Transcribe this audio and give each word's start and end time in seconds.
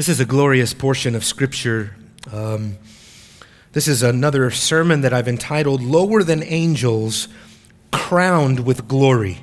This 0.00 0.08
is 0.08 0.18
a 0.18 0.24
glorious 0.24 0.72
portion 0.72 1.14
of 1.14 1.26
Scripture. 1.26 1.94
Um, 2.32 2.78
this 3.72 3.86
is 3.86 4.02
another 4.02 4.50
sermon 4.50 5.02
that 5.02 5.12
I've 5.12 5.28
entitled 5.28 5.82
Lower 5.82 6.22
Than 6.22 6.42
Angels, 6.42 7.28
Crowned 7.92 8.60
with 8.60 8.88
Glory, 8.88 9.40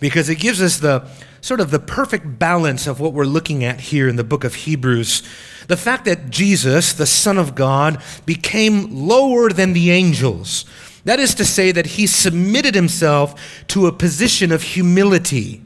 because 0.00 0.30
it 0.30 0.36
gives 0.36 0.62
us 0.62 0.78
the 0.78 1.06
sort 1.42 1.60
of 1.60 1.70
the 1.70 1.78
perfect 1.78 2.38
balance 2.38 2.86
of 2.86 2.98
what 2.98 3.12
we're 3.12 3.26
looking 3.26 3.62
at 3.62 3.78
here 3.78 4.08
in 4.08 4.16
the 4.16 4.24
book 4.24 4.42
of 4.42 4.54
Hebrews. 4.54 5.22
The 5.68 5.76
fact 5.76 6.06
that 6.06 6.30
Jesus, 6.30 6.94
the 6.94 7.04
Son 7.04 7.36
of 7.36 7.54
God, 7.54 8.02
became 8.24 9.06
lower 9.06 9.50
than 9.50 9.74
the 9.74 9.90
angels. 9.90 10.64
That 11.04 11.20
is 11.20 11.34
to 11.34 11.44
say, 11.44 11.72
that 11.72 11.88
he 11.88 12.06
submitted 12.06 12.74
himself 12.74 13.66
to 13.68 13.86
a 13.86 13.92
position 13.92 14.50
of 14.50 14.62
humility. 14.62 15.62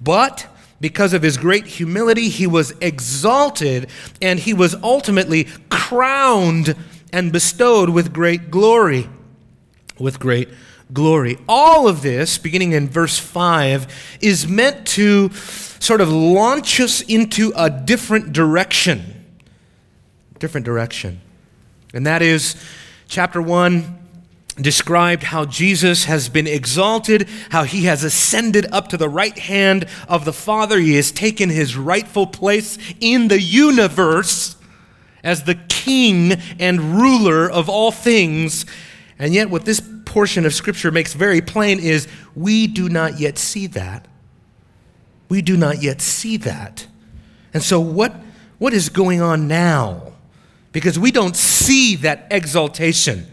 But 0.00 0.46
because 0.84 1.14
of 1.14 1.22
his 1.22 1.38
great 1.38 1.66
humility, 1.66 2.28
he 2.28 2.46
was 2.46 2.74
exalted 2.82 3.88
and 4.20 4.38
he 4.38 4.52
was 4.52 4.74
ultimately 4.82 5.44
crowned 5.70 6.76
and 7.10 7.32
bestowed 7.32 7.88
with 7.88 8.12
great 8.12 8.50
glory. 8.50 9.08
With 9.98 10.20
great 10.20 10.50
glory. 10.92 11.38
All 11.48 11.88
of 11.88 12.02
this, 12.02 12.36
beginning 12.36 12.72
in 12.72 12.86
verse 12.86 13.18
5, 13.18 14.18
is 14.20 14.46
meant 14.46 14.86
to 14.88 15.30
sort 15.32 16.02
of 16.02 16.10
launch 16.10 16.78
us 16.80 17.00
into 17.00 17.54
a 17.56 17.70
different 17.70 18.34
direction. 18.34 19.24
Different 20.38 20.66
direction. 20.66 21.22
And 21.94 22.04
that 22.04 22.20
is 22.20 22.62
chapter 23.08 23.40
1 23.40 24.03
described 24.60 25.24
how 25.24 25.44
Jesus 25.44 26.04
has 26.04 26.28
been 26.28 26.46
exalted, 26.46 27.28
how 27.50 27.64
he 27.64 27.84
has 27.84 28.04
ascended 28.04 28.66
up 28.72 28.88
to 28.88 28.96
the 28.96 29.08
right 29.08 29.36
hand 29.36 29.86
of 30.08 30.24
the 30.24 30.32
Father. 30.32 30.78
He 30.78 30.94
has 30.96 31.10
taken 31.10 31.50
his 31.50 31.76
rightful 31.76 32.26
place 32.26 32.78
in 33.00 33.28
the 33.28 33.40
universe 33.40 34.56
as 35.24 35.44
the 35.44 35.56
king 35.56 36.32
and 36.60 37.00
ruler 37.00 37.50
of 37.50 37.68
all 37.68 37.90
things. 37.90 38.64
And 39.18 39.34
yet, 39.34 39.50
what 39.50 39.64
this 39.64 39.82
portion 40.04 40.46
of 40.46 40.54
Scripture 40.54 40.92
makes 40.92 41.14
very 41.14 41.40
plain 41.40 41.80
is 41.80 42.06
we 42.36 42.66
do 42.66 42.88
not 42.88 43.18
yet 43.18 43.38
see 43.38 43.66
that. 43.68 44.06
We 45.28 45.42
do 45.42 45.56
not 45.56 45.82
yet 45.82 46.00
see 46.00 46.36
that. 46.38 46.86
And 47.52 47.62
so, 47.62 47.80
what, 47.80 48.14
what 48.58 48.72
is 48.72 48.88
going 48.88 49.20
on 49.20 49.48
now? 49.48 50.12
Because 50.72 50.98
we 50.98 51.10
don't 51.10 51.36
see 51.36 51.96
that 51.96 52.26
exaltation. 52.30 53.26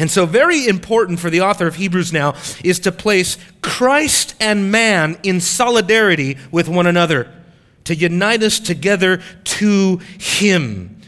And 0.00 0.10
so, 0.10 0.24
very 0.24 0.66
important 0.66 1.20
for 1.20 1.28
the 1.28 1.42
author 1.42 1.66
of 1.66 1.74
Hebrews 1.74 2.10
now 2.10 2.34
is 2.64 2.80
to 2.80 2.90
place 2.90 3.36
Christ 3.60 4.34
and 4.40 4.72
man 4.72 5.18
in 5.22 5.42
solidarity 5.42 6.38
with 6.50 6.70
one 6.70 6.86
another, 6.86 7.30
to 7.84 7.94
unite 7.94 8.42
us 8.42 8.58
together 8.58 9.20
to 9.44 10.00
Him. 10.18 11.02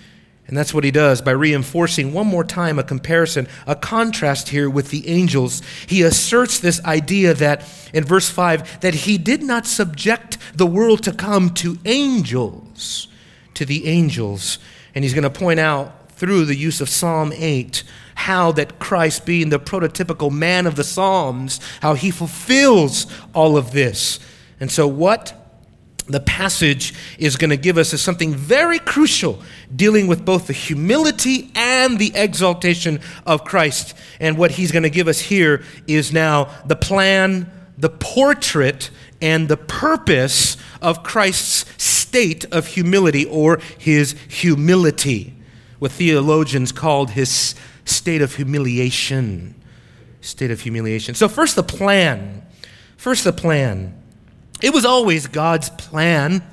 And 0.47 0.55
that's 0.59 0.75
what 0.75 0.85
he 0.85 0.91
does 0.91 1.23
by 1.23 1.31
reinforcing 1.31 2.13
one 2.13 2.27
more 2.27 2.45
time 2.45 2.79
a 2.79 2.83
comparison, 2.83 3.49
a 3.67 3.75
contrast 3.75 4.51
here 4.51 4.69
with 4.69 4.91
the 4.91 5.09
angels. 5.09 5.63
He 5.87 6.03
asserts 6.03 6.59
this 6.59 6.85
idea 6.85 7.33
that, 7.33 7.67
in 7.95 8.05
verse 8.05 8.29
5, 8.29 8.83
that 8.83 8.93
he 8.93 9.17
did 9.17 9.43
not 9.43 9.65
subject 9.67 10.37
the 10.55 10.67
world 10.67 11.03
to 11.05 11.13
come 11.13 11.49
to 11.55 11.79
angels, 11.87 13.09
to 13.55 13.65
the 13.65 13.87
angels. 13.87 14.59
And 14.95 15.03
he's 15.03 15.15
going 15.15 15.23
to 15.23 15.31
point 15.31 15.61
out 15.61 16.02
through 16.23 16.45
the 16.45 16.55
use 16.55 16.81
of 16.81 16.89
Psalm 16.89 17.33
8 17.35 17.83
how 18.15 18.53
that 18.53 18.79
Christ, 18.79 19.27
being 19.27 19.49
the 19.49 19.59
prototypical 19.59 20.31
man 20.31 20.69
of 20.69 20.77
the 20.77 20.85
Psalms, 20.85 21.59
how 21.81 21.95
he 21.95 22.13
fulfills 22.13 23.09
all 23.35 23.57
of 23.57 23.73
this. 23.73 24.21
And 24.61 24.71
so, 24.71 24.87
what 24.87 25.37
the 26.07 26.21
passage 26.21 26.95
is 27.19 27.37
going 27.37 27.51
to 27.51 27.57
give 27.57 27.77
us 27.77 27.93
is 27.93 28.01
something 28.01 28.33
very 28.33 28.79
crucial 28.79 29.43
dealing 29.75 30.07
with 30.07 30.25
both 30.25 30.47
the 30.47 30.53
humility 30.53 31.51
and 31.57 31.99
the 31.99 32.13
exaltation 32.15 33.01
of 33.27 33.43
Christ. 33.43 33.97
And 34.21 34.39
what 34.39 34.53
he's 34.53 34.71
going 34.71 34.85
to 34.85 34.91
give 34.91 35.09
us 35.09 35.19
here 35.19 35.65
is 35.89 36.13
now 36.13 36.55
the 36.65 36.77
plan, 36.77 37.51
the 37.77 37.91
portrait, 37.91 38.91
and 39.21 39.49
the 39.49 39.57
purpose 39.57 40.57
of 40.81 41.03
Christ's 41.03 41.83
state 41.83 42.45
of 42.53 42.69
humility 42.69 43.25
or 43.25 43.59
his 43.77 44.15
humility, 44.29 45.35
what 45.83 45.91
theologians 45.91 46.71
called 46.71 47.11
his 47.11 47.57
state 47.85 48.23
of 48.23 48.37
humiliation. 48.37 49.53
State 50.21 50.53
of 50.53 50.61
humiliation. 50.61 51.13
So, 51.17 51.29
first, 51.29 51.57
the 51.57 51.65
plan. 51.65 52.47
First, 52.97 53.25
the 53.25 53.33
plan. 53.33 54.01
It 54.63 54.73
was 54.73 54.85
always 54.85 55.27
God's 55.27 55.71
plan, 55.71 56.45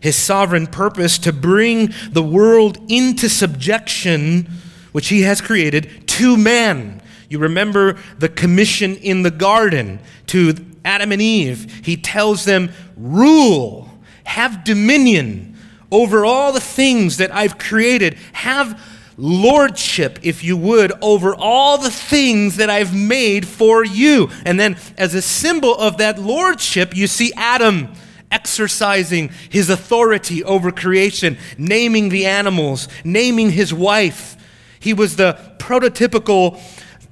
his 0.00 0.14
sovereign 0.14 0.68
purpose 0.68 1.18
to 1.18 1.32
bring 1.32 1.92
the 2.12 2.22
world 2.22 2.78
into 2.86 3.28
subjection, 3.28 4.48
which 4.92 5.08
he 5.08 5.22
has 5.22 5.40
created, 5.40 6.06
to 6.06 6.36
man. 6.36 7.02
You 7.28 7.40
remember 7.40 7.98
the 8.20 8.28
commission 8.28 8.94
in 8.94 9.24
the 9.24 9.32
garden 9.32 9.98
to 10.28 10.54
Adam 10.84 11.10
and 11.10 11.20
Eve. 11.20 11.84
He 11.84 11.96
tells 11.96 12.44
them, 12.44 12.70
rule, 12.96 13.90
have 14.22 14.62
dominion 14.62 15.57
over 15.90 16.24
all 16.24 16.52
the 16.52 16.60
things 16.60 17.16
that 17.16 17.34
I've 17.34 17.58
created, 17.58 18.14
have 18.32 18.80
lordship, 19.16 20.18
if 20.22 20.44
you 20.44 20.56
would, 20.56 20.92
over 21.02 21.34
all 21.34 21.78
the 21.78 21.90
things 21.90 22.56
that 22.56 22.70
I've 22.70 22.94
made 22.94 23.46
for 23.46 23.84
you. 23.84 24.30
And 24.44 24.58
then, 24.58 24.76
as 24.96 25.14
a 25.14 25.22
symbol 25.22 25.74
of 25.74 25.98
that 25.98 26.18
lordship, 26.18 26.96
you 26.96 27.06
see 27.06 27.32
Adam 27.36 27.92
exercising 28.30 29.30
his 29.48 29.70
authority 29.70 30.44
over 30.44 30.70
creation, 30.70 31.38
naming 31.56 32.10
the 32.10 32.26
animals, 32.26 32.88
naming 33.04 33.50
his 33.50 33.72
wife. 33.72 34.36
He 34.80 34.92
was 34.94 35.16
the 35.16 35.38
prototypical 35.58 36.60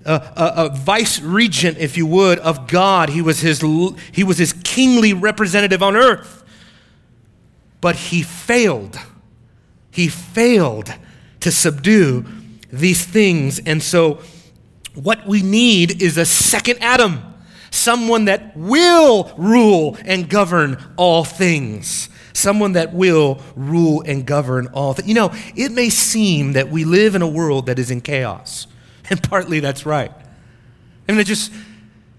uh, 0.04 0.20
uh, 0.36 0.53
uh, 0.54 0.69
vice 0.69 1.20
regent, 1.20 1.78
if 1.78 1.97
you 1.97 2.06
would, 2.06 2.38
of 2.38 2.69
God. 2.69 3.09
He 3.09 3.22
was, 3.22 3.41
his, 3.41 3.60
he 4.12 4.22
was 4.22 4.38
his 4.38 4.53
kingly 4.53 5.12
representative 5.12 5.82
on 5.82 5.97
earth. 5.97 6.44
But 7.81 7.97
he 7.97 8.22
failed. 8.22 8.98
He 9.91 10.09
failed 10.09 10.92
to 11.41 11.50
subdue 11.50 12.25
these 12.72 13.04
things. 13.04 13.59
And 13.60 13.82
so, 13.82 14.20
what 14.94 15.26
we 15.26 15.42
need 15.42 16.03
is 16.03 16.16
a 16.16 16.25
second 16.25 16.78
Adam, 16.81 17.22
someone 17.70 18.25
that 18.26 18.56
will 18.56 19.32
rule 19.36 19.97
and 20.04 20.28
govern 20.28 20.82
all 20.97 21.25
things. 21.25 22.09
Someone 22.32 22.72
that 22.72 22.92
will 22.92 23.41
rule 23.54 24.03
and 24.03 24.26
govern 24.26 24.69
all 24.69 24.92
things. 24.94 25.09
You 25.09 25.15
know, 25.15 25.32
it 25.54 25.72
may 25.72 25.88
seem 25.88 26.53
that 26.53 26.69
we 26.69 26.84
live 26.84 27.15
in 27.15 27.22
a 27.22 27.28
world 27.28 27.66
that 27.66 27.78
is 27.78 27.91
in 27.91 28.00
chaos, 28.00 28.66
and 29.10 29.22
partly 29.22 29.60
that's 29.60 29.86
right. 29.86 30.12
I 31.09 31.12
mean, 31.12 31.25
just, 31.25 31.53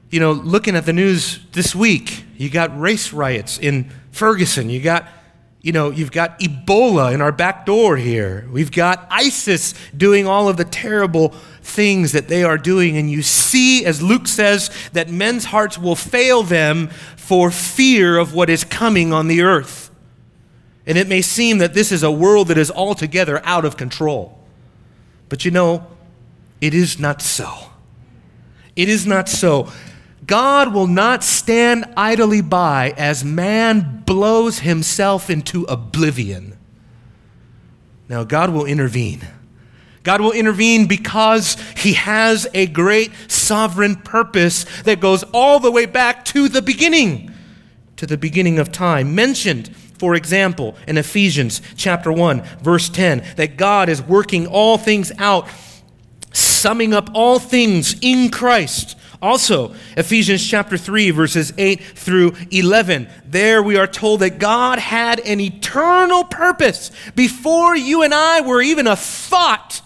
you 0.09 0.19
know, 0.19 0.31
looking 0.31 0.75
at 0.75 0.85
the 0.85 0.93
news 0.93 1.39
this 1.51 1.75
week, 1.75 2.23
you 2.37 2.49
got 2.49 2.79
race 2.79 3.11
riots 3.11 3.57
in 3.57 3.91
Ferguson, 4.11 4.69
you 4.69 4.81
got 4.81 5.07
you 5.67 5.73
know, 5.73 5.89
you've 5.89 6.13
got 6.13 6.39
Ebola 6.39 7.13
in 7.13 7.21
our 7.21 7.33
back 7.33 7.65
door 7.65 7.97
here. 7.97 8.47
We've 8.53 8.71
got 8.71 9.05
ISIS 9.11 9.73
doing 9.97 10.25
all 10.25 10.47
of 10.47 10.55
the 10.55 10.63
terrible 10.63 11.33
things 11.61 12.13
that 12.13 12.29
they 12.29 12.45
are 12.45 12.57
doing. 12.57 12.95
And 12.95 13.11
you 13.11 13.21
see, 13.21 13.83
as 13.83 14.01
Luke 14.01 14.29
says, 14.29 14.71
that 14.93 15.09
men's 15.09 15.43
hearts 15.43 15.77
will 15.77 15.97
fail 15.97 16.41
them 16.41 16.87
for 17.17 17.51
fear 17.51 18.17
of 18.17 18.33
what 18.33 18.49
is 18.49 18.63
coming 18.63 19.11
on 19.11 19.27
the 19.27 19.41
earth. 19.41 19.91
And 20.85 20.97
it 20.97 21.09
may 21.09 21.21
seem 21.21 21.57
that 21.57 21.73
this 21.73 21.91
is 21.91 22.01
a 22.01 22.11
world 22.11 22.47
that 22.47 22.57
is 22.57 22.71
altogether 22.71 23.41
out 23.43 23.65
of 23.65 23.75
control. 23.75 24.39
But 25.27 25.43
you 25.43 25.51
know, 25.51 25.85
it 26.61 26.73
is 26.73 26.97
not 26.97 27.21
so. 27.21 27.53
It 28.77 28.87
is 28.87 29.05
not 29.05 29.27
so. 29.27 29.69
God 30.27 30.73
will 30.73 30.87
not 30.87 31.23
stand 31.23 31.85
idly 31.95 32.41
by 32.41 32.93
as 32.97 33.23
man 33.23 34.03
blows 34.05 34.59
himself 34.59 35.29
into 35.29 35.63
oblivion. 35.63 36.57
Now, 38.09 38.25
God 38.25 38.51
will 38.51 38.65
intervene. 38.65 39.21
God 40.03 40.19
will 40.21 40.33
intervene 40.33 40.85
because 40.85 41.57
he 41.77 41.93
has 41.93 42.47
a 42.53 42.67
great 42.67 43.11
sovereign 43.29 43.95
purpose 43.95 44.65
that 44.83 44.99
goes 44.99 45.23
all 45.33 45.59
the 45.59 45.71
way 45.71 45.85
back 45.85 46.25
to 46.25 46.49
the 46.49 46.61
beginning, 46.61 47.33
to 47.95 48.05
the 48.05 48.17
beginning 48.17 48.59
of 48.59 48.71
time. 48.71 49.15
Mentioned, 49.15 49.73
for 49.97 50.13
example, 50.13 50.75
in 50.87 50.97
Ephesians 50.97 51.61
chapter 51.75 52.11
1, 52.11 52.41
verse 52.61 52.89
10, 52.89 53.23
that 53.37 53.57
God 53.57 53.87
is 53.89 54.01
working 54.01 54.45
all 54.45 54.77
things 54.77 55.11
out, 55.17 55.47
summing 56.31 56.93
up 56.93 57.09
all 57.13 57.39
things 57.39 57.95
in 58.01 58.29
Christ 58.29 58.97
also, 59.21 59.73
Ephesians 59.95 60.47
chapter 60.47 60.77
3, 60.77 61.11
verses 61.11 61.51
8 61.57 61.81
through 61.81 62.33
11. 62.51 63.09
There 63.25 63.63
we 63.63 63.77
are 63.77 63.87
told 63.87 64.19
that 64.19 64.37
God 64.37 64.79
had 64.79 65.19
an 65.21 65.39
eternal 65.39 66.23
purpose 66.23 66.91
before 67.15 67.75
you 67.75 68.03
and 68.03 68.13
I 68.13 68.41
were 68.41 68.61
even 68.61 68.85
a 68.85 68.95
thought. 68.95 69.81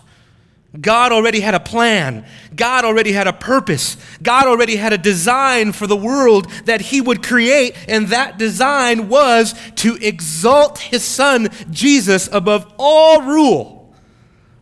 God 0.79 1.11
already 1.11 1.41
had 1.41 1.53
a 1.53 1.59
plan. 1.59 2.25
God 2.55 2.85
already 2.85 3.11
had 3.11 3.27
a 3.27 3.33
purpose. 3.33 3.97
God 4.21 4.47
already 4.47 4.77
had 4.77 4.93
a 4.93 4.97
design 4.97 5.73
for 5.73 5.85
the 5.85 5.97
world 5.97 6.49
that 6.65 6.79
He 6.79 7.01
would 7.01 7.23
create, 7.23 7.75
and 7.89 8.07
that 8.07 8.37
design 8.37 9.09
was 9.09 9.53
to 9.75 9.97
exalt 9.97 10.79
His 10.79 11.03
Son, 11.03 11.49
Jesus, 11.71 12.29
above 12.31 12.73
all 12.77 13.21
rule, 13.21 13.93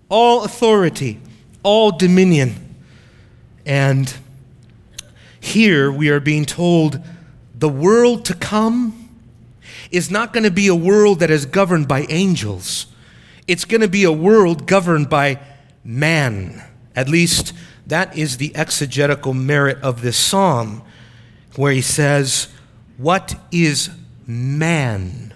all 0.10 0.44
authority, 0.44 1.20
all 1.62 1.92
dominion. 1.92 2.76
And 3.66 4.12
here 5.40 5.92
we 5.92 6.10
are 6.10 6.20
being 6.20 6.46
told 6.46 7.02
the 7.56 7.70
world 7.70 8.26
to 8.26 8.34
come 8.34 9.10
is 9.92 10.10
not 10.10 10.34
going 10.34 10.44
to 10.44 10.52
be 10.52 10.68
a 10.68 10.76
world 10.76 11.20
that 11.20 11.32
is 11.32 11.46
governed 11.46 11.88
by 11.88 12.06
angels, 12.10 12.88
it's 13.48 13.66
going 13.66 13.82
to 13.82 13.88
be 13.88 14.04
a 14.04 14.12
world 14.12 14.68
governed 14.68 15.10
by 15.10 15.40
man. 15.84 16.64
At 16.96 17.10
least 17.10 17.54
that 17.88 18.16
is 18.18 18.38
the 18.38 18.56
exegetical 18.56 19.34
merit 19.34 19.80
of 19.82 20.02
this 20.02 20.18
psalm, 20.18 20.84
where 21.56 21.72
he 21.72 21.82
says, 21.82 22.50
What 22.98 23.36
is 23.52 23.90
man? 24.28 25.34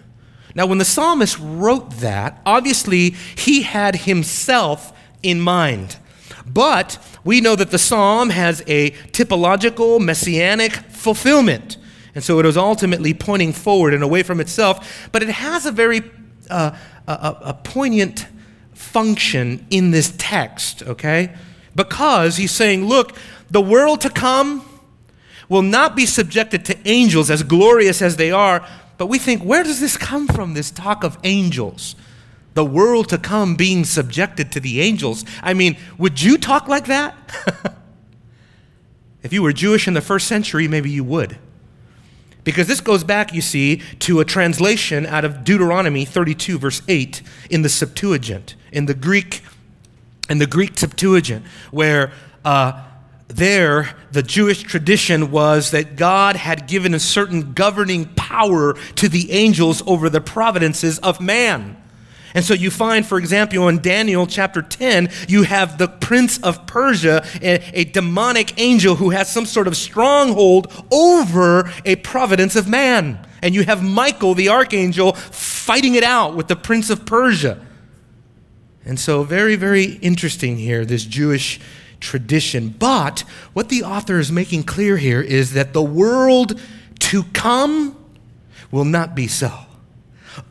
Now, 0.55 0.67
when 0.67 0.77
the 0.77 0.85
psalmist 0.85 1.39
wrote 1.39 1.89
that, 1.97 2.39
obviously 2.45 3.11
he 3.35 3.63
had 3.63 3.95
himself 3.95 4.94
in 5.23 5.41
mind. 5.41 5.97
But 6.45 7.00
we 7.24 7.42
know 7.42 7.56
that 7.56 7.72
the 7.72 7.78
psalm 7.78 8.30
has 8.30 8.62
a 8.68 8.92
typological, 9.12 10.00
messianic 10.00 10.74
fulfillment. 10.74 11.78
And 12.16 12.24
so 12.24 12.40
it 12.40 12.46
was 12.46 12.58
ultimately 12.58 13.14
pointing 13.14 13.54
forward 13.54 13.94
and 13.94 14.04
away 14.04 14.24
from 14.24 14.40
itself. 14.40 15.10
But 15.12 15.24
it 15.24 15.30
has 15.30 15.66
a 15.66 15.72
very 15.72 16.04
uh, 16.50 16.75
a, 17.08 17.38
a 17.42 17.54
poignant 17.54 18.28
function 18.74 19.66
in 19.70 19.92
this 19.92 20.14
text, 20.18 20.84
okay? 20.84 21.34
Because 21.75 22.38
he's 22.38 22.52
saying, 22.52 22.86
look, 22.86 23.18
the 23.50 23.62
world 23.62 24.02
to 24.02 24.10
come 24.10 24.66
will 25.50 25.62
not 25.62 25.96
be 25.96 26.06
subjected 26.06 26.66
to 26.66 26.78
angels 26.88 27.30
as 27.30 27.44
glorious 27.44 28.02
as 28.02 28.16
they 28.18 28.31
are. 28.31 28.68
But 28.98 29.08
we 29.08 29.20
think, 29.20 29.44
where 29.44 29.64
does 29.64 29.80
this 29.80 29.98
come 29.98 30.28
from, 30.28 30.54
this 30.54 30.72
talk 30.72 31.04
of 31.04 31.18
angels? 31.24 31.96
The 32.53 32.65
world 32.65 33.09
to 33.09 33.17
come 33.17 33.55
being 33.55 33.83
subjected 33.83 34.51
to 34.51 34.59
the 34.59 34.81
angels. 34.81 35.25
I 35.41 35.53
mean, 35.53 35.77
would 35.97 36.21
you 36.21 36.38
talk 36.38 36.67
like 36.67 36.85
that? 36.85 37.15
if 39.23 39.33
you 39.33 39.41
were 39.41 39.53
Jewish 39.53 39.88
in 39.88 39.94
the 39.94 40.01
first 40.01 40.27
century, 40.27 40.67
maybe 40.67 40.89
you 40.89 41.03
would. 41.03 41.38
Because 42.44 42.67
this 42.67 42.81
goes 42.81 43.03
back, 43.03 43.33
you 43.33 43.41
see, 43.41 43.77
to 44.00 44.19
a 44.19 44.25
translation 44.25 45.05
out 45.05 45.23
of 45.23 45.44
Deuteronomy 45.44 46.05
32, 46.05 46.59
verse 46.59 46.81
8, 46.88 47.21
in 47.50 47.61
the 47.61 47.69
Septuagint, 47.69 48.55
in 48.71 48.85
the 48.85 48.94
Greek, 48.94 49.41
in 50.29 50.39
the 50.39 50.47
Greek 50.47 50.77
Septuagint, 50.77 51.45
where 51.71 52.11
uh, 52.44 52.83
there 53.27 53.95
the 54.11 54.23
Jewish 54.23 54.61
tradition 54.61 55.31
was 55.31 55.71
that 55.71 55.95
God 55.95 56.35
had 56.35 56.67
given 56.67 56.94
a 56.94 57.00
certain 57.00 57.53
governing 57.53 58.05
power 58.15 58.73
to 58.95 59.07
the 59.07 59.31
angels 59.31 59.81
over 59.88 60.09
the 60.09 60.21
providences 60.21 61.00
of 61.00 61.21
man. 61.21 61.77
And 62.33 62.44
so 62.44 62.53
you 62.53 62.71
find, 62.71 63.06
for 63.06 63.18
example, 63.18 63.68
in 63.68 63.80
Daniel 63.80 64.25
chapter 64.25 64.62
10, 64.62 65.09
you 65.27 65.44
have 65.44 65.77
the 65.77 65.88
prince 65.88 66.39
of 66.39 66.65
Persia, 66.65 67.25
a, 67.41 67.80
a, 67.80 67.83
demonic 67.83 68.59
angel 68.59 68.95
who 68.95 69.12
has 69.12 69.31
some 69.31 69.45
sort 69.45 69.68
of 69.68 69.77
stronghold 69.77 70.71
over 70.91 71.71
a 71.85 71.95
providence 71.97 72.56
of 72.56 72.68
man. 72.68 73.19
And 73.44 73.53
you 73.53 73.63
have 73.63 73.83
Michael, 73.83 74.33
the 74.33 74.50
archangel, 74.50 75.13
fighting 75.13 75.95
it 75.95 76.03
out 76.03 76.35
with 76.35 76.47
the 76.47 76.56
prince 76.56 76.89
of 76.89 77.06
Persia. 77.06 77.63
And 78.86 79.00
so, 79.00 79.24
very, 79.24 79.56
very 79.56 79.83
interesting 79.83 80.57
here, 80.57 80.86
this 80.86 81.06
Jewish 81.06 81.59
tradition. 82.00 82.69
But 82.69 83.24
what 83.53 83.69
the 83.69 83.83
author 83.83 84.19
is 84.19 84.31
making 84.31 84.63
clear 84.63 84.97
here 84.97 85.21
is 85.21 85.53
that 85.53 85.74
the 85.74 85.83
world 85.83 86.59
to 87.00 87.24
come 87.25 87.97
will 88.71 88.86
not 88.86 89.15
be 89.15 89.27
so. 89.27 89.51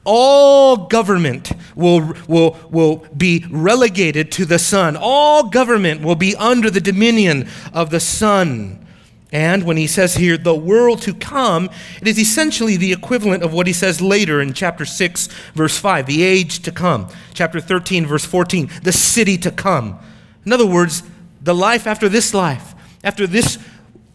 All 0.04 0.88
government 0.88 1.52
will, 1.74 2.14
will, 2.28 2.58
will 2.70 3.06
be 3.16 3.44
relegated 3.50 4.32
to 4.32 4.44
the 4.44 4.58
Son. 4.58 4.96
All 4.96 5.48
government 5.48 6.02
will 6.02 6.16
be 6.16 6.34
under 6.36 6.70
the 6.70 6.80
dominion 6.80 7.48
of 7.72 7.90
the 7.90 8.00
Son. 8.00 8.86
And 9.32 9.62
when 9.64 9.78
he 9.78 9.86
says 9.86 10.16
here, 10.16 10.36
the 10.36 10.54
world 10.54 11.00
to 11.02 11.14
come, 11.14 11.70
it 12.02 12.06
is 12.06 12.18
essentially 12.18 12.76
the 12.76 12.92
equivalent 12.92 13.42
of 13.42 13.54
what 13.54 13.66
he 13.66 13.72
says 13.72 14.02
later 14.02 14.42
in 14.42 14.52
chapter 14.52 14.84
6, 14.84 15.26
verse 15.54 15.78
5, 15.78 16.04
the 16.04 16.22
age 16.22 16.60
to 16.60 16.70
come. 16.70 17.08
Chapter 17.32 17.58
13, 17.58 18.04
verse 18.04 18.26
14, 18.26 18.70
the 18.82 18.92
city 18.92 19.38
to 19.38 19.50
come. 19.50 19.98
In 20.44 20.52
other 20.52 20.66
words, 20.66 21.02
the 21.40 21.54
life 21.54 21.86
after 21.86 22.10
this 22.10 22.34
life, 22.34 22.74
after 23.02 23.26
this 23.26 23.58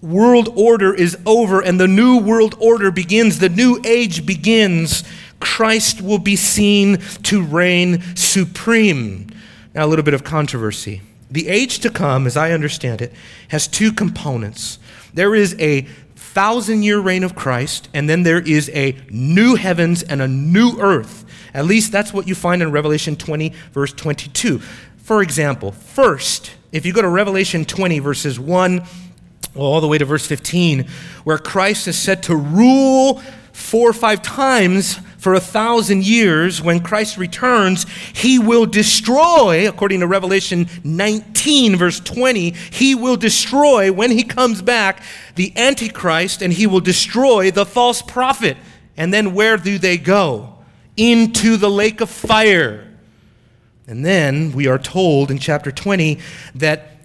world 0.02 0.50
order 0.56 0.94
is 0.94 1.18
over 1.26 1.62
and 1.62 1.80
the 1.80 1.88
new 1.88 2.20
world 2.20 2.56
order 2.60 2.92
begins, 2.92 3.40
the 3.40 3.50
new 3.50 3.82
age 3.86 4.24
begins. 4.24 5.04
Christ 5.40 6.02
will 6.02 6.20
be 6.20 6.36
seen 6.36 6.98
to 7.24 7.44
reign 7.44 8.02
supreme. 8.16 9.28
Now, 9.74 9.86
a 9.86 9.88
little 9.88 10.06
bit 10.06 10.14
of 10.14 10.24
controversy. 10.24 11.02
The 11.30 11.50
age 11.50 11.80
to 11.80 11.90
come, 11.90 12.26
as 12.26 12.38
I 12.38 12.52
understand 12.52 13.02
it, 13.02 13.14
has 13.50 13.68
two 13.68 13.92
components. 13.92 14.80
There 15.14 15.36
is 15.36 15.56
a 15.60 15.82
thousand 16.16 16.84
year 16.84 17.00
reign 17.00 17.24
of 17.24 17.36
Christ, 17.36 17.90
and 17.94 18.10
then 18.10 18.24
there 18.24 18.40
is 18.40 18.70
a 18.70 18.98
new 19.10 19.56
heavens 19.56 20.04
and 20.04 20.22
a 20.22 20.28
new 20.28 20.80
earth. 20.80 21.26
At 21.54 21.66
least 21.66 21.92
that's 21.92 22.14
what 22.14 22.28
you 22.28 22.36
find 22.36 22.62
in 22.62 22.72
Revelation 22.72 23.16
20, 23.16 23.54
verse 23.72 23.92
22. 23.94 24.60
For 24.98 25.22
example, 25.22 25.72
first, 25.72 26.52
if 26.72 26.86
you 26.86 26.94
go 26.94 27.02
to 27.02 27.10
Revelation 27.10 27.66
20, 27.66 28.00
verses 28.00 28.40
1 28.40 28.86
all 29.56 29.82
the 29.82 29.88
way 29.88 29.98
to 29.98 30.06
verse 30.06 30.26
15, 30.26 30.88
where 31.24 31.38
Christ 31.38 31.88
is 31.88 31.98
said 31.98 32.24
to 32.24 32.36
rule 32.36 33.22
four 33.52 33.90
or 33.90 33.94
five 33.94 34.22
times 34.22 35.00
for 35.28 35.34
a 35.34 35.42
thousand 35.42 36.06
years, 36.06 36.62
when 36.62 36.80
Christ 36.80 37.18
returns, 37.18 37.86
he 38.14 38.40
will 38.40 38.66
destroy, 38.66 39.68
according 39.68 40.00
to 40.00 40.08
Revelation 40.08 40.70
19, 40.86 41.76
verse 41.76 42.00
20, 42.00 42.52
he 42.52 42.96
will 42.96 43.18
destroy, 43.18 43.92
when 43.92 44.10
he 44.10 44.24
comes 44.24 44.62
back, 44.62 45.04
the 45.36 45.52
Antichrist, 45.58 46.42
and 46.42 46.54
he 46.54 46.66
will 46.66 46.80
destroy 46.80 47.52
the 47.52 47.66
false 47.66 48.02
prophet. 48.02 48.56
And 48.96 49.14
then 49.14 49.34
where 49.34 49.58
do 49.58 49.78
they 49.78 49.98
go? 49.98 50.60
Into 50.96 51.58
the 51.58 51.70
lake 51.70 52.00
of 52.00 52.10
fire. 52.10 52.88
And 53.86 54.06
then 54.06 54.54
we 54.54 54.68
are 54.68 54.80
told 54.80 55.30
in 55.30 55.40
chapter 55.40 55.74
20 55.74 56.20
that 56.56 56.97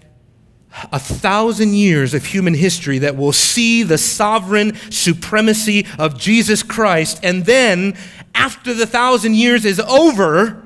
a 0.91 0.99
thousand 0.99 1.73
years 1.73 2.13
of 2.13 2.25
human 2.25 2.53
history 2.53 2.99
that 2.99 3.15
will 3.15 3.33
see 3.33 3.83
the 3.83 3.97
sovereign 3.97 4.75
supremacy 4.89 5.85
of 5.99 6.17
Jesus 6.19 6.63
Christ. 6.63 7.19
And 7.23 7.45
then, 7.45 7.95
after 8.33 8.73
the 8.73 8.87
thousand 8.87 9.35
years 9.35 9.65
is 9.65 9.79
over, 9.79 10.63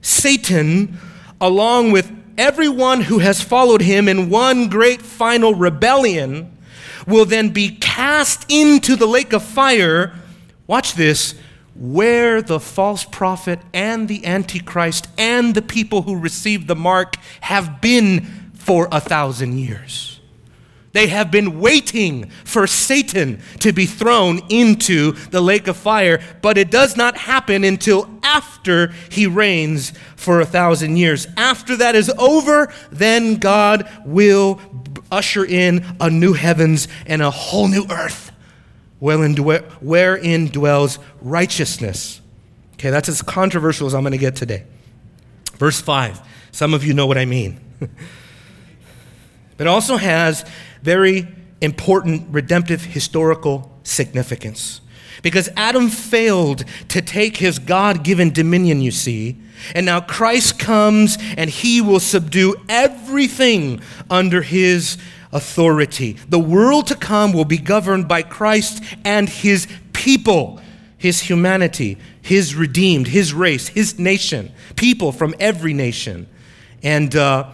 Satan, 0.00 0.98
along 1.40 1.92
with 1.92 2.10
everyone 2.38 3.02
who 3.02 3.18
has 3.18 3.40
followed 3.40 3.82
him 3.82 4.08
in 4.08 4.30
one 4.30 4.68
great 4.68 5.02
final 5.02 5.54
rebellion, 5.54 6.56
will 7.06 7.24
then 7.24 7.50
be 7.50 7.76
cast 7.76 8.50
into 8.50 8.96
the 8.96 9.06
lake 9.06 9.32
of 9.32 9.42
fire. 9.42 10.14
Watch 10.66 10.94
this 10.94 11.34
where 11.74 12.42
the 12.42 12.60
false 12.60 13.04
prophet 13.04 13.58
and 13.72 14.06
the 14.06 14.24
antichrist 14.26 15.08
and 15.16 15.54
the 15.54 15.62
people 15.62 16.02
who 16.02 16.18
received 16.18 16.68
the 16.68 16.76
mark 16.76 17.16
have 17.40 17.80
been 17.80 18.41
for 18.62 18.88
a 18.92 19.00
thousand 19.00 19.58
years. 19.58 20.20
They 20.92 21.08
have 21.08 21.30
been 21.30 21.58
waiting 21.58 22.28
for 22.44 22.66
Satan 22.66 23.40
to 23.60 23.72
be 23.72 23.86
thrown 23.86 24.40
into 24.50 25.12
the 25.30 25.40
lake 25.40 25.66
of 25.66 25.76
fire, 25.76 26.22
but 26.42 26.58
it 26.58 26.70
does 26.70 26.96
not 26.96 27.16
happen 27.16 27.64
until 27.64 28.08
after 28.22 28.92
he 29.10 29.26
reigns 29.26 29.94
for 30.16 30.40
a 30.40 30.46
thousand 30.46 30.98
years. 30.98 31.26
After 31.36 31.76
that 31.78 31.94
is 31.94 32.10
over, 32.18 32.72
then 32.90 33.36
God 33.36 33.88
will 34.04 34.60
usher 35.10 35.44
in 35.44 35.84
a 35.98 36.10
new 36.10 36.34
heavens 36.34 36.88
and 37.06 37.22
a 37.22 37.30
whole 37.30 37.68
new 37.68 37.86
earth 37.90 38.30
wherein 39.00 40.46
dwells 40.46 40.98
righteousness. 41.20 42.20
Okay, 42.74 42.90
that's 42.90 43.08
as 43.08 43.22
controversial 43.22 43.86
as 43.86 43.94
I'm 43.94 44.02
going 44.02 44.12
to 44.12 44.18
get 44.18 44.36
today. 44.36 44.64
Verse 45.54 45.80
5. 45.80 46.20
Some 46.52 46.74
of 46.74 46.84
you 46.84 46.92
know 46.92 47.06
what 47.06 47.18
I 47.18 47.24
mean. 47.24 47.60
It 49.62 49.68
also 49.68 49.96
has 49.96 50.44
very 50.82 51.28
important 51.60 52.26
redemptive 52.30 52.84
historical 52.84 53.70
significance. 53.84 54.80
Because 55.22 55.48
Adam 55.56 55.88
failed 55.88 56.64
to 56.88 57.00
take 57.00 57.36
his 57.36 57.60
God 57.60 58.02
given 58.02 58.32
dominion, 58.32 58.80
you 58.80 58.90
see. 58.90 59.36
And 59.72 59.86
now 59.86 60.00
Christ 60.00 60.58
comes 60.58 61.16
and 61.36 61.48
he 61.48 61.80
will 61.80 62.00
subdue 62.00 62.56
everything 62.68 63.80
under 64.10 64.42
his 64.42 64.98
authority. 65.32 66.14
The 66.28 66.40
world 66.40 66.88
to 66.88 66.96
come 66.96 67.32
will 67.32 67.44
be 67.44 67.58
governed 67.58 68.08
by 68.08 68.22
Christ 68.22 68.82
and 69.04 69.28
his 69.28 69.68
people, 69.92 70.60
his 70.98 71.20
humanity, 71.20 71.98
his 72.20 72.56
redeemed, 72.56 73.06
his 73.06 73.32
race, 73.32 73.68
his 73.68 73.96
nation, 73.96 74.50
people 74.74 75.12
from 75.12 75.36
every 75.38 75.72
nation. 75.72 76.26
And 76.82 77.14
uh, 77.14 77.48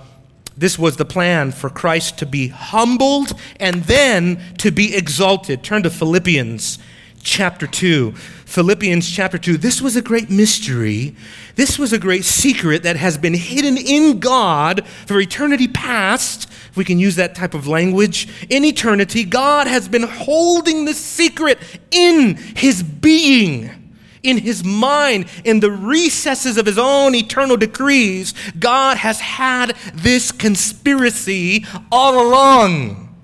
This 0.59 0.77
was 0.77 0.97
the 0.97 1.05
plan 1.05 1.53
for 1.53 1.71
Christ 1.71 2.19
to 2.19 2.27
be 2.27 2.49
humbled 2.49 3.33
and 3.61 3.85
then 3.85 4.43
to 4.59 4.73
be 4.73 4.97
exalted. 4.97 5.62
Turn 5.62 5.85
to 5.85 5.91
Philippians 5.91 6.81
chapter 7.23 7.69
2. 7.69 8.12
Philippians 8.12 9.09
chapter 9.09 9.38
2. 9.38 9.57
This 9.57 9.81
was 9.81 9.95
a 9.95 10.03
great 10.03 10.31
mystery. 10.31 11.15
This 11.55 11.79
was 11.79 11.93
a 11.93 11.99
great 11.99 12.25
secret 12.25 12.83
that 12.83 12.97
has 12.97 13.17
been 13.17 13.35
hidden 13.35 13.77
in 13.77 14.19
God 14.19 14.85
for 15.07 15.21
eternity 15.21 15.69
past, 15.69 16.50
if 16.71 16.77
we 16.77 16.85
can 16.85 16.99
use 16.99 17.15
that 17.17 17.37
type 17.37 17.55
of 17.55 17.69
language. 17.69 18.29
In 18.50 18.65
eternity, 18.65 19.25
God 19.25 19.69
has 19.69 19.88
been 19.88 20.03
holding 20.03 20.87
this 20.87 20.99
secret 20.99 21.59
in 21.93 22.35
his 22.35 22.83
being. 22.83 23.88
In 24.23 24.39
his 24.39 24.65
mind, 24.65 25.27
in 25.45 25.61
the 25.61 25.71
recesses 25.71 26.57
of 26.57 26.67
his 26.67 26.79
own 26.79 27.15
eternal 27.15 27.57
decrees, 27.57 28.35
God 28.59 28.97
has 28.99 29.21
had 29.21 29.77
this 29.95 30.33
conspiracy 30.33 31.65
all 31.93 32.21
along. 32.21 33.17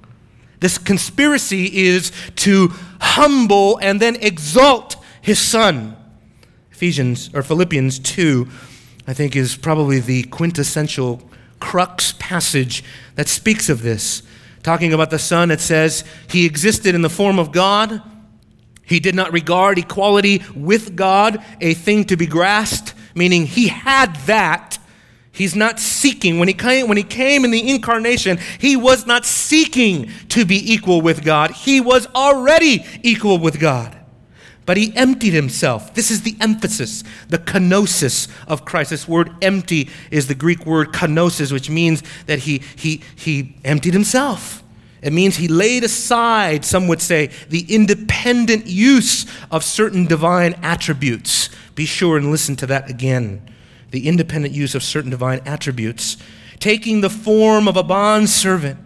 This 0.61 0.79
conspiracy 0.79 1.87
is 1.87 2.13
to 2.37 2.69
humble 3.01 3.79
and 3.79 4.01
then 4.01 4.17
exalt 4.17 4.97
his 5.21 5.39
son. 5.39 5.97
Ephesians 6.71 7.31
or 7.35 7.43
Philippians 7.43 7.99
2, 7.99 8.49
I 9.07 9.13
think, 9.13 9.37
is 9.37 9.57
probably 9.57 10.01
the 10.01 10.25
quintessential 10.25 11.23
crux 11.61 12.13
passage 12.19 12.85
that 13.15 13.29
speaks 13.29 13.69
of 13.69 13.83
this. 13.83 14.23
Talking 14.63 14.93
about 14.93 15.11
the 15.11 15.19
Son, 15.19 15.51
it 15.51 15.61
says, 15.61 16.05
He 16.29 16.47
existed 16.47 16.95
in 16.95 17.03
the 17.03 17.11
form 17.11 17.39
of 17.39 17.53
God. 17.53 18.03
He 18.87 19.01
did 19.01 19.15
not 19.15 19.33
regard 19.33 19.79
equality 19.79 20.43
with 20.55 20.97
God 20.97 21.43
a 21.61 21.75
thing 21.75 22.05
to 22.07 22.17
be 22.17 22.27
grasped, 22.27 22.95
meaning 23.15 23.47
he 23.47 23.69
had 23.69 24.15
that 24.27 24.79
He's 25.35 25.57
not 25.57 25.81
seeking. 25.81 26.39
When 26.39 26.47
he, 26.47 26.55
came, 26.55 26.87
when 26.87 26.97
he 26.97 27.03
came 27.03 27.45
in 27.45 27.51
the 27.51 27.69
incarnation, 27.69 28.39
he 28.61 28.77
was 28.77 29.05
not 29.05 29.27
seeking 29.27 30.09
to 30.29 30.45
be 30.45 30.73
equal 30.73 31.01
with 31.01 31.25
God. 31.25 31.51
He 31.51 31.81
was 31.81 32.07
already 32.15 32.87
equal 33.03 33.39
with 33.39 33.59
God. 33.59 33.99
But 34.65 34.77
he 34.77 34.97
emptied 34.97 35.33
himself. 35.33 35.93
This 35.93 36.13
is 36.13 36.23
the 36.23 36.37
emphasis, 36.41 37.03
the 37.29 37.39
kenosis 37.39 38.29
of 38.47 38.65
Christ. 38.65 38.91
This 38.91 39.09
word 39.09 39.31
empty 39.43 39.91
is 40.13 40.29
the 40.29 40.37
Greek 40.37 40.65
word 40.65 40.93
kenosis, 40.93 41.51
which 41.51 41.69
means 41.69 42.05
that 42.27 42.39
he, 42.39 42.63
he, 42.77 43.03
he 43.17 43.57
emptied 43.65 43.93
himself. 43.93 44.64
It 45.05 45.13
means 45.13 45.37
he 45.37 45.49
laid 45.49 45.85
aside, 45.85 46.65
some 46.65 46.89
would 46.89 47.03
say, 47.03 47.31
the 47.51 47.65
independent 47.69 48.67
use 48.67 49.27
of 49.51 49.63
certain 49.63 50.07
divine 50.07 50.55
attributes. 50.63 51.51
Be 51.75 51.85
sure 51.85 52.17
and 52.17 52.31
listen 52.31 52.57
to 52.57 52.67
that 52.67 52.91
again 52.91 53.51
the 53.95 54.09
independent 54.09 54.53
use 54.53 54.75
of 54.75 54.83
certain 54.83 55.11
divine 55.11 55.41
attributes, 55.47 56.17
taking 56.59 57.01
the 57.01 57.09
form 57.09 57.69
of 57.69 57.77
a 57.77 57.83
bondservant, 57.85 58.77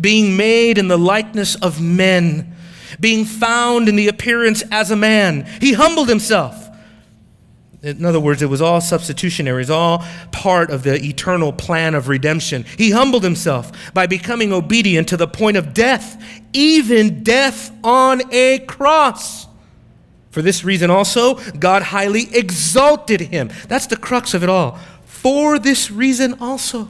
being 0.00 0.38
made 0.38 0.78
in 0.78 0.88
the 0.88 0.96
likeness 0.96 1.54
of 1.56 1.82
men, 1.82 2.56
being 2.98 3.26
found 3.26 3.90
in 3.90 3.96
the 3.96 4.08
appearance 4.08 4.64
as 4.70 4.90
a 4.90 4.96
man. 4.96 5.44
He 5.60 5.74
humbled 5.74 6.08
himself. 6.08 6.63
In 7.84 8.06
other 8.06 8.18
words, 8.18 8.40
it 8.40 8.46
was 8.46 8.62
all 8.62 8.80
substitutionary. 8.80 9.60
It's 9.60 9.70
all 9.70 10.02
part 10.32 10.70
of 10.70 10.84
the 10.84 10.94
eternal 11.04 11.52
plan 11.52 11.94
of 11.94 12.08
redemption. 12.08 12.64
He 12.78 12.92
humbled 12.92 13.22
himself 13.22 13.92
by 13.92 14.06
becoming 14.06 14.54
obedient 14.54 15.08
to 15.08 15.18
the 15.18 15.28
point 15.28 15.58
of 15.58 15.74
death, 15.74 16.22
even 16.54 17.22
death 17.22 17.70
on 17.84 18.22
a 18.32 18.60
cross. 18.60 19.46
For 20.30 20.40
this 20.40 20.64
reason 20.64 20.90
also, 20.90 21.34
God 21.52 21.82
highly 21.82 22.34
exalted 22.34 23.20
him. 23.20 23.50
That's 23.68 23.86
the 23.86 23.98
crux 23.98 24.32
of 24.32 24.42
it 24.42 24.48
all. 24.48 24.78
For 25.04 25.58
this 25.58 25.90
reason 25.90 26.38
also. 26.40 26.88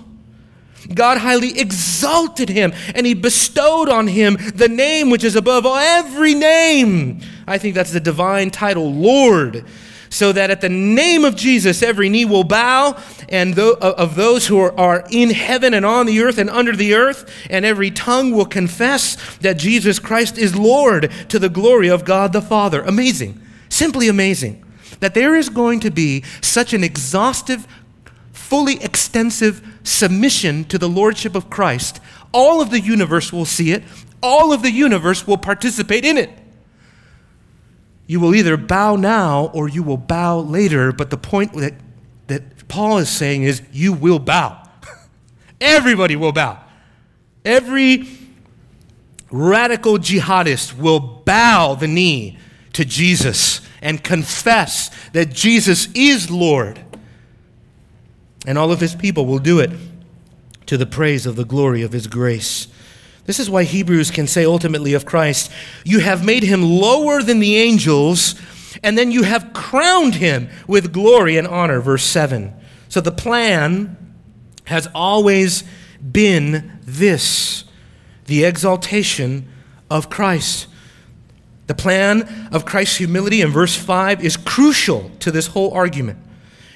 God 0.94 1.18
highly 1.18 1.58
exalted 1.58 2.50
him 2.50 2.72
and 2.94 3.04
he 3.04 3.14
bestowed 3.14 3.88
on 3.88 4.06
him 4.06 4.36
the 4.54 4.68
name 4.68 5.10
which 5.10 5.24
is 5.24 5.34
above 5.34 5.66
every 5.66 6.34
name. 6.34 7.20
I 7.48 7.58
think 7.58 7.74
that's 7.74 7.90
the 7.90 8.00
divine 8.00 8.50
title, 8.50 8.92
Lord 8.92 9.64
so 10.14 10.30
that 10.30 10.48
at 10.48 10.60
the 10.60 10.68
name 10.68 11.24
of 11.24 11.34
Jesus 11.34 11.82
every 11.82 12.08
knee 12.08 12.24
will 12.24 12.44
bow 12.44 12.96
and 13.28 13.58
uh, 13.58 13.72
of 13.80 14.14
those 14.14 14.46
who 14.46 14.60
are, 14.60 14.78
are 14.78 15.04
in 15.10 15.30
heaven 15.30 15.74
and 15.74 15.84
on 15.84 16.06
the 16.06 16.22
earth 16.22 16.38
and 16.38 16.48
under 16.48 16.76
the 16.76 16.94
earth 16.94 17.28
and 17.50 17.64
every 17.64 17.90
tongue 17.90 18.30
will 18.30 18.46
confess 18.46 19.16
that 19.38 19.58
Jesus 19.58 19.98
Christ 19.98 20.38
is 20.38 20.54
Lord 20.54 21.10
to 21.30 21.40
the 21.40 21.48
glory 21.48 21.88
of 21.88 22.04
God 22.04 22.32
the 22.32 22.40
Father. 22.40 22.82
Amazing. 22.82 23.42
Simply 23.68 24.06
amazing 24.06 24.64
that 25.00 25.14
there 25.14 25.34
is 25.34 25.48
going 25.48 25.80
to 25.80 25.90
be 25.90 26.22
such 26.40 26.72
an 26.72 26.84
exhaustive, 26.84 27.66
fully 28.32 28.80
extensive 28.84 29.66
submission 29.82 30.62
to 30.66 30.78
the 30.78 30.88
lordship 30.88 31.34
of 31.34 31.50
Christ. 31.50 31.98
All 32.32 32.60
of 32.60 32.70
the 32.70 32.80
universe 32.80 33.32
will 33.32 33.44
see 33.46 33.72
it. 33.72 33.82
All 34.22 34.52
of 34.52 34.62
the 34.62 34.70
universe 34.70 35.26
will 35.26 35.38
participate 35.38 36.04
in 36.04 36.16
it. 36.16 36.30
You 38.06 38.20
will 38.20 38.34
either 38.34 38.56
bow 38.56 38.96
now 38.96 39.50
or 39.54 39.68
you 39.68 39.82
will 39.82 39.96
bow 39.96 40.38
later, 40.38 40.92
but 40.92 41.10
the 41.10 41.16
point 41.16 41.54
that, 41.54 41.74
that 42.26 42.68
Paul 42.68 42.98
is 42.98 43.08
saying 43.08 43.44
is 43.44 43.62
you 43.72 43.92
will 43.92 44.18
bow. 44.18 44.68
Everybody 45.60 46.16
will 46.16 46.32
bow. 46.32 46.60
Every 47.44 48.08
radical 49.30 49.98
jihadist 49.98 50.76
will 50.76 51.00
bow 51.00 51.74
the 51.74 51.88
knee 51.88 52.38
to 52.74 52.84
Jesus 52.84 53.60
and 53.80 54.02
confess 54.02 54.90
that 55.12 55.32
Jesus 55.32 55.88
is 55.94 56.30
Lord. 56.30 56.84
And 58.46 58.58
all 58.58 58.70
of 58.70 58.80
his 58.80 58.94
people 58.94 59.26
will 59.26 59.38
do 59.38 59.60
it 59.60 59.70
to 60.66 60.76
the 60.76 60.86
praise 60.86 61.26
of 61.26 61.36
the 61.36 61.44
glory 61.44 61.82
of 61.82 61.92
his 61.92 62.06
grace. 62.06 62.68
This 63.24 63.40
is 63.40 63.48
why 63.48 63.64
Hebrews 63.64 64.10
can 64.10 64.26
say 64.26 64.44
ultimately 64.44 64.94
of 64.94 65.06
Christ, 65.06 65.50
You 65.84 66.00
have 66.00 66.24
made 66.24 66.42
him 66.42 66.62
lower 66.62 67.22
than 67.22 67.38
the 67.38 67.56
angels, 67.56 68.34
and 68.82 68.98
then 68.98 69.10
you 69.10 69.22
have 69.22 69.52
crowned 69.52 70.16
him 70.16 70.48
with 70.66 70.92
glory 70.92 71.36
and 71.36 71.46
honor. 71.46 71.80
Verse 71.80 72.04
7. 72.04 72.52
So 72.88 73.00
the 73.00 73.12
plan 73.12 73.96
has 74.64 74.88
always 74.94 75.64
been 76.12 76.78
this 76.82 77.64
the 78.26 78.44
exaltation 78.44 79.48
of 79.90 80.08
Christ. 80.08 80.66
The 81.66 81.74
plan 81.74 82.48
of 82.52 82.64
Christ's 82.64 82.96
humility 82.96 83.40
in 83.40 83.50
verse 83.50 83.74
5 83.76 84.24
is 84.24 84.36
crucial 84.36 85.10
to 85.20 85.30
this 85.30 85.48
whole 85.48 85.72
argument. 85.72 86.18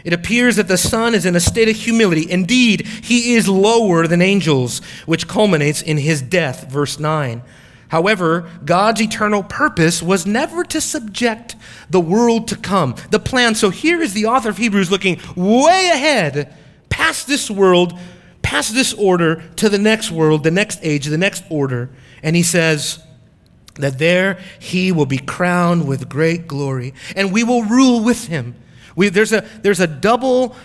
It 0.09 0.15
appears 0.15 0.57
that 0.57 0.69
the 0.69 0.79
Son 0.79 1.15
is 1.15 1.27
in 1.27 1.37
a 1.37 1.41
state 1.41 1.69
of 1.69 1.77
humility. 1.77 2.31
Indeed, 2.31 2.87
he 2.87 3.35
is 3.35 3.47
lower 3.47 4.07
than 4.07 4.23
angels, 4.23 4.79
which 5.05 5.29
culminates 5.29 5.83
in 5.83 5.99
his 5.99 6.23
death, 6.23 6.71
verse 6.71 6.99
9. 6.99 7.43
However, 7.89 8.49
God's 8.65 9.03
eternal 9.03 9.43
purpose 9.43 10.03
was 10.03 10.25
never 10.25 10.65
to 10.65 10.81
subject 10.81 11.57
the 11.91 12.01
world 12.01 12.49
to 12.49 12.57
come. 12.57 12.95
The 13.11 13.19
plan, 13.19 13.55
so 13.55 13.69
here 13.69 14.01
is 14.01 14.15
the 14.15 14.25
author 14.25 14.49
of 14.49 14.57
Hebrews 14.57 14.91
looking 14.91 15.21
way 15.37 15.91
ahead, 15.93 16.57
past 16.89 17.27
this 17.27 17.51
world, 17.51 17.93
past 18.41 18.73
this 18.73 18.95
order, 18.95 19.43
to 19.57 19.69
the 19.69 19.77
next 19.77 20.11
world, 20.11 20.43
the 20.43 20.51
next 20.51 20.79
age, 20.83 21.05
the 21.05 21.19
next 21.19 21.45
order. 21.51 21.91
And 22.23 22.35
he 22.35 22.43
says 22.43 22.99
that 23.75 23.99
there 23.99 24.41
he 24.59 24.91
will 24.91 25.05
be 25.05 25.19
crowned 25.19 25.87
with 25.87 26.09
great 26.09 26.49
glory, 26.49 26.95
and 27.15 27.31
we 27.31 27.45
will 27.45 27.65
rule 27.65 28.03
with 28.03 28.29
him. 28.29 28.55
We, 28.99 29.11
there's, 29.11 29.33
a, 29.33 29.45
there's 29.63 29.79
a 29.79 29.87
double, 29.87 30.57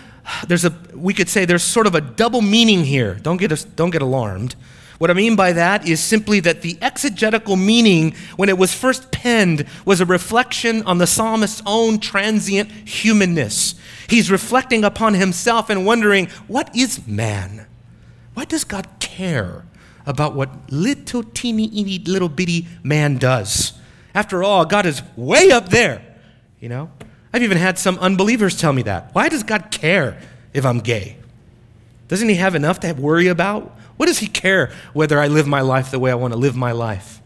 there's 0.48 0.64
a, 0.64 0.76
we 0.92 1.14
could 1.14 1.28
say 1.28 1.44
there's 1.44 1.62
sort 1.62 1.86
of 1.86 1.94
a 1.94 2.00
double 2.00 2.42
meaning 2.42 2.82
here. 2.82 3.14
Don't 3.14 3.36
get, 3.36 3.64
don't 3.76 3.90
get 3.90 4.02
alarmed. 4.02 4.56
What 4.98 5.08
I 5.08 5.14
mean 5.14 5.36
by 5.36 5.52
that 5.52 5.86
is 5.86 6.00
simply 6.00 6.40
that 6.40 6.62
the 6.62 6.76
exegetical 6.82 7.54
meaning, 7.54 8.12
when 8.34 8.48
it 8.48 8.58
was 8.58 8.74
first 8.74 9.12
penned, 9.12 9.66
was 9.84 10.00
a 10.00 10.04
reflection 10.04 10.82
on 10.82 10.98
the 10.98 11.06
psalmist's 11.06 11.62
own 11.64 12.00
transient 12.00 12.72
humanness. 12.72 13.76
He's 14.08 14.32
reflecting 14.32 14.82
upon 14.82 15.14
himself 15.14 15.70
and 15.70 15.86
wondering, 15.86 16.26
what 16.48 16.74
is 16.74 17.06
man? 17.06 17.68
Why 18.34 18.46
does 18.46 18.64
God 18.64 18.88
care 18.98 19.64
about 20.06 20.34
what 20.34 20.50
little 20.72 21.22
teeny, 21.22 21.68
teeny, 21.68 22.00
little 22.00 22.28
bitty 22.28 22.66
man 22.82 23.16
does? 23.16 23.74
After 24.12 24.42
all, 24.42 24.64
God 24.64 24.86
is 24.86 25.02
way 25.14 25.52
up 25.52 25.68
there, 25.68 26.02
you 26.58 26.68
know? 26.68 26.90
I've 27.34 27.42
even 27.42 27.58
had 27.58 27.80
some 27.80 27.98
unbelievers 27.98 28.56
tell 28.56 28.72
me 28.72 28.82
that. 28.82 29.12
Why 29.12 29.28
does 29.28 29.42
God 29.42 29.72
care 29.72 30.20
if 30.52 30.64
I'm 30.64 30.78
gay? 30.78 31.16
Doesn't 32.06 32.28
He 32.28 32.36
have 32.36 32.54
enough 32.54 32.78
to 32.78 32.92
worry 32.92 33.26
about? 33.26 33.76
What 33.96 34.06
does 34.06 34.20
He 34.20 34.28
care 34.28 34.70
whether 34.92 35.18
I 35.18 35.26
live 35.26 35.44
my 35.44 35.60
life 35.60 35.90
the 35.90 35.98
way 35.98 36.12
I 36.12 36.14
want 36.14 36.32
to 36.32 36.38
live 36.38 36.54
my 36.54 36.70
life? 36.70 37.20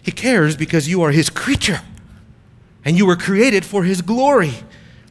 He 0.00 0.12
cares 0.12 0.56
because 0.56 0.88
you 0.88 1.02
are 1.02 1.10
His 1.10 1.30
creature 1.30 1.80
and 2.84 2.96
you 2.96 3.04
were 3.04 3.16
created 3.16 3.64
for 3.64 3.82
His 3.82 4.02
glory. 4.02 4.52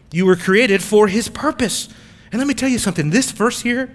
You 0.09 0.25
were 0.25 0.37
created 0.37 0.81
for 0.81 1.09
His 1.09 1.27
purpose. 1.27 1.89
And 2.31 2.39
let 2.39 2.47
me 2.47 2.53
tell 2.53 2.69
you 2.69 2.79
something 2.79 3.09
this 3.09 3.31
verse 3.31 3.59
here, 3.59 3.93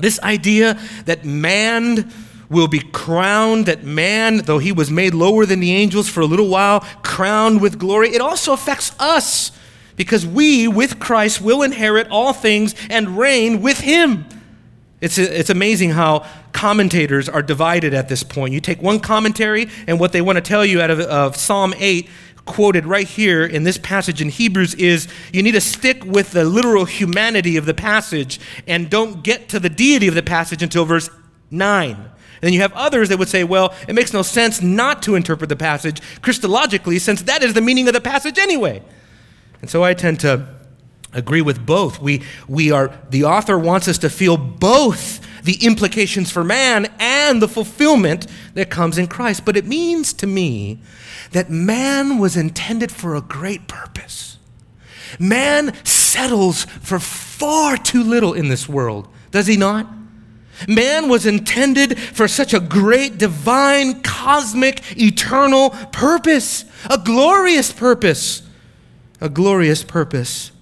this 0.00 0.18
idea 0.20 0.80
that 1.04 1.26
man 1.26 2.10
will 2.50 2.68
be 2.68 2.80
crowned, 2.80 3.66
that 3.66 3.84
man, 3.84 4.38
though 4.38 4.58
he 4.58 4.72
was 4.72 4.90
made 4.90 5.14
lower 5.14 5.46
than 5.46 5.60
the 5.60 5.72
angels 5.72 6.08
for 6.08 6.20
a 6.20 6.26
little 6.26 6.48
while, 6.48 6.80
crowned 7.02 7.62
with 7.62 7.78
glory. 7.78 8.10
It 8.10 8.20
also 8.20 8.52
affects 8.52 8.92
us 8.98 9.52
because 9.96 10.26
we, 10.26 10.66
with 10.66 10.98
Christ, 10.98 11.40
will 11.40 11.62
inherit 11.62 12.08
all 12.10 12.32
things 12.32 12.74
and 12.90 13.16
reign 13.16 13.62
with 13.62 13.80
him. 13.80 14.26
It's, 15.00 15.16
it's 15.16 15.48
amazing 15.48 15.90
how 15.90 16.26
commentators 16.52 17.28
are 17.28 17.42
divided 17.42 17.94
at 17.94 18.08
this 18.08 18.22
point. 18.22 18.52
You 18.52 18.60
take 18.60 18.82
one 18.82 19.00
commentary, 19.00 19.68
and 19.86 19.98
what 20.00 20.12
they 20.12 20.20
want 20.20 20.36
to 20.36 20.42
tell 20.42 20.64
you 20.64 20.80
out 20.80 20.90
of, 20.90 21.00
of 21.00 21.36
Psalm 21.36 21.72
8, 21.76 22.08
quoted 22.44 22.84
right 22.84 23.06
here 23.06 23.46
in 23.46 23.62
this 23.62 23.78
passage 23.78 24.20
in 24.20 24.28
Hebrews, 24.28 24.74
is 24.74 25.06
you 25.32 25.42
need 25.42 25.52
to 25.52 25.60
stick 25.60 26.04
with 26.04 26.32
the 26.32 26.44
literal 26.44 26.84
humanity 26.84 27.56
of 27.56 27.64
the 27.64 27.74
passage 27.74 28.40
and 28.66 28.90
don't 28.90 29.22
get 29.22 29.48
to 29.50 29.60
the 29.60 29.70
deity 29.70 30.08
of 30.08 30.14
the 30.14 30.22
passage 30.22 30.62
until 30.62 30.84
verse 30.84 31.08
9. 31.50 32.10
And 32.40 32.48
then 32.48 32.52
you 32.54 32.60
have 32.60 32.72
others 32.72 33.10
that 33.10 33.18
would 33.18 33.28
say, 33.28 33.44
well, 33.44 33.74
it 33.86 33.94
makes 33.94 34.12
no 34.12 34.22
sense 34.22 34.62
not 34.62 35.02
to 35.02 35.14
interpret 35.14 35.50
the 35.50 35.56
passage 35.56 36.00
Christologically, 36.22 36.98
since 36.98 37.22
that 37.22 37.42
is 37.42 37.52
the 37.52 37.60
meaning 37.60 37.86
of 37.86 37.94
the 37.94 38.00
passage 38.00 38.38
anyway. 38.38 38.82
And 39.60 39.68
so 39.68 39.84
I 39.84 39.92
tend 39.92 40.20
to 40.20 40.46
agree 41.12 41.42
with 41.42 41.66
both. 41.66 42.00
We, 42.00 42.22
we 42.48 42.70
are, 42.70 42.98
the 43.10 43.24
author 43.24 43.58
wants 43.58 43.88
us 43.88 43.98
to 43.98 44.08
feel 44.08 44.36
both 44.38 45.20
the 45.42 45.64
implications 45.64 46.30
for 46.30 46.44
man 46.44 46.90
and 46.98 47.42
the 47.42 47.48
fulfillment 47.48 48.26
that 48.54 48.70
comes 48.70 48.96
in 48.96 49.06
Christ. 49.06 49.44
But 49.44 49.56
it 49.56 49.66
means 49.66 50.12
to 50.14 50.26
me 50.26 50.80
that 51.32 51.50
man 51.50 52.18
was 52.18 52.36
intended 52.36 52.90
for 52.90 53.14
a 53.14 53.20
great 53.20 53.68
purpose. 53.68 54.38
Man 55.18 55.74
settles 55.84 56.64
for 56.64 56.98
far 56.98 57.76
too 57.76 58.02
little 58.02 58.32
in 58.32 58.48
this 58.48 58.68
world, 58.68 59.08
does 59.30 59.46
he 59.46 59.56
not? 59.56 59.86
Man 60.68 61.08
was 61.08 61.26
intended 61.26 61.98
for 61.98 62.28
such 62.28 62.54
a 62.54 62.60
great, 62.60 63.18
divine, 63.18 64.02
cosmic, 64.02 64.82
eternal 64.98 65.70
purpose, 65.70 66.64
a 66.88 66.98
glorious 66.98 67.72
purpose, 67.72 68.42
a 69.20 69.28
glorious 69.28 69.84
purpose 69.84 70.52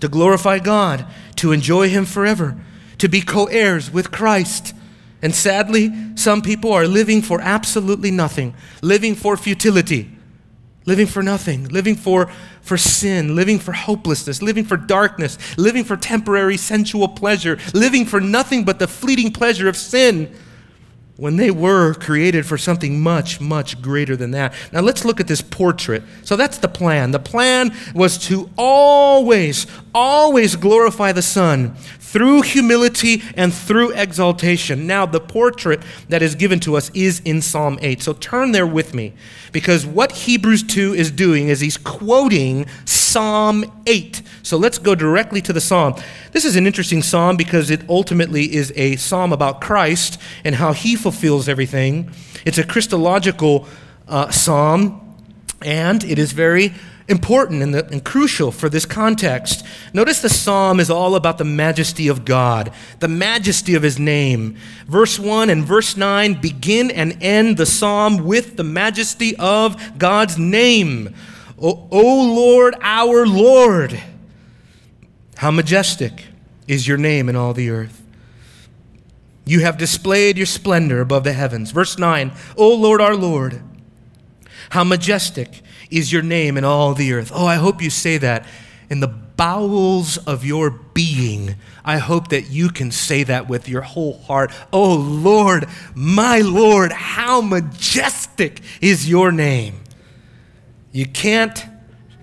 to 0.00 0.08
glorify 0.08 0.58
God, 0.58 1.06
to 1.36 1.52
enjoy 1.52 1.88
Him 1.88 2.04
forever, 2.04 2.56
to 2.98 3.08
be 3.08 3.20
co 3.20 3.46
heirs 3.46 3.90
with 3.90 4.10
Christ. 4.10 4.74
And 5.22 5.34
sadly, 5.34 5.90
some 6.16 6.42
people 6.42 6.72
are 6.72 6.86
living 6.86 7.22
for 7.22 7.40
absolutely 7.40 8.10
nothing, 8.10 8.54
living 8.82 9.14
for 9.14 9.36
futility, 9.36 10.13
living 10.86 11.06
for 11.06 11.22
nothing, 11.22 11.68
living 11.68 11.96
for, 11.96 12.30
for 12.60 12.76
sin, 12.76 13.34
living 13.34 13.58
for 13.58 13.72
hopelessness, 13.72 14.42
living 14.42 14.64
for 14.64 14.76
darkness, 14.76 15.38
living 15.56 15.84
for 15.84 15.96
temporary 15.96 16.56
sensual 16.56 17.08
pleasure, 17.08 17.58
living 17.72 18.04
for 18.04 18.20
nothing 18.20 18.64
but 18.64 18.78
the 18.78 18.88
fleeting 18.88 19.32
pleasure 19.32 19.68
of 19.68 19.76
sin 19.76 20.34
when 21.16 21.36
they 21.36 21.50
were 21.50 21.94
created 21.94 22.44
for 22.44 22.58
something 22.58 23.00
much, 23.00 23.40
much 23.40 23.80
greater 23.80 24.16
than 24.16 24.32
that. 24.32 24.52
Now 24.72 24.80
let's 24.80 25.04
look 25.04 25.20
at 25.20 25.28
this 25.28 25.40
portrait. 25.40 26.02
So 26.24 26.34
that's 26.34 26.58
the 26.58 26.68
plan. 26.68 27.12
The 27.12 27.20
plan 27.20 27.72
was 27.94 28.18
to 28.26 28.50
always, 28.58 29.66
always 29.94 30.56
glorify 30.56 31.12
the 31.12 31.22
Son 31.22 31.76
through 32.14 32.42
humility 32.42 33.24
and 33.36 33.52
through 33.52 33.90
exaltation. 33.90 34.86
Now, 34.86 35.04
the 35.04 35.18
portrait 35.18 35.82
that 36.08 36.22
is 36.22 36.36
given 36.36 36.60
to 36.60 36.76
us 36.76 36.88
is 36.94 37.18
in 37.24 37.42
Psalm 37.42 37.76
8. 37.82 38.00
So 38.00 38.12
turn 38.12 38.52
there 38.52 38.68
with 38.68 38.94
me 38.94 39.14
because 39.50 39.84
what 39.84 40.12
Hebrews 40.12 40.62
2 40.62 40.94
is 40.94 41.10
doing 41.10 41.48
is 41.48 41.58
he's 41.58 41.76
quoting 41.76 42.66
Psalm 42.84 43.64
8. 43.88 44.22
So 44.44 44.56
let's 44.56 44.78
go 44.78 44.94
directly 44.94 45.40
to 45.40 45.52
the 45.52 45.60
psalm. 45.60 45.96
This 46.30 46.44
is 46.44 46.54
an 46.54 46.68
interesting 46.68 47.02
psalm 47.02 47.36
because 47.36 47.68
it 47.68 47.80
ultimately 47.88 48.54
is 48.54 48.72
a 48.76 48.94
psalm 48.94 49.32
about 49.32 49.60
Christ 49.60 50.20
and 50.44 50.54
how 50.54 50.72
he 50.72 50.94
fulfills 50.94 51.48
everything. 51.48 52.12
It's 52.44 52.58
a 52.58 52.64
Christological 52.64 53.66
uh, 54.06 54.30
psalm, 54.30 55.16
and 55.62 56.04
it 56.04 56.20
is 56.20 56.30
very 56.30 56.74
important 57.08 57.62
and, 57.62 57.74
the, 57.74 57.86
and, 57.86 58.04
crucial 58.04 58.50
for 58.50 58.68
this 58.68 58.86
context. 58.86 59.64
Notice 59.92 60.20
the 60.20 60.28
psalm 60.28 60.80
is 60.80 60.90
all 60.90 61.14
about 61.14 61.38
the 61.38 61.44
majesty 61.44 62.08
of 62.08 62.24
God, 62.24 62.72
the 63.00 63.08
majesty 63.08 63.74
of 63.74 63.82
his 63.82 63.98
name. 63.98 64.56
Verse 64.86 65.18
1 65.18 65.50
and 65.50 65.64
verse 65.64 65.96
9 65.96 66.40
begin 66.40 66.90
and 66.90 67.22
end 67.22 67.56
the 67.56 67.66
psalm 67.66 68.24
with 68.24 68.56
the 68.56 68.64
majesty 68.64 69.36
of 69.36 69.98
God's 69.98 70.38
name. 70.38 71.14
O, 71.60 71.88
o 71.90 72.34
Lord, 72.34 72.74
our 72.80 73.26
Lord, 73.26 74.00
how 75.36 75.50
majestic 75.50 76.26
is 76.66 76.88
your 76.88 76.98
name 76.98 77.28
in 77.28 77.36
all 77.36 77.52
the 77.52 77.70
earth. 77.70 78.02
You 79.46 79.60
have 79.60 79.76
displayed 79.76 80.38
your 80.38 80.46
splendor 80.46 81.00
above 81.00 81.24
the 81.24 81.34
heavens. 81.34 81.70
Verse 81.70 81.98
9, 81.98 82.32
O 82.56 82.74
Lord, 82.74 83.02
our 83.02 83.14
Lord, 83.14 83.62
how 84.70 84.84
majestic 84.84 85.62
is 85.90 86.12
your 86.12 86.22
name 86.22 86.56
in 86.56 86.64
all 86.64 86.94
the 86.94 87.12
earth. 87.12 87.30
Oh, 87.34 87.46
I 87.46 87.56
hope 87.56 87.82
you 87.82 87.90
say 87.90 88.18
that 88.18 88.46
in 88.90 89.00
the 89.00 89.08
bowels 89.08 90.16
of 90.18 90.44
your 90.44 90.70
being. 90.70 91.56
I 91.84 91.98
hope 91.98 92.28
that 92.28 92.50
you 92.50 92.68
can 92.68 92.90
say 92.90 93.24
that 93.24 93.48
with 93.48 93.68
your 93.68 93.82
whole 93.82 94.18
heart. 94.18 94.52
Oh, 94.72 94.94
Lord, 94.94 95.66
my 95.94 96.40
Lord, 96.40 96.92
how 96.92 97.40
majestic 97.40 98.60
is 98.80 99.08
your 99.08 99.32
name. 99.32 99.80
You 100.92 101.06
can't 101.06 101.64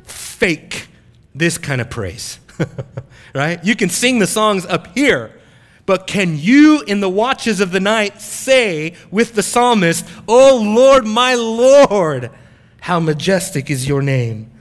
fake 0.04 0.88
this 1.36 1.58
kind 1.58 1.82
of 1.82 1.90
praise, 1.90 2.40
right? 3.36 3.64
You 3.64 3.76
can 3.76 3.90
sing 3.90 4.20
the 4.20 4.28
songs 4.28 4.66
up 4.66 4.96
here. 4.96 5.32
But 5.86 6.08
can 6.08 6.38
you, 6.38 6.82
in 6.84 7.02
the 7.02 7.10
watches 7.10 7.60
of 7.60 7.72
the 7.72 7.80
night, 7.80 8.22
say 8.22 8.94
with 9.10 9.34
the 9.34 9.44
psalmist, 9.44 10.08
Oh 10.28 10.62
Lord, 10.64 11.06
my 11.06 11.34
Lord, 11.34 12.32
how 12.82 13.00
majestic 13.00 13.70
is 13.70 13.88
your 13.88 14.02
name. 14.02 14.52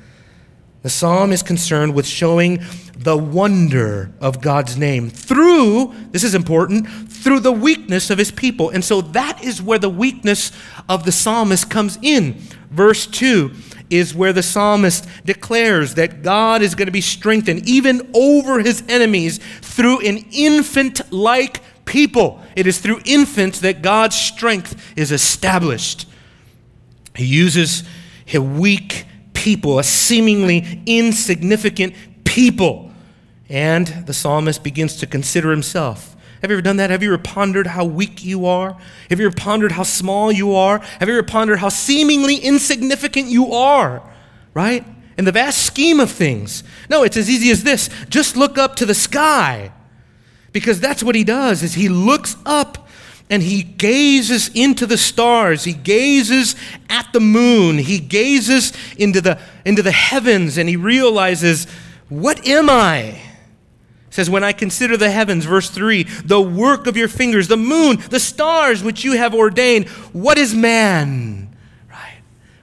The 0.82 0.90
psalm 0.90 1.32
is 1.32 1.42
concerned 1.42 1.94
with 1.94 2.06
showing 2.06 2.60
the 2.96 3.16
wonder 3.16 4.12
of 4.20 4.40
God's 4.40 4.76
name 4.76 5.10
through, 5.10 5.92
this 6.10 6.22
is 6.22 6.34
important, 6.34 6.86
through 7.10 7.40
the 7.40 7.52
weakness 7.52 8.08
of 8.10 8.18
his 8.18 8.30
people. 8.30 8.70
And 8.70 8.84
so 8.84 9.00
that 9.00 9.42
is 9.42 9.60
where 9.60 9.78
the 9.78 9.90
weakness 9.90 10.52
of 10.88 11.04
the 11.04 11.12
psalmist 11.12 11.68
comes 11.68 11.98
in. 12.02 12.34
Verse 12.70 13.06
2 13.06 13.52
is 13.90 14.14
where 14.14 14.32
the 14.32 14.42
psalmist 14.42 15.06
declares 15.24 15.94
that 15.94 16.22
God 16.22 16.62
is 16.62 16.74
going 16.74 16.86
to 16.86 16.92
be 16.92 17.00
strengthened 17.00 17.68
even 17.68 18.10
over 18.14 18.60
his 18.60 18.84
enemies 18.88 19.38
through 19.60 20.06
an 20.06 20.24
infant 20.30 21.12
like 21.12 21.60
people. 21.84 22.40
It 22.54 22.66
is 22.66 22.78
through 22.78 23.00
infants 23.04 23.60
that 23.60 23.82
God's 23.82 24.14
strength 24.16 24.92
is 24.96 25.10
established. 25.10 26.06
He 27.16 27.24
uses 27.24 27.82
a 28.32 28.40
weak 28.40 29.04
people, 29.34 29.78
a 29.78 29.84
seemingly 29.84 30.82
insignificant 30.86 31.94
people. 32.24 32.90
And 33.48 33.86
the 34.06 34.12
psalmist 34.12 34.62
begins 34.62 34.96
to 34.96 35.06
consider 35.06 35.50
himself. 35.50 36.16
Have 36.40 36.50
you 36.50 36.56
ever 36.56 36.62
done 36.62 36.76
that? 36.76 36.90
Have 36.90 37.02
you 37.02 37.12
ever 37.12 37.22
pondered 37.22 37.66
how 37.66 37.84
weak 37.84 38.24
you 38.24 38.46
are? 38.46 38.78
Have 39.10 39.20
you 39.20 39.26
ever 39.26 39.34
pondered 39.34 39.72
how 39.72 39.82
small 39.82 40.32
you 40.32 40.54
are? 40.54 40.78
Have 40.78 41.08
you 41.08 41.18
ever 41.18 41.26
pondered 41.26 41.58
how 41.58 41.68
seemingly 41.68 42.36
insignificant 42.36 43.28
you 43.28 43.52
are? 43.52 44.02
Right? 44.54 44.84
In 45.18 45.26
the 45.26 45.32
vast 45.32 45.66
scheme 45.66 46.00
of 46.00 46.10
things. 46.10 46.64
No, 46.88 47.02
it's 47.02 47.16
as 47.16 47.28
easy 47.28 47.50
as 47.50 47.62
this. 47.62 47.90
Just 48.08 48.36
look 48.36 48.56
up 48.56 48.76
to 48.76 48.86
the 48.86 48.94
sky. 48.94 49.72
Because 50.52 50.80
that's 50.80 51.02
what 51.02 51.14
he 51.14 51.24
does 51.24 51.62
is 51.62 51.74
he 51.74 51.88
looks 51.88 52.36
up 52.46 52.88
and 53.30 53.44
he 53.44 53.62
gazes 53.62 54.50
into 54.54 54.86
the 54.86 54.98
stars. 54.98 55.62
He 55.62 55.72
gazes 55.72 56.56
at 56.90 57.12
the 57.12 57.20
moon. 57.20 57.78
He 57.78 58.00
gazes 58.00 58.72
into 58.98 59.20
the 59.20 59.38
into 59.64 59.82
the 59.82 59.92
heavens 59.92 60.58
and 60.58 60.68
he 60.68 60.76
realizes 60.76 61.66
what 62.08 62.46
am 62.46 62.68
i? 62.68 63.22
Says 64.10 64.28
when 64.28 64.42
i 64.42 64.52
consider 64.52 64.96
the 64.96 65.10
heavens 65.10 65.44
verse 65.44 65.70
3 65.70 66.02
the 66.24 66.40
work 66.40 66.88
of 66.88 66.96
your 66.96 67.06
fingers 67.06 67.46
the 67.46 67.56
moon 67.56 67.98
the 68.10 68.18
stars 68.18 68.82
which 68.82 69.04
you 69.04 69.12
have 69.12 69.32
ordained. 69.32 69.88
What 70.12 70.36
is 70.36 70.52
man? 70.52 71.56
Right. 71.88 72.20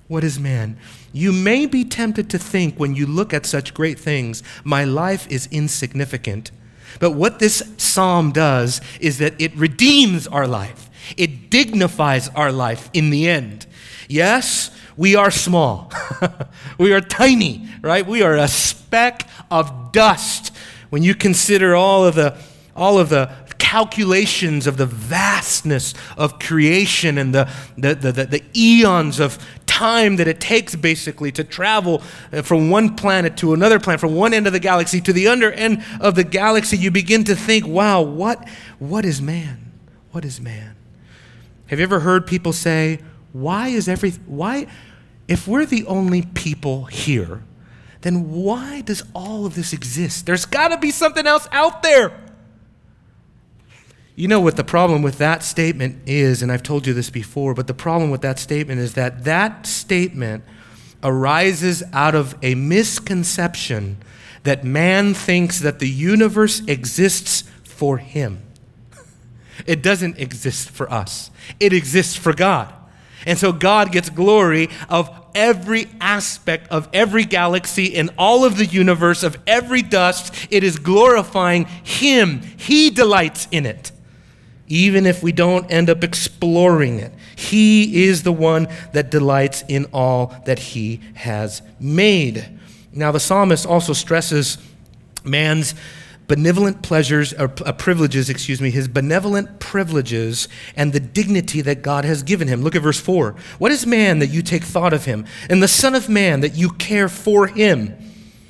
What 0.10 0.26
is 0.26 0.38
man? 0.38 0.78
You 1.14 1.32
may 1.32 1.66
be 1.66 1.86
tempted 1.86 2.30
to 2.32 2.38
think 2.38 2.78
when 2.78 2.94
you 2.94 3.08
look 3.08 3.34
at 3.34 3.46
such 3.46 3.74
great 3.74 3.98
things 3.98 4.44
my 4.66 4.84
life 4.84 5.26
is 5.32 5.48
insignificant 5.50 6.52
but 7.00 7.12
what 7.12 7.40
this 7.40 7.64
psalm 7.78 8.32
does 8.32 8.82
is 9.00 9.18
that 9.20 9.40
it 9.40 9.56
redeems 9.56 10.28
our 10.28 10.48
life, 10.48 10.90
it 11.16 11.50
dignifies 11.50 12.30
our 12.30 12.52
life 12.52 12.90
in 12.94 13.10
the 13.10 13.28
end. 13.28 13.66
Yes, 14.10 14.72
we 14.96 15.16
are 15.16 15.32
small, 15.32 15.92
we 16.78 16.94
are 16.94 17.02
tiny, 17.02 17.68
right? 17.82 18.06
We 18.06 18.24
are 18.24 18.36
a 18.36 18.48
speck 18.48 19.30
of 19.52 19.92
dust 19.92 20.56
when 20.90 21.04
you 21.04 21.16
consider 21.16 21.76
all 21.76 22.06
of 22.06 22.16
the 22.16 22.38
all 22.76 23.00
of 23.00 23.10
the 23.10 23.32
calculations 23.58 24.68
of 24.68 24.78
the 24.78 24.86
vastness 24.86 25.94
of 26.16 26.40
creation 26.40 27.18
and 27.18 27.34
the, 27.34 27.52
the, 27.78 27.96
the, 27.96 28.12
the, 28.12 28.26
the 28.26 28.44
eons 28.56 29.20
of 29.20 29.38
time 29.78 30.16
that 30.16 30.28
it 30.28 30.40
takes 30.40 30.76
basically 30.76 31.32
to 31.32 31.44
travel 31.44 32.02
uh, 32.34 32.42
from 32.42 32.72
one 32.72 32.96
planet 32.96 33.38
to 33.38 33.54
another 33.54 33.80
planet, 33.80 34.00
from 34.00 34.16
one 34.16 34.34
end 34.34 34.48
of 34.48 34.54
the 34.54 34.60
galaxy 34.60 35.00
to 35.00 35.14
the 35.14 35.28
other 35.28 35.52
end 35.52 35.84
of 36.02 36.16
the 36.16 36.24
galaxy, 36.24 36.76
you 36.76 36.90
begin 36.90 37.24
to 37.24 37.36
think, 37.36 37.68
wow, 37.68 38.02
what, 38.02 38.50
what 38.80 39.06
is 39.06 39.22
man? 39.22 39.72
What 40.12 40.26
is 40.26 40.42
man? 40.42 40.76
Have 41.68 41.78
you 41.78 41.84
ever 41.84 42.00
heard 42.00 42.26
people 42.26 42.54
say, 42.54 43.00
why 43.34 43.68
is 43.68 43.88
every, 43.88 44.12
why, 44.26 44.66
if 45.28 45.48
we're 45.48 45.66
the 45.68 45.86
only 45.86 46.24
people 46.24 46.86
here, 46.86 47.44
then 48.02 48.32
why 48.32 48.82
does 48.82 49.04
all 49.14 49.46
of 49.46 49.54
this 49.54 49.74
exist? 49.74 50.26
There's 50.26 50.46
got 50.46 50.70
to 50.70 50.80
be 50.80 50.90
something 50.90 51.28
else 51.28 51.48
out 51.52 51.84
there. 51.84 52.20
You 54.18 54.28
know 54.28 54.40
what 54.40 54.56
the 54.56 54.64
problem 54.64 55.04
with 55.04 55.20
that 55.20 55.44
statement 55.44 56.02
is, 56.08 56.42
and 56.42 56.52
I've 56.52 56.64
told 56.64 56.88
you 56.88 56.94
this 56.96 57.12
before, 57.12 57.54
but 57.54 57.68
the 57.68 57.76
problem 57.76 58.10
with 58.10 58.22
that 58.22 58.40
statement 58.40 58.80
is 58.80 58.96
that 58.96 59.26
that 59.26 59.68
statement 59.68 60.44
arises 61.04 61.84
out 61.94 62.16
of 62.16 62.36
a 62.42 62.56
misconception 62.56 63.98
that 64.42 64.64
man 64.64 65.14
thinks 65.14 65.60
that 65.60 65.78
the 65.78 65.88
universe 65.88 66.64
exists 66.66 67.44
for 67.64 68.00
him. 68.00 68.42
It 69.68 69.84
doesn't 69.84 70.18
exist 70.18 70.72
for 70.72 70.92
us, 70.92 71.30
it 71.60 71.72
exists 71.72 72.16
for 72.16 72.34
God. 72.34 72.74
And 73.28 73.38
so 73.38 73.52
God 73.52 73.92
gets 73.92 74.10
glory 74.10 74.70
of 74.90 75.12
every 75.36 75.90
aspect 76.02 76.68
of 76.70 76.90
every 76.92 77.24
galaxy 77.24 77.86
in 77.86 78.10
all 78.18 78.46
of 78.46 78.58
the 78.58 78.66
universe, 78.66 79.22
of 79.22 79.38
every 79.46 79.84
dust. 79.84 80.34
It 80.50 80.64
is 80.64 80.80
glorifying 80.80 81.66
Him. 81.66 82.42
He 82.42 82.90
delights 82.90 83.48
in 83.52 83.68
it, 83.68 83.92
even 84.68 85.06
if 85.06 85.24
we 85.24 85.32
don't 85.32 85.72
end 85.72 85.90
up 85.90 86.04
exploring 86.04 87.00
it. 87.00 87.14
He 87.36 88.06
is 88.06 88.24
the 88.24 88.32
one 88.32 88.68
that 88.94 89.10
delights 89.10 89.64
in 89.68 89.86
all 89.94 90.36
that 90.46 90.60
He 90.60 91.02
has 91.16 91.62
made. 91.80 92.60
Now, 92.94 93.12
the 93.12 93.20
psalmist 93.20 93.66
also 93.66 93.94
stresses 93.94 94.58
man's 95.24 95.76
benevolent 96.28 96.82
pleasures 96.82 97.34
or 97.34 97.52
uh, 97.66 97.72
privileges, 97.72 98.30
excuse 98.30 98.60
me, 98.60 98.70
his 98.70 98.88
benevolent 98.88 99.60
privileges 99.60 100.48
and 100.76 100.92
the 100.92 101.00
dignity 101.00 101.62
that 101.62 101.82
God 101.82 102.06
has 102.06 102.24
given 102.24 102.48
him. 102.48 102.62
Look 102.62 102.76
at 102.76 102.82
verse 102.82 103.00
4. 103.00 103.36
What 103.60 103.72
is 103.72 103.86
man 103.86 104.20
that 104.20 104.28
you 104.28 104.42
take 104.42 104.64
thought 104.64 104.94
of 104.94 105.06
him, 105.06 105.26
and 105.50 105.64
the 105.64 105.68
Son 105.68 105.96
of 105.96 106.10
Man 106.10 106.42
that 106.42 106.56
you 106.56 106.70
care 106.70 107.08
for 107.10 107.48
him? 107.48 107.96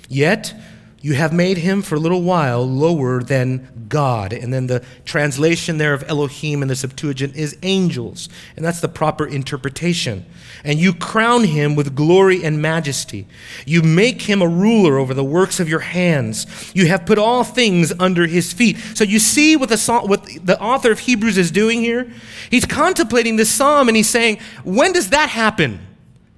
Yet 0.10 0.54
you 1.02 1.14
have 1.14 1.32
made 1.32 1.60
him 1.60 1.82
for 1.82 1.96
a 1.96 2.00
little 2.00 2.24
while 2.24 2.68
lower 2.68 3.22
than 3.22 3.86
God. 3.88 4.34
And 4.34 4.52
then 4.52 4.68
the 4.68 4.84
translation 5.06 5.78
there 5.78 5.94
of 5.94 6.04
Elohim 6.10 6.62
in 6.62 6.68
the 6.68 6.76
Septuagint 6.76 7.36
is 7.36 7.56
angels. 7.62 8.30
And 8.56 8.66
that's 8.66 8.82
the 8.82 8.88
proper 8.88 9.26
interpretation. 9.26 10.26
And 10.64 10.80
you 10.80 10.94
crown 10.94 11.44
him 11.44 11.76
with 11.76 11.96
glory 11.96 12.44
and 12.44 12.62
majesty. 12.62 13.28
You 13.66 13.84
make 13.84 14.24
him 14.24 14.42
a 14.42 14.48
ruler 14.48 14.98
over 14.98 15.14
the 15.14 15.24
works 15.24 15.60
of 15.60 15.70
your 15.70 15.82
hands. 15.82 16.72
You 16.74 16.88
have 16.88 17.06
put 17.06 17.20
all 17.20 17.44
things 17.44 17.94
under 18.00 18.26
his 18.26 18.52
feet. 18.52 18.78
So 18.96 19.04
you 19.04 19.20
see 19.20 19.56
what 19.56 19.70
the, 19.70 20.02
what 20.04 20.28
the 20.44 20.60
author 20.60 20.92
of 20.92 21.00
Hebrews 21.00 21.38
is 21.38 21.52
doing 21.52 21.82
here? 21.82 22.12
He's 22.50 22.66
contemplating 22.66 23.36
this 23.36 23.50
psalm 23.50 23.88
and 23.88 23.96
he's 23.96 24.10
saying, 24.10 24.40
when 24.64 24.94
does 24.94 25.12
that 25.12 25.30
happen? 25.30 25.80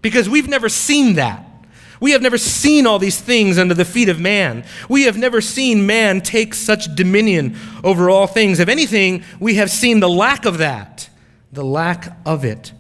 Because 0.02 0.30
we've 0.30 0.48
never 0.48 0.70
seen 0.70 1.16
that. 1.16 1.49
We 2.00 2.12
have 2.12 2.22
never 2.22 2.38
seen 2.38 2.88
all 2.88 3.00
these 3.00 3.20
things 3.20 3.58
under 3.58 3.74
the 3.74 3.86
feet 3.86 4.10
of 4.10 4.20
man. 4.20 4.64
We 4.88 5.04
have 5.04 5.18
never 5.18 5.42
seen 5.42 5.86
man 5.86 6.22
take 6.22 6.54
such 6.54 6.94
dominion 6.96 7.58
over 7.84 8.10
all 8.10 8.28
things. 8.28 8.60
If 8.60 8.70
anything, 8.70 9.24
we 9.40 9.56
have 9.56 9.70
seen 9.70 10.00
the 10.00 10.10
lack 10.10 10.46
of 10.46 10.60
that, 10.60 11.10
the 11.52 11.66
lack 11.66 12.16
of 12.26 12.46
it. 12.46 12.72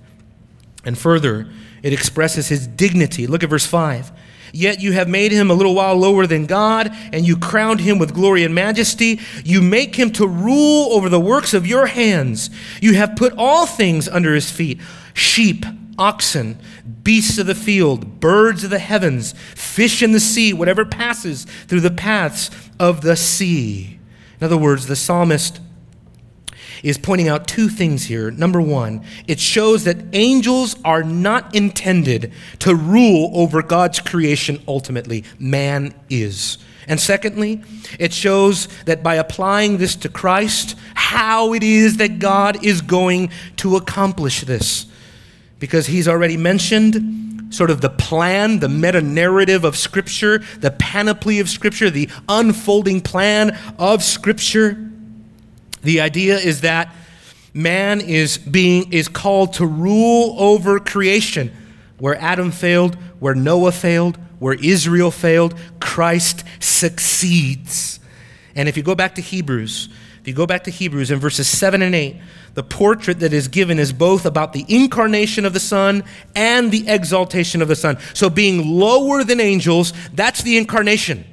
And 0.85 0.97
further, 0.97 1.49
it 1.83 1.93
expresses 1.93 2.47
his 2.47 2.65
dignity. 2.67 3.27
Look 3.27 3.43
at 3.43 3.49
verse 3.49 3.65
5. 3.65 4.11
Yet 4.51 4.81
you 4.81 4.93
have 4.93 5.07
made 5.07 5.31
him 5.31 5.51
a 5.51 5.53
little 5.53 5.75
while 5.75 5.95
lower 5.95 6.25
than 6.25 6.45
God, 6.45 6.89
and 7.13 7.27
you 7.27 7.37
crowned 7.37 7.81
him 7.81 7.99
with 7.99 8.13
glory 8.13 8.43
and 8.43 8.55
majesty. 8.55 9.19
You 9.43 9.61
make 9.61 9.95
him 9.95 10.11
to 10.13 10.27
rule 10.27 10.93
over 10.93 11.09
the 11.09 11.19
works 11.19 11.53
of 11.53 11.67
your 11.67 11.85
hands. 11.85 12.49
You 12.81 12.95
have 12.95 13.15
put 13.15 13.33
all 13.37 13.65
things 13.65 14.07
under 14.07 14.33
his 14.33 14.49
feet 14.49 14.79
sheep 15.13 15.65
oxen, 15.99 16.57
beasts 17.03 17.37
of 17.37 17.45
the 17.45 17.53
field, 17.53 18.19
birds 18.19 18.63
of 18.63 18.69
the 18.69 18.79
heavens, 18.79 19.33
fish 19.53 20.01
in 20.01 20.13
the 20.13 20.19
sea, 20.19 20.53
whatever 20.53 20.85
passes 20.85 21.45
through 21.67 21.81
the 21.81 21.91
paths 21.91 22.49
of 22.79 23.01
the 23.01 23.15
sea. 23.15 23.99
In 24.39 24.45
other 24.45 24.57
words, 24.57 24.87
the 24.87 24.95
psalmist 24.95 25.59
is 26.81 26.97
pointing 26.97 27.27
out 27.27 27.47
two 27.47 27.67
things 27.67 28.05
here. 28.05 28.31
Number 28.31 28.61
one, 28.61 29.03
it 29.27 29.39
shows 29.39 29.83
that 29.83 29.97
angels 30.13 30.75
are 30.85 31.03
not 31.03 31.53
intended 31.53 32.31
to 32.59 32.73
rule 32.73 33.31
over 33.33 33.61
God's 33.61 33.99
creation 33.99 34.63
ultimately, 34.67 35.25
man 35.37 35.93
is. 36.09 36.57
And 36.87 36.99
secondly, 36.99 37.61
it 37.99 38.13
shows 38.13 38.67
that 38.85 39.03
by 39.03 39.15
applying 39.15 39.77
this 39.77 39.95
to 39.97 40.09
Christ, 40.09 40.75
how 40.95 41.53
it 41.53 41.63
is 41.63 41.97
that 41.97 42.19
God 42.19 42.63
is 42.65 42.81
going 42.81 43.29
to 43.57 43.75
accomplish 43.75 44.41
this 44.41 44.85
because 45.59 45.87
he's 45.87 46.07
already 46.07 46.37
mentioned 46.37 47.53
sort 47.53 47.69
of 47.69 47.81
the 47.81 47.89
plan, 47.89 48.59
the 48.59 48.69
meta 48.69 49.01
narrative 49.01 49.63
of 49.63 49.75
Scripture, 49.75 50.39
the 50.59 50.71
panoply 50.71 51.39
of 51.39 51.49
Scripture, 51.49 51.89
the 51.89 52.09
unfolding 52.27 53.01
plan 53.01 53.57
of 53.77 54.03
Scripture. 54.03 54.89
The 55.81 56.01
idea 56.01 56.37
is 56.37 56.61
that 56.61 56.95
man 57.53 58.01
is 58.01 58.37
being 58.37 58.91
is 58.93 59.07
called 59.07 59.53
to 59.53 59.65
rule 59.65 60.35
over 60.37 60.79
creation. 60.79 61.51
Where 61.97 62.15
Adam 62.15 62.51
failed, 62.51 62.95
where 63.19 63.35
Noah 63.35 63.73
failed, 63.73 64.17
where 64.39 64.53
Israel 64.53 65.11
failed, 65.11 65.53
Christ 65.81 66.45
succeeds. 66.59 67.99
And 68.55 68.69
if 68.69 68.77
you 68.77 68.83
go 68.83 68.95
back 68.95 69.15
to 69.15 69.21
Hebrews, 69.21 69.89
if 70.21 70.27
you 70.27 70.33
go 70.33 70.45
back 70.45 70.63
to 70.65 70.71
Hebrews 70.71 71.11
in 71.11 71.19
verses 71.19 71.47
7 71.47 71.81
and 71.81 71.93
8, 71.93 72.15
the 72.59 72.63
portrait 72.63 73.21
that 73.21 73.31
is 73.31 73.47
given 73.47 73.79
is 73.79 73.93
both 73.93 74.25
about 74.25 74.51
the 74.51 74.65
incarnation 74.67 75.45
of 75.45 75.53
the 75.53 75.61
Son 75.61 76.03
and 76.35 76.73
the 76.73 76.89
exaltation 76.89 77.61
of 77.61 77.69
the 77.69 77.75
Son. 77.77 77.97
So, 78.13 78.29
being 78.29 78.77
lower 78.77 79.23
than 79.23 79.39
angels, 79.39 79.93
that's 80.13 80.43
the 80.43 80.57
incarnation. 80.57 81.23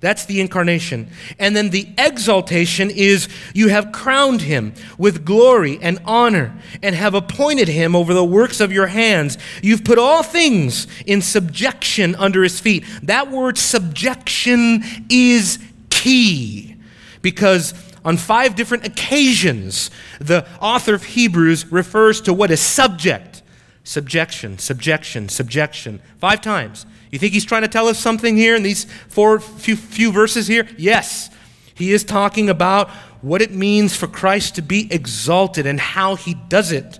That's 0.00 0.26
the 0.26 0.42
incarnation. 0.42 1.08
And 1.38 1.56
then 1.56 1.70
the 1.70 1.88
exaltation 1.96 2.90
is 2.90 3.30
you 3.54 3.68
have 3.68 3.92
crowned 3.92 4.42
him 4.42 4.74
with 4.98 5.24
glory 5.24 5.78
and 5.80 5.98
honor 6.04 6.54
and 6.82 6.94
have 6.94 7.14
appointed 7.14 7.68
him 7.68 7.96
over 7.96 8.12
the 8.12 8.22
works 8.22 8.60
of 8.60 8.70
your 8.70 8.88
hands. 8.88 9.38
You've 9.62 9.84
put 9.84 9.98
all 9.98 10.22
things 10.22 10.86
in 11.06 11.22
subjection 11.22 12.14
under 12.16 12.42
his 12.42 12.60
feet. 12.60 12.84
That 13.04 13.30
word 13.30 13.56
subjection 13.56 14.82
is 15.08 15.58
key 15.88 16.76
because 17.22 17.72
on 18.04 18.16
five 18.16 18.54
different 18.54 18.86
occasions, 18.86 19.90
the 20.20 20.46
author 20.60 20.94
of 20.94 21.04
Hebrews 21.04 21.72
refers 21.72 22.20
to 22.22 22.32
what 22.32 22.50
is 22.50 22.60
subject. 22.60 23.42
Subjection, 23.82 24.58
subjection, 24.58 25.28
subjection. 25.28 26.00
Five 26.18 26.40
times. 26.40 26.86
You 27.10 27.18
think 27.18 27.32
he's 27.32 27.44
trying 27.44 27.62
to 27.62 27.68
tell 27.68 27.86
us 27.86 27.98
something 27.98 28.36
here 28.36 28.56
in 28.56 28.62
these 28.62 28.84
four 29.08 29.40
few, 29.40 29.76
few 29.76 30.10
verses 30.10 30.46
here? 30.46 30.68
Yes. 30.76 31.30
He 31.74 31.92
is 31.92 32.04
talking 32.04 32.48
about 32.48 32.90
what 33.20 33.40
it 33.40 33.52
means 33.52 33.96
for 33.96 34.06
Christ 34.06 34.54
to 34.56 34.62
be 34.62 34.92
exalted 34.92 35.66
and 35.66 35.80
how 35.80 36.14
he 36.14 36.34
does 36.34 36.72
it. 36.72 36.98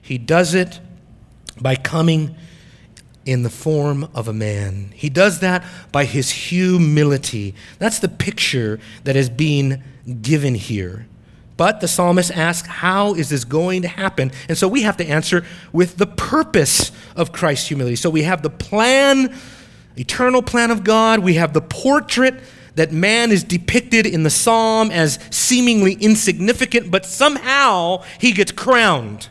He 0.00 0.18
does 0.18 0.54
it 0.54 0.80
by 1.60 1.76
coming 1.76 2.34
in 3.24 3.42
the 3.42 3.50
form 3.50 4.08
of 4.14 4.28
a 4.28 4.32
man. 4.32 4.92
He 4.94 5.10
does 5.10 5.40
that 5.40 5.64
by 5.90 6.04
his 6.04 6.30
humility. 6.30 7.54
That's 7.78 7.98
the 7.98 8.08
picture 8.08 8.78
that 9.04 9.16
is 9.16 9.28
being 9.28 9.82
given 10.22 10.54
here. 10.54 11.06
But 11.56 11.80
the 11.80 11.88
psalmist 11.88 12.30
asks, 12.32 12.68
How 12.68 13.14
is 13.14 13.30
this 13.30 13.44
going 13.44 13.82
to 13.82 13.88
happen? 13.88 14.30
And 14.48 14.58
so 14.58 14.68
we 14.68 14.82
have 14.82 14.96
to 14.98 15.06
answer 15.06 15.44
with 15.72 15.96
the 15.96 16.06
purpose 16.06 16.92
of 17.14 17.32
Christ's 17.32 17.68
humility. 17.68 17.96
So 17.96 18.10
we 18.10 18.24
have 18.24 18.42
the 18.42 18.50
plan, 18.50 19.34
eternal 19.96 20.42
plan 20.42 20.70
of 20.70 20.84
God. 20.84 21.20
We 21.20 21.34
have 21.34 21.52
the 21.54 21.62
portrait 21.62 22.40
that 22.74 22.92
man 22.92 23.32
is 23.32 23.42
depicted 23.42 24.06
in 24.06 24.22
the 24.22 24.30
psalm 24.30 24.90
as 24.90 25.18
seemingly 25.30 25.94
insignificant, 25.94 26.90
but 26.90 27.06
somehow 27.06 28.04
he 28.20 28.32
gets 28.32 28.52
crowned. 28.52 29.30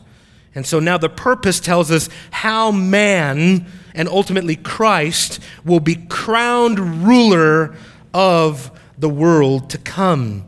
And 0.56 0.66
so 0.66 0.80
now 0.80 0.98
the 0.98 1.10
purpose 1.10 1.60
tells 1.60 1.92
us 1.92 2.10
how 2.32 2.72
man 2.72 3.68
and 3.94 4.10
ultimately 4.10 4.56
Christ 4.56 5.40
will 5.64 5.80
be 5.80 5.96
crowned 5.96 7.06
ruler 7.06 7.76
of 8.16 8.72
the 8.98 9.10
world 9.10 9.70
to 9.70 9.78
come 9.78 10.48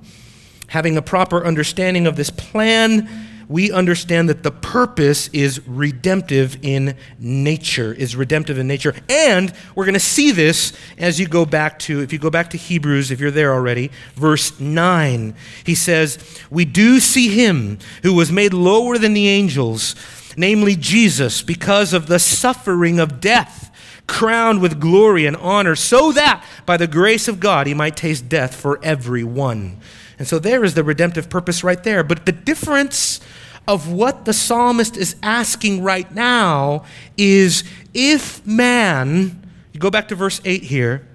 having 0.67 0.97
a 0.97 1.01
proper 1.01 1.45
understanding 1.45 2.07
of 2.07 2.15
this 2.15 2.29
plan, 2.29 3.09
we 3.49 3.71
understand 3.71 4.27
that 4.27 4.43
the 4.43 4.51
purpose 4.51 5.29
is 5.29 5.65
redemptive 5.65 6.57
in 6.63 6.95
nature, 7.17 7.93
is 7.93 8.15
redemptive 8.15 8.57
in 8.57 8.67
nature. 8.67 8.93
And 9.09 9.53
we're 9.73 9.85
going 9.85 9.93
to 9.93 9.99
see 9.99 10.31
this 10.31 10.73
as 10.97 11.19
you 11.19 11.27
go 11.27 11.45
back 11.45 11.79
to, 11.79 12.01
if 12.01 12.11
you 12.11 12.19
go 12.19 12.29
back 12.29 12.49
to 12.51 12.57
Hebrews, 12.57 13.09
if 13.09 13.19
you're 13.19 13.31
there 13.31 13.53
already, 13.53 13.91
verse 14.15 14.59
9. 14.59 15.33
He 15.63 15.75
says, 15.75 16.17
We 16.49 16.65
do 16.65 16.99
see 16.99 17.29
him 17.29 17.79
who 18.03 18.13
was 18.13 18.31
made 18.31 18.53
lower 18.53 18.97
than 18.97 19.13
the 19.13 19.27
angels, 19.29 19.95
namely 20.35 20.75
Jesus, 20.75 21.41
because 21.41 21.93
of 21.93 22.07
the 22.07 22.19
suffering 22.19 22.99
of 22.99 23.21
death 23.21 23.63
crowned 24.07 24.61
with 24.61 24.79
glory 24.79 25.25
and 25.25 25.35
honor, 25.37 25.75
so 25.75 26.13
that 26.13 26.43
by 26.65 26.77
the 26.77 26.87
grace 26.87 27.27
of 27.27 27.41
God 27.41 27.67
he 27.67 27.73
might 27.73 27.97
taste 27.97 28.29
death 28.29 28.55
for 28.55 28.79
every 28.81 29.23
one. 29.23 29.77
And 30.19 30.27
so 30.27 30.39
there 30.39 30.63
is 30.63 30.73
the 30.73 30.83
redemptive 30.83 31.29
purpose 31.29 31.63
right 31.63 31.83
there. 31.83 32.03
But 32.03 32.25
the 32.25 32.31
difference 32.31 33.19
of 33.67 33.91
what 33.91 34.25
the 34.25 34.33
psalmist 34.33 34.97
is 34.97 35.15
asking 35.21 35.83
right 35.83 36.11
now 36.13 36.85
is 37.17 37.63
if 37.93 38.45
man, 38.45 39.47
you 39.73 39.79
go 39.79 39.91
back 39.91 40.07
to 40.07 40.15
verse 40.15 40.41
8 40.45 40.63
here, 40.63 41.07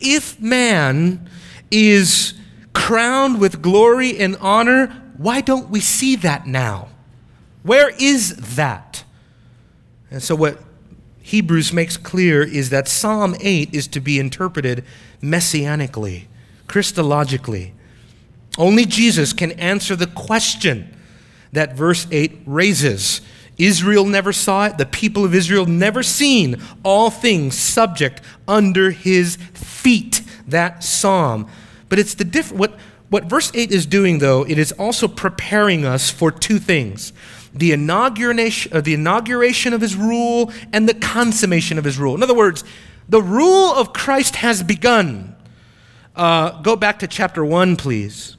if 0.00 0.38
man 0.40 1.28
is 1.70 2.34
crowned 2.72 3.40
with 3.40 3.62
glory 3.62 4.18
and 4.18 4.36
honor, 4.40 4.86
why 5.16 5.40
don't 5.40 5.70
we 5.70 5.80
see 5.80 6.16
that 6.16 6.46
now? 6.46 6.88
Where 7.62 7.90
is 7.98 8.36
that? 8.56 9.04
And 10.10 10.22
so, 10.22 10.34
what 10.34 10.58
Hebrews 11.22 11.72
makes 11.72 11.96
clear 11.96 12.42
is 12.42 12.70
that 12.70 12.88
Psalm 12.88 13.36
8 13.40 13.72
is 13.72 13.86
to 13.88 14.00
be 14.00 14.18
interpreted 14.18 14.84
messianically, 15.22 16.24
Christologically. 16.66 17.72
Only 18.60 18.84
Jesus 18.84 19.32
can 19.32 19.52
answer 19.52 19.96
the 19.96 20.06
question 20.06 20.94
that 21.52 21.74
verse 21.74 22.06
8 22.10 22.40
raises. 22.44 23.22
Israel 23.56 24.04
never 24.04 24.34
saw 24.34 24.66
it, 24.66 24.76
the 24.76 24.84
people 24.84 25.24
of 25.24 25.34
Israel 25.34 25.64
never 25.64 26.02
seen 26.02 26.60
all 26.82 27.08
things 27.08 27.56
subject 27.56 28.20
under 28.46 28.90
his 28.90 29.36
feet. 29.54 30.20
That 30.46 30.84
psalm. 30.84 31.48
But 31.88 31.98
it's 31.98 32.12
the 32.12 32.24
different 32.24 32.58
what 32.60 32.78
what 33.08 33.24
verse 33.24 33.50
8 33.54 33.72
is 33.72 33.86
doing 33.86 34.18
though, 34.18 34.44
it 34.46 34.58
is 34.58 34.72
also 34.72 35.08
preparing 35.08 35.86
us 35.86 36.10
for 36.10 36.30
two 36.30 36.58
things 36.58 37.14
the 37.54 37.72
inauguration, 37.72 38.76
uh, 38.76 38.82
the 38.82 38.92
inauguration 38.92 39.72
of 39.72 39.80
his 39.80 39.96
rule 39.96 40.52
and 40.72 40.86
the 40.86 40.94
consummation 40.94 41.78
of 41.78 41.84
his 41.84 41.98
rule. 41.98 42.14
In 42.14 42.22
other 42.22 42.34
words, 42.34 42.62
the 43.08 43.22
rule 43.22 43.72
of 43.72 43.94
Christ 43.94 44.36
has 44.36 44.62
begun. 44.62 45.34
Uh, 46.14 46.60
go 46.60 46.76
back 46.76 46.98
to 46.98 47.06
chapter 47.06 47.42
1, 47.42 47.76
please. 47.76 48.36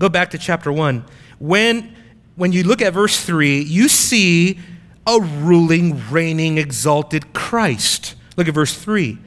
Go 0.00 0.08
back 0.08 0.30
to 0.30 0.38
chapter 0.38 0.72
1. 0.72 1.04
When, 1.38 1.94
when 2.34 2.50
you 2.50 2.64
look 2.64 2.82
at 2.82 2.92
verse 2.92 3.24
3, 3.24 3.60
you 3.60 3.88
see 3.88 4.58
a 5.06 5.20
ruling, 5.20 6.02
reigning, 6.10 6.58
exalted 6.58 7.32
Christ. 7.32 8.16
Look 8.36 8.48
at 8.48 8.54
verse 8.54 8.74
3. 8.74 9.18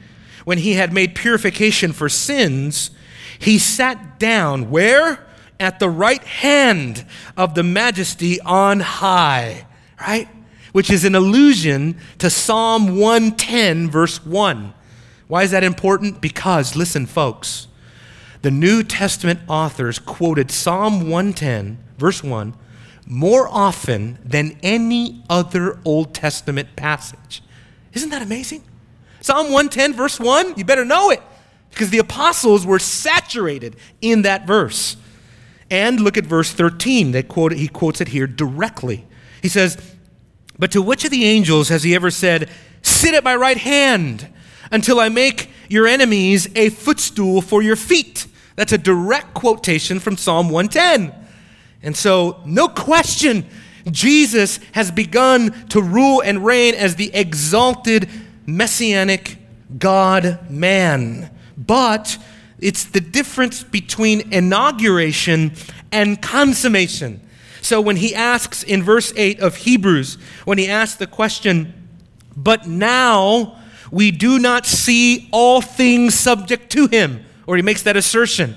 When 0.44 0.58
he 0.58 0.74
had 0.74 0.92
made 0.92 1.14
purification 1.14 1.94
for 1.94 2.10
sins, 2.10 2.90
he 3.38 3.58
sat 3.58 4.18
down 4.18 4.68
where? 4.68 5.26
at 5.60 5.78
the 5.78 5.88
right 5.88 6.22
hand 6.22 7.04
of 7.36 7.54
the 7.54 7.62
majesty 7.62 8.40
on 8.40 8.80
high, 8.80 9.66
right? 10.00 10.28
Which 10.72 10.90
is 10.90 11.04
an 11.04 11.14
allusion 11.14 11.98
to 12.18 12.28
Psalm 12.28 12.98
110, 12.98 13.90
verse 13.90 14.24
1. 14.24 14.74
Why 15.28 15.42
is 15.42 15.52
that 15.52 15.64
important? 15.64 16.20
Because, 16.20 16.76
listen, 16.76 17.06
folks, 17.06 17.68
the 18.44 18.50
New 18.50 18.82
Testament 18.82 19.40
authors 19.48 19.98
quoted 19.98 20.50
Psalm 20.50 21.08
110, 21.08 21.78
verse 21.96 22.22
1, 22.22 22.54
more 23.06 23.48
often 23.48 24.18
than 24.22 24.58
any 24.62 25.24
other 25.30 25.78
Old 25.82 26.12
Testament 26.12 26.76
passage. 26.76 27.42
Isn't 27.94 28.10
that 28.10 28.20
amazing? 28.20 28.62
Psalm 29.22 29.46
110, 29.46 29.94
verse 29.94 30.20
1, 30.20 30.58
you 30.58 30.64
better 30.66 30.84
know 30.84 31.08
it 31.08 31.22
because 31.70 31.88
the 31.88 31.96
apostles 31.96 32.66
were 32.66 32.78
saturated 32.78 33.76
in 34.02 34.20
that 34.22 34.46
verse. 34.46 34.98
And 35.70 35.98
look 36.00 36.18
at 36.18 36.26
verse 36.26 36.52
13. 36.52 37.12
They 37.12 37.22
quote, 37.22 37.52
he 37.52 37.66
quotes 37.66 38.02
it 38.02 38.08
here 38.08 38.26
directly. 38.26 39.06
He 39.40 39.48
says, 39.48 39.78
But 40.58 40.70
to 40.72 40.82
which 40.82 41.06
of 41.06 41.10
the 41.10 41.24
angels 41.24 41.70
has 41.70 41.82
he 41.82 41.94
ever 41.94 42.10
said, 42.10 42.50
Sit 42.82 43.14
at 43.14 43.24
my 43.24 43.36
right 43.36 43.56
hand 43.56 44.28
until 44.70 45.00
I 45.00 45.08
make 45.08 45.48
your 45.70 45.86
enemies 45.86 46.46
a 46.54 46.68
footstool 46.68 47.40
for 47.40 47.62
your 47.62 47.76
feet? 47.76 48.26
That's 48.56 48.72
a 48.72 48.78
direct 48.78 49.34
quotation 49.34 50.00
from 50.00 50.16
Psalm 50.16 50.48
110. 50.48 51.12
And 51.82 51.96
so, 51.96 52.40
no 52.46 52.68
question, 52.68 53.46
Jesus 53.90 54.58
has 54.72 54.90
begun 54.90 55.50
to 55.68 55.82
rule 55.82 56.20
and 56.22 56.44
reign 56.44 56.74
as 56.74 56.96
the 56.96 57.14
exalted 57.14 58.08
messianic 58.46 59.38
God 59.78 60.50
man. 60.50 61.30
But 61.56 62.18
it's 62.58 62.84
the 62.84 63.00
difference 63.00 63.62
between 63.62 64.32
inauguration 64.32 65.52
and 65.92 66.20
consummation. 66.20 67.20
So 67.60 67.80
when 67.80 67.96
he 67.96 68.14
asks 68.14 68.62
in 68.62 68.82
verse 68.82 69.12
8 69.16 69.40
of 69.40 69.56
Hebrews, 69.56 70.16
when 70.44 70.58
he 70.58 70.68
asks 70.68 70.96
the 70.96 71.06
question, 71.06 71.72
but 72.36 72.66
now 72.66 73.58
we 73.90 74.10
do 74.10 74.38
not 74.38 74.66
see 74.66 75.28
all 75.32 75.60
things 75.60 76.14
subject 76.14 76.70
to 76.72 76.88
him, 76.88 77.23
or 77.46 77.56
he 77.56 77.62
makes 77.62 77.82
that 77.82 77.96
assertion. 77.96 78.56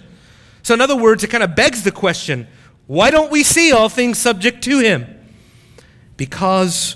So, 0.63 0.73
in 0.73 0.81
other 0.81 0.95
words, 0.95 1.23
it 1.23 1.29
kind 1.29 1.43
of 1.43 1.55
begs 1.55 1.83
the 1.83 1.91
question 1.91 2.47
why 2.87 3.11
don't 3.11 3.31
we 3.31 3.43
see 3.43 3.71
all 3.73 3.89
things 3.89 4.17
subject 4.17 4.63
to 4.63 4.79
him? 4.79 5.05
Because 6.15 6.95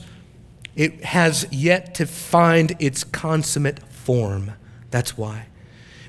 it 0.75 1.03
has 1.03 1.45
yet 1.51 1.95
to 1.95 2.05
find 2.05 2.75
its 2.79 3.03
consummate 3.03 3.83
form. 3.83 4.53
That's 4.89 5.17
why 5.17 5.47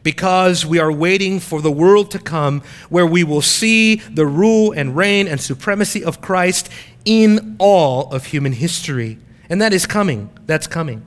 because 0.02 0.66
we 0.66 0.78
are 0.78 0.90
waiting 0.90 1.40
for 1.40 1.60
the 1.60 1.70
world 1.70 2.10
to 2.10 2.18
come 2.18 2.62
where 2.88 3.06
we 3.06 3.24
will 3.24 3.42
see 3.42 3.96
the 3.96 4.26
rule 4.26 4.72
and 4.72 4.96
reign 4.96 5.28
and 5.28 5.40
supremacy 5.40 6.04
of 6.04 6.20
Christ 6.20 6.68
in 7.04 7.56
all 7.58 8.12
of 8.12 8.26
human 8.26 8.52
history. 8.52 9.18
And 9.48 9.60
that 9.60 9.72
is 9.72 9.86
coming. 9.86 10.30
That's 10.46 10.66
coming. 10.66 11.04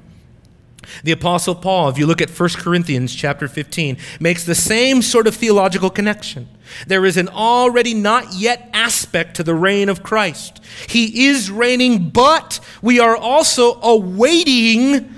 The 1.03 1.11
apostle 1.11 1.55
Paul, 1.55 1.89
if 1.89 1.97
you 1.97 2.05
look 2.05 2.21
at 2.21 2.29
1 2.29 2.49
Corinthians 2.57 3.13
chapter 3.13 3.47
15, 3.47 3.97
makes 4.19 4.43
the 4.43 4.55
same 4.55 5.01
sort 5.01 5.27
of 5.27 5.35
theological 5.35 5.89
connection. 5.89 6.47
There 6.87 7.05
is 7.05 7.17
an 7.17 7.29
already 7.29 7.93
not 7.93 8.33
yet 8.33 8.69
aspect 8.73 9.35
to 9.37 9.43
the 9.43 9.53
reign 9.53 9.89
of 9.89 10.03
Christ. 10.03 10.61
He 10.87 11.27
is 11.27 11.51
reigning, 11.51 12.09
but 12.09 12.59
we 12.81 12.99
are 12.99 13.15
also 13.15 13.79
awaiting 13.81 15.13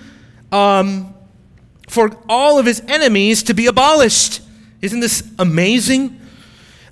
um, 0.51 1.13
for 1.87 2.17
all 2.27 2.59
of 2.59 2.65
his 2.65 2.81
enemies 2.87 3.43
to 3.43 3.53
be 3.53 3.67
abolished. 3.67 4.41
Isn't 4.81 4.99
this 4.99 5.29
amazing? 5.39 6.19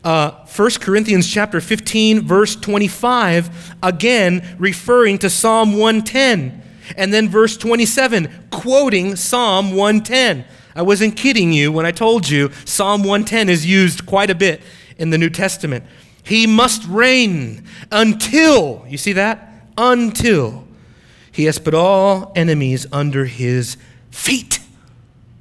Uh, 0.03 0.45
1 0.45 0.69
Corinthians 0.81 1.27
chapter 1.27 1.59
15, 1.59 2.21
verse 2.21 2.55
25, 2.55 3.75
again 3.81 4.55
referring 4.59 5.17
to 5.17 5.29
Psalm 5.29 5.73
110. 5.73 6.61
And 6.98 7.13
then 7.13 7.30
verse 7.30 7.58
27, 7.58 8.48
quoting 8.52 9.15
Psalm 9.15 9.71
110. 9.71 10.45
I 10.76 10.82
wasn't 10.82 11.15
kidding 11.15 11.54
you 11.54 11.71
when 11.71 11.86
I 11.86 11.91
told 11.91 12.30
you 12.30 12.52
Psalm 12.65 13.02
110 13.02 13.50
is 13.50 13.65
used 13.65 14.06
quite 14.06 14.30
a 14.30 14.36
bit 14.36 14.62
in 14.98 15.10
the 15.10 15.17
New 15.17 15.30
Testament. 15.30 15.86
He 16.24 16.48
must 16.48 16.86
reign 16.88 17.63
until, 17.91 18.86
you 18.88 18.98
see 18.98 19.13
that? 19.13 19.52
Until 19.78 20.65
he 21.32 21.45
has 21.45 21.60
put 21.60 21.74
all 21.74 22.32
enemies 22.36 22.88
under 22.91 23.26
his 23.26 23.76
feet. 24.10 24.60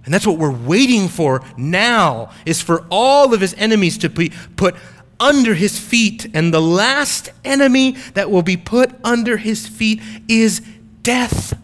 And 0.04 0.12
that's 0.12 0.26
what 0.26 0.38
we're 0.38 0.50
waiting 0.50 1.08
for 1.08 1.42
now 1.56 2.32
is 2.44 2.60
for 2.60 2.84
all 2.90 3.32
of 3.32 3.40
his 3.40 3.54
enemies 3.54 3.96
to 3.98 4.10
be 4.10 4.32
put 4.56 4.74
under 5.20 5.54
his 5.54 5.78
feet. 5.78 6.26
And 6.34 6.52
the 6.52 6.60
last 6.60 7.30
enemy 7.44 7.92
that 8.14 8.30
will 8.30 8.42
be 8.42 8.56
put 8.56 8.92
under 9.04 9.36
his 9.36 9.66
feet 9.66 10.02
is 10.28 10.60
death. 11.04 11.56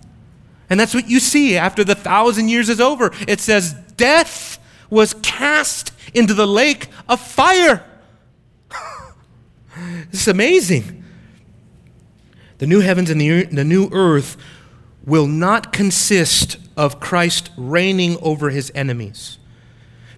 And 0.70 0.78
that's 0.78 0.94
what 0.94 1.10
you 1.10 1.18
see 1.18 1.56
after 1.56 1.82
the 1.82 1.96
thousand 1.96 2.48
years 2.48 2.68
is 2.68 2.80
over. 2.80 3.10
It 3.26 3.40
says, 3.40 3.74
Death 3.96 4.58
was 4.88 5.14
cast 5.14 5.92
into 6.14 6.32
the 6.32 6.46
lake 6.46 6.86
of 7.08 7.20
fire. 7.20 7.84
this 10.10 10.22
is 10.22 10.28
amazing. 10.28 11.04
The 12.58 12.66
new 12.66 12.80
heavens 12.80 13.10
and 13.10 13.20
the, 13.20 13.44
the 13.44 13.64
new 13.64 13.88
earth 13.90 14.36
will 15.04 15.26
not 15.26 15.72
consist 15.72 16.58
of 16.76 17.00
Christ 17.00 17.50
reigning 17.56 18.16
over 18.22 18.50
his 18.50 18.70
enemies. 18.74 19.38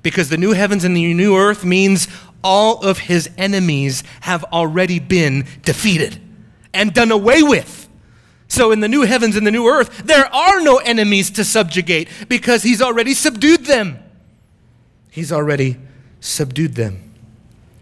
Because 0.03 0.29
the 0.29 0.37
new 0.37 0.53
heavens 0.53 0.85
and 0.85 0.97
the 0.97 1.15
new 1.15 1.37
earth 1.37 1.65
means 1.65 2.09
all 2.43 2.85
of 2.85 2.99
his 2.99 3.31
enemies 3.39 4.03
have 4.23 4.45
already 4.45 4.99
been 4.99 5.47
defeated 5.63 6.21
and 6.75 6.93
done 6.93 7.11
away 7.11 7.43
with. 7.43 7.82
So, 8.53 8.71
in 8.71 8.81
the 8.81 8.89
new 8.89 9.01
heavens 9.01 9.35
and 9.35 9.47
the 9.47 9.51
new 9.51 9.67
earth, 9.67 10.03
there 10.05 10.27
are 10.27 10.61
no 10.61 10.77
enemies 10.77 11.31
to 11.31 11.43
subjugate 11.43 12.07
because 12.29 12.63
he's 12.63 12.83
already 12.83 13.15
subdued 13.15 13.65
them. 13.65 13.99
He's 15.11 15.33
already 15.33 15.79
subdued 16.21 16.75
them. 16.75 17.15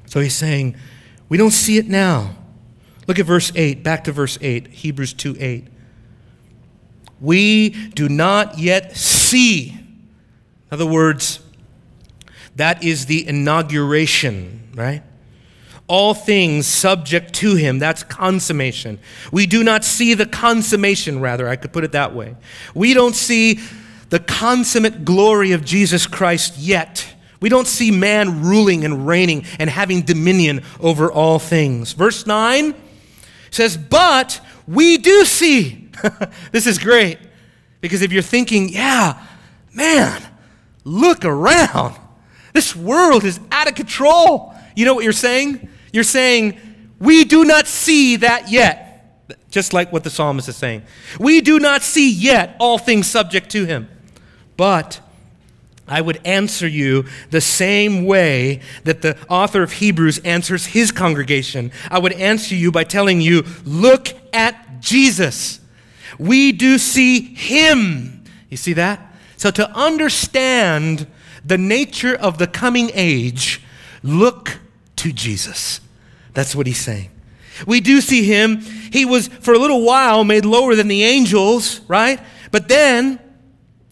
So, 0.07 0.21
he's 0.21 0.37
saying, 0.37 0.77
we 1.29 1.37
don't 1.37 1.51
see 1.51 1.77
it 1.77 1.89
now. 1.89 2.37
Look 3.09 3.19
at 3.19 3.27
verse 3.27 3.51
8, 3.57 3.83
back 3.83 4.05
to 4.05 4.13
verse 4.13 4.39
8, 4.41 4.69
Hebrews 4.69 5.13
2 5.15 5.37
8. 5.41 5.67
We 7.21 7.71
do 7.71 8.09
not 8.09 8.57
yet 8.57 8.97
see. 8.97 9.71
In 9.71 9.99
other 10.71 10.87
words, 10.87 11.41
that 12.55 12.85
is 12.85 13.07
the 13.07 13.27
inauguration, 13.27 14.69
right? 14.77 15.03
All 15.91 16.15
things 16.15 16.69
subject 16.69 17.35
to 17.35 17.57
him. 17.57 17.81
That's 17.81 18.05
consummation. 18.05 19.01
We 19.33 19.47
do 19.47 19.65
not 19.65 19.85
see 19.85 20.15
the 20.15 20.25
consummation, 20.25 21.21
rather, 21.21 21.49
I 21.49 21.57
could 21.57 21.73
put 21.73 21.83
it 21.83 21.93
that 21.93 22.15
way. 22.15 22.37
We 22.75 22.95
don't 22.95 23.17
see 23.17 23.59
the 24.11 24.21
consummate 24.21 25.05
glory 25.05 25.51
of 25.51 25.65
Jesus 25.65 26.07
Christ 26.07 26.59
yet. 26.59 27.07
We 27.41 27.49
don't 27.49 27.67
see 27.67 27.91
man 27.91 28.43
ruling 28.43 28.85
and 28.85 29.07
reigning 29.07 29.45
and 29.59 29.69
having 29.69 30.03
dominion 30.03 30.63
over 30.79 31.11
all 31.11 31.41
things. 31.41 31.93
Verse 31.93 32.25
9 32.25 32.75
says, 33.51 33.77
But 33.77 34.41
we 34.69 34.97
do 34.97 35.25
see 35.25 35.91
this 36.53 36.67
is 36.67 36.79
great. 36.79 37.19
Because 37.81 38.03
if 38.03 38.13
you're 38.13 38.23
thinking, 38.23 38.69
yeah, 38.69 39.21
man, 39.73 40.23
look 40.85 41.25
around. 41.25 41.97
This 42.53 42.77
world 42.77 43.25
is 43.25 43.41
out 43.51 43.69
of 43.69 43.75
control. 43.75 44.55
You 44.77 44.85
know 44.85 44.95
what 44.95 45.05
you're 45.05 45.13
saying? 45.13 45.69
You're 45.93 46.05
saying, 46.05 46.59
We 46.99 47.25
do 47.25 47.45
not 47.45 47.67
see 47.67 48.17
that 48.17 48.51
yet. 48.51 48.87
Just 49.51 49.73
like 49.73 49.93
what 49.93 50.05
the 50.05 50.11
psalmist 50.11 50.49
is 50.49 50.57
saying. 50.57 50.83
We 51.19 51.41
do 51.41 51.59
not 51.59 51.83
see 51.83 52.11
yet 52.11 52.57
all 52.61 52.79
things 52.79 53.09
subject 53.09 53.51
to 53.51 53.65
him. 53.65 53.89
But 54.57 55.01
I 55.89 56.01
would 56.01 56.21
answer 56.25 56.69
you 56.69 57.07
the 57.31 57.41
same 57.41 58.07
way 58.07 58.61
that 58.85 59.03
the 59.03 59.17
author 59.29 59.63
of 59.63 59.73
Hebrews 59.73 60.21
answers 60.21 60.67
his 60.67 60.93
congregation. 60.93 61.73
I 61.91 61.99
would 61.99 62.13
answer 62.13 62.55
you 62.55 62.71
by 62.71 62.85
telling 62.85 63.21
you, 63.21 63.45
look 63.65 64.09
at 64.33 64.81
Jesus. 64.81 65.59
We 66.19 66.53
do 66.53 66.79
see 66.79 67.21
him. 67.21 68.23
You 68.49 68.57
see 68.57 68.75
that? 68.75 69.15
So, 69.37 69.51
to 69.51 69.71
understand 69.73 71.07
the 71.45 71.59
nature 71.59 72.15
of 72.15 72.39
the 72.39 72.47
coming 72.47 72.91
age, 72.95 73.63
look 74.03 74.59
to 75.01 75.13
Jesus. 75.13 75.81
That's 76.33 76.55
what 76.55 76.67
he's 76.67 76.81
saying. 76.81 77.11
We 77.67 77.81
do 77.81 78.01
see 78.01 78.25
him. 78.25 78.61
He 78.61 79.05
was, 79.05 79.29
for 79.29 79.55
a 79.55 79.59
little 79.59 79.83
while, 79.85 80.25
made 80.25 80.45
lower 80.45 80.75
than 80.75 80.89
the 80.89 81.05
angels, 81.05 81.81
right? 81.89 82.21
But 82.51 82.69
then, 82.69 83.19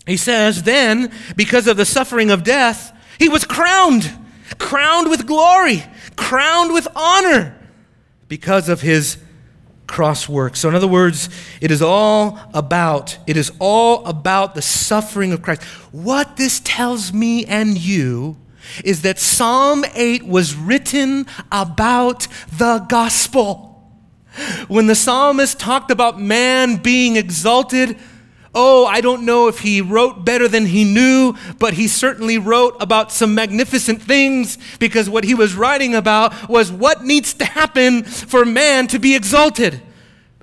he 0.07 0.17
says, 0.17 0.63
then, 0.63 1.13
because 1.37 1.67
of 1.67 1.77
the 1.77 1.85
suffering 1.85 2.31
of 2.31 2.45
death, 2.45 2.97
he 3.19 3.29
was 3.29 3.45
crowned, 3.45 4.11
crowned 4.59 5.11
with 5.11 5.27
glory, 5.27 5.85
crowned 6.17 6.73
with 6.73 6.89
honor 6.95 7.59
because 8.29 8.69
of 8.69 8.81
his 8.81 9.19
cross 9.87 10.29
work. 10.29 10.55
So 10.55 10.69
in 10.69 10.75
other 10.75 10.87
words, 10.87 11.29
it 11.61 11.71
is 11.71 11.83
all 11.83 12.39
about 12.53 13.19
it 13.27 13.37
is 13.37 13.51
all 13.59 14.05
about 14.05 14.55
the 14.55 14.63
suffering 14.63 15.33
of 15.33 15.43
Christ. 15.43 15.63
What 15.91 16.37
this 16.37 16.61
tells 16.63 17.13
me 17.13 17.45
and 17.47 17.77
you 17.79 18.37
is 18.85 19.03
that 19.03 19.19
Psalm 19.19 19.85
8 19.95 20.27
was 20.27 20.55
written 20.55 21.27
about 21.51 22.29
the 22.57 22.85
gospel. 22.89 23.67
When 24.69 24.87
the 24.87 24.95
psalmist 24.95 25.59
talked 25.59 25.91
about 25.91 26.21
man 26.21 26.77
being 26.77 27.17
exalted, 27.17 27.99
oh, 28.55 28.87
I 28.87 29.01
don't 29.01 29.25
know 29.25 29.49
if 29.49 29.61
he 29.61 29.81
wrote 29.81 30.25
better 30.25 30.49
than 30.49 30.67
he 30.67 30.85
knew, 30.85 31.35
but 31.59 31.75
he 31.75 31.89
certainly 31.89 32.39
wrote 32.39 32.77
about 32.81 33.13
some 33.13 33.35
magnificent 33.35 34.03
things 34.03 34.59
because 34.79 35.09
what 35.09 35.25
he 35.25 35.35
was 35.35 35.55
writing 35.55 35.95
about 35.95 36.49
was 36.49 36.71
what 36.71 37.05
needs 37.05 37.35
to 37.35 37.45
happen 37.45 38.05
for 38.05 38.45
man 38.45 38.87
to 38.89 38.99
be 38.99 39.15
exalted 39.15 39.83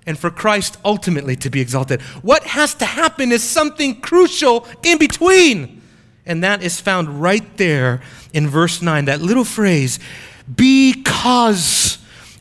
and 0.06 0.18
for 0.18 0.30
Christ 0.30 0.78
ultimately 0.86 1.36
to 1.38 1.50
be 1.50 1.62
exalted. 1.62 2.02
What 2.22 2.44
has 2.44 2.74
to 2.76 2.86
happen 2.86 3.32
is 3.32 3.44
something 3.44 4.02
crucial 4.02 4.68
in 4.84 4.98
between. 4.98 5.82
And 6.26 6.44
that 6.44 6.64
is 6.64 6.80
found 6.80 7.22
right 7.22 7.58
there 7.58 8.02
in 8.34 8.48
verse 8.48 8.82
9, 8.82 9.06
that 9.06 9.22
little 9.22 9.46
phrase, 9.46 10.00
because 10.54 12.00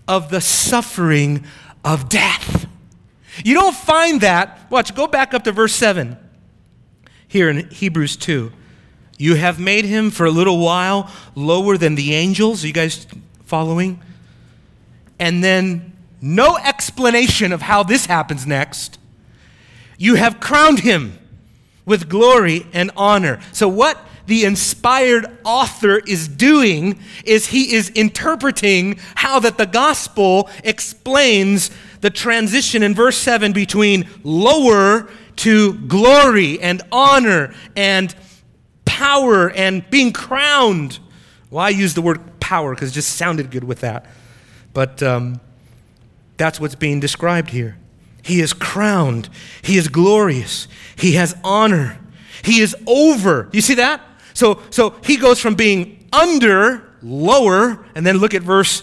of 0.08 0.30
the 0.30 0.40
suffering 0.40 1.44
of 1.84 2.08
death. 2.08 2.66
You 3.44 3.54
don't 3.54 3.74
find 3.74 4.20
that. 4.20 4.70
Watch, 4.70 4.94
go 4.94 5.06
back 5.06 5.34
up 5.34 5.44
to 5.44 5.52
verse 5.52 5.74
7 5.74 6.16
here 7.26 7.48
in 7.48 7.68
Hebrews 7.70 8.16
2. 8.16 8.52
You 9.18 9.34
have 9.34 9.60
made 9.60 9.84
him 9.84 10.10
for 10.10 10.26
a 10.26 10.30
little 10.30 10.58
while 10.58 11.10
lower 11.34 11.76
than 11.76 11.94
the 11.94 12.14
angels. 12.14 12.64
Are 12.64 12.66
you 12.66 12.72
guys 12.72 13.06
following? 13.44 14.00
And 15.18 15.42
then 15.42 15.92
no 16.20 16.56
explanation 16.56 17.52
of 17.52 17.62
how 17.62 17.82
this 17.82 18.06
happens 18.06 18.46
next. 18.46 18.98
You 19.98 20.16
have 20.16 20.40
crowned 20.40 20.80
him 20.80 21.18
with 21.86 22.08
glory 22.08 22.66
and 22.72 22.90
honor. 22.96 23.40
So, 23.52 23.68
what 23.68 23.98
the 24.26 24.44
inspired 24.44 25.26
author 25.44 25.98
is 25.98 26.28
doing 26.28 26.98
is 27.24 27.48
he 27.48 27.74
is 27.74 27.90
interpreting 27.90 28.98
how 29.16 29.38
that 29.40 29.58
the 29.58 29.66
gospel 29.66 30.48
explains 30.62 31.70
the 32.00 32.10
transition 32.10 32.82
in 32.82 32.94
verse 32.94 33.18
7 33.18 33.52
between 33.52 34.08
lower 34.22 35.08
to 35.36 35.74
glory 35.74 36.60
and 36.60 36.80
honor 36.90 37.54
and 37.76 38.14
power 38.84 39.50
and 39.50 39.88
being 39.90 40.12
crowned. 40.12 40.98
Well, 41.50 41.64
I 41.64 41.70
use 41.70 41.94
the 41.94 42.02
word 42.02 42.40
power 42.40 42.74
because 42.74 42.90
it 42.90 42.94
just 42.94 43.16
sounded 43.16 43.50
good 43.50 43.64
with 43.64 43.80
that. 43.80 44.06
But 44.72 45.02
um, 45.02 45.40
that's 46.36 46.58
what's 46.60 46.74
being 46.74 47.00
described 47.00 47.50
here. 47.50 47.76
He 48.24 48.40
is 48.40 48.54
crowned. 48.54 49.28
He 49.62 49.76
is 49.76 49.88
glorious. 49.88 50.66
He 50.96 51.12
has 51.12 51.36
honor. 51.44 51.98
He 52.42 52.60
is 52.60 52.74
over. 52.86 53.50
You 53.52 53.60
see 53.60 53.74
that? 53.74 54.00
So, 54.32 54.62
so 54.70 54.94
he 55.04 55.18
goes 55.18 55.38
from 55.38 55.54
being 55.54 56.08
under, 56.12 56.90
lower, 57.02 57.84
and 57.94 58.06
then 58.06 58.16
look 58.16 58.32
at 58.32 58.42
verse 58.42 58.82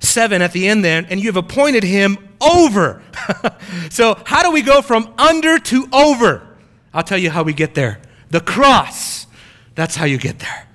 7 0.00 0.42
at 0.42 0.52
the 0.52 0.68
end 0.68 0.84
there, 0.84 1.04
and 1.08 1.18
you 1.20 1.26
have 1.26 1.36
appointed 1.36 1.84
him 1.84 2.18
over. 2.40 3.02
so, 3.90 4.20
how 4.26 4.42
do 4.42 4.50
we 4.50 4.60
go 4.60 4.82
from 4.82 5.12
under 5.16 5.58
to 5.58 5.88
over? 5.92 6.46
I'll 6.92 7.02
tell 7.02 7.18
you 7.18 7.30
how 7.30 7.42
we 7.42 7.54
get 7.54 7.74
there. 7.74 8.00
The 8.28 8.40
cross. 8.40 9.26
That's 9.74 9.96
how 9.96 10.04
you 10.04 10.18
get 10.18 10.38
there. 10.38 10.68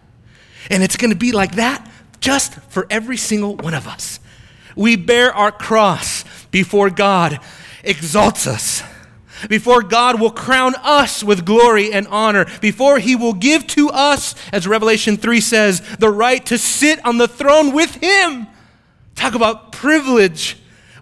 And 0.72 0.82
it's 0.82 0.98
going 0.98 1.12
to 1.12 1.18
be 1.18 1.32
like 1.32 1.56
that 1.56 1.88
just 2.20 2.56
for 2.70 2.88
every 2.90 3.18
single 3.18 3.56
one 3.58 3.76
of 3.76 3.88
us 3.88 4.20
we 4.78 4.96
bear 4.96 5.34
our 5.34 5.52
cross 5.52 6.24
before 6.52 6.90
God 6.90 7.40
exalts 7.88 8.48
us. 8.48 8.84
Before 9.50 9.84
God 9.84 10.20
will 10.20 10.32
crown 10.32 10.74
us 10.82 11.24
with 11.24 11.46
glory 11.46 11.94
and 11.94 12.08
honor, 12.08 12.46
before 12.60 12.98
He 13.00 13.16
will 13.16 13.34
give 13.34 13.68
to 13.68 13.90
us, 13.90 14.34
as 14.52 14.68
Revelation 14.68 15.16
3 15.16 15.40
says, 15.42 15.82
the 15.98 16.10
right 16.10 16.44
to 16.48 16.58
sit 16.58 17.04
on 17.06 17.18
the 17.18 17.28
throne 17.28 17.74
with 17.74 17.96
Him. 17.96 18.48
Talk 19.16 19.36
about 19.36 19.72
privilege 19.72 20.58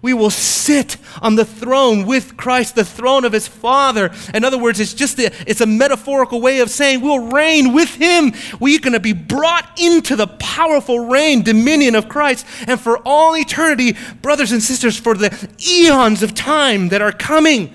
we 0.06 0.14
will 0.14 0.30
sit 0.30 0.98
on 1.20 1.34
the 1.34 1.44
throne 1.44 2.06
with 2.06 2.36
Christ, 2.36 2.76
the 2.76 2.84
throne 2.84 3.24
of 3.24 3.32
his 3.32 3.48
Father. 3.48 4.12
In 4.32 4.44
other 4.44 4.56
words, 4.56 4.78
it's 4.78 4.94
just 4.94 5.18
a, 5.18 5.32
it's 5.48 5.60
a 5.60 5.66
metaphorical 5.66 6.40
way 6.40 6.60
of 6.60 6.70
saying 6.70 7.00
we'll 7.00 7.26
reign 7.26 7.72
with 7.72 7.96
him. 7.96 8.32
We're 8.60 8.78
going 8.78 8.92
to 8.92 9.00
be 9.00 9.12
brought 9.12 9.68
into 9.80 10.14
the 10.14 10.28
powerful 10.28 11.00
reign, 11.00 11.42
dominion 11.42 11.96
of 11.96 12.08
Christ. 12.08 12.46
And 12.68 12.80
for 12.80 12.98
all 12.98 13.36
eternity, 13.36 13.96
brothers 14.22 14.52
and 14.52 14.62
sisters, 14.62 14.96
for 14.96 15.14
the 15.14 15.50
eons 15.68 16.22
of 16.22 16.34
time 16.34 16.90
that 16.90 17.02
are 17.02 17.10
coming, 17.10 17.74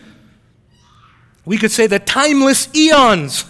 we 1.44 1.58
could 1.58 1.72
say 1.72 1.86
the 1.86 2.00
timeless 2.00 2.74
eons, 2.74 3.44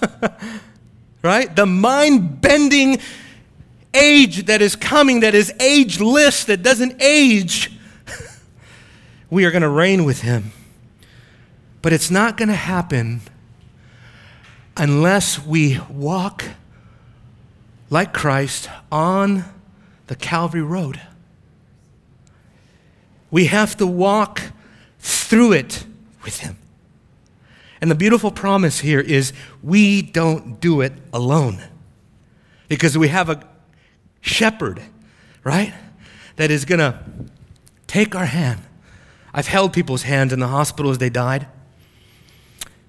right? 1.22 1.56
The 1.56 1.68
mind 1.68 2.42
bending 2.42 2.98
age 3.94 4.48
that 4.48 4.60
is 4.60 4.76
coming, 4.76 5.20
that 5.20 5.36
is 5.36 5.54
ageless, 5.60 6.46
that 6.46 6.64
doesn't 6.64 7.00
age 7.00 7.78
we 9.32 9.46
are 9.46 9.50
going 9.50 9.64
to 9.64 9.70
reign 9.70 10.04
with 10.04 10.22
him. 10.22 10.52
But 11.82 11.94
it's 11.94 12.12
not 12.12 12.38
going 12.38 12.50
to 12.50 12.54
happen 12.54 13.22
unless 14.78 15.44
we 15.44 15.80
walk 15.90 16.44
like 17.90 18.14
Christ 18.14 18.70
on 18.92 19.46
the 20.08 20.16
Calvary 20.16 20.62
Road. 20.62 21.02
We 23.32 23.46
have 23.46 23.78
to 23.78 23.88
walk 23.88 24.42
through 25.00 25.54
it 25.54 25.86
with 26.24 26.40
him. 26.40 26.58
And 27.80 27.90
the 27.90 27.96
beautiful 27.96 28.32
promise 28.32 28.80
here 28.80 29.00
is 29.00 29.34
we 29.64 30.02
don't 30.02 30.60
do 30.60 30.82
it 30.82 30.94
alone 31.14 31.64
because 32.68 32.98
we 32.98 33.08
have 33.08 33.30
a 33.30 33.42
shepherd, 34.20 34.82
right? 35.44 35.74
That 36.36 36.52
is 36.52 36.66
going 36.66 36.80
to 36.80 37.00
take 37.88 38.14
our 38.14 38.26
hand 38.26 38.62
I've 39.34 39.48
held 39.48 39.74
people's 39.74 40.04
hands 40.04 40.34
in 40.34 40.40
the 40.40 40.48
hospital 40.48 40.92
as 40.92 40.98
they 40.98 41.10
died. 41.10 41.48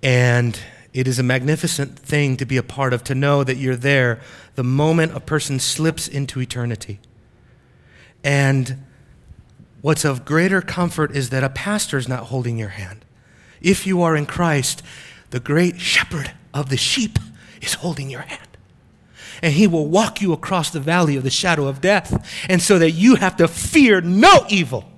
And 0.02 0.58
it 0.92 1.06
is 1.06 1.18
a 1.18 1.22
magnificent 1.22 1.98
thing 1.98 2.36
to 2.36 2.44
be 2.44 2.56
a 2.56 2.62
part 2.62 2.92
of, 2.92 3.04
to 3.04 3.14
know 3.14 3.44
that 3.44 3.56
you're 3.56 3.76
there 3.76 4.20
the 4.56 4.64
moment 4.64 5.16
a 5.16 5.20
person 5.20 5.58
slips 5.58 6.08
into 6.08 6.40
eternity. 6.40 7.00
And 8.24 8.84
what's 9.80 10.04
of 10.04 10.24
greater 10.24 10.60
comfort 10.60 11.16
is 11.16 11.30
that 11.30 11.44
a 11.44 11.48
pastor 11.48 11.96
is 11.96 12.08
not 12.08 12.24
holding 12.24 12.58
your 12.58 12.70
hand. 12.70 13.04
If 13.60 13.86
you 13.86 14.02
are 14.02 14.16
in 14.16 14.26
Christ, 14.26 14.82
the 15.30 15.40
great 15.40 15.80
shepherd 15.80 16.32
of 16.52 16.68
the 16.68 16.76
sheep 16.76 17.18
is 17.60 17.74
holding 17.74 18.10
your 18.10 18.22
hand. 18.22 18.40
And 19.40 19.54
he 19.54 19.66
will 19.66 19.86
walk 19.86 20.20
you 20.20 20.32
across 20.32 20.70
the 20.70 20.80
valley 20.80 21.16
of 21.16 21.22
the 21.22 21.30
shadow 21.30 21.66
of 21.66 21.80
death. 21.80 22.46
And 22.48 22.60
so 22.60 22.78
that 22.78 22.90
you 22.90 23.16
have 23.16 23.36
to 23.38 23.48
fear 23.48 24.00
no 24.00 24.44
evil 24.48 24.91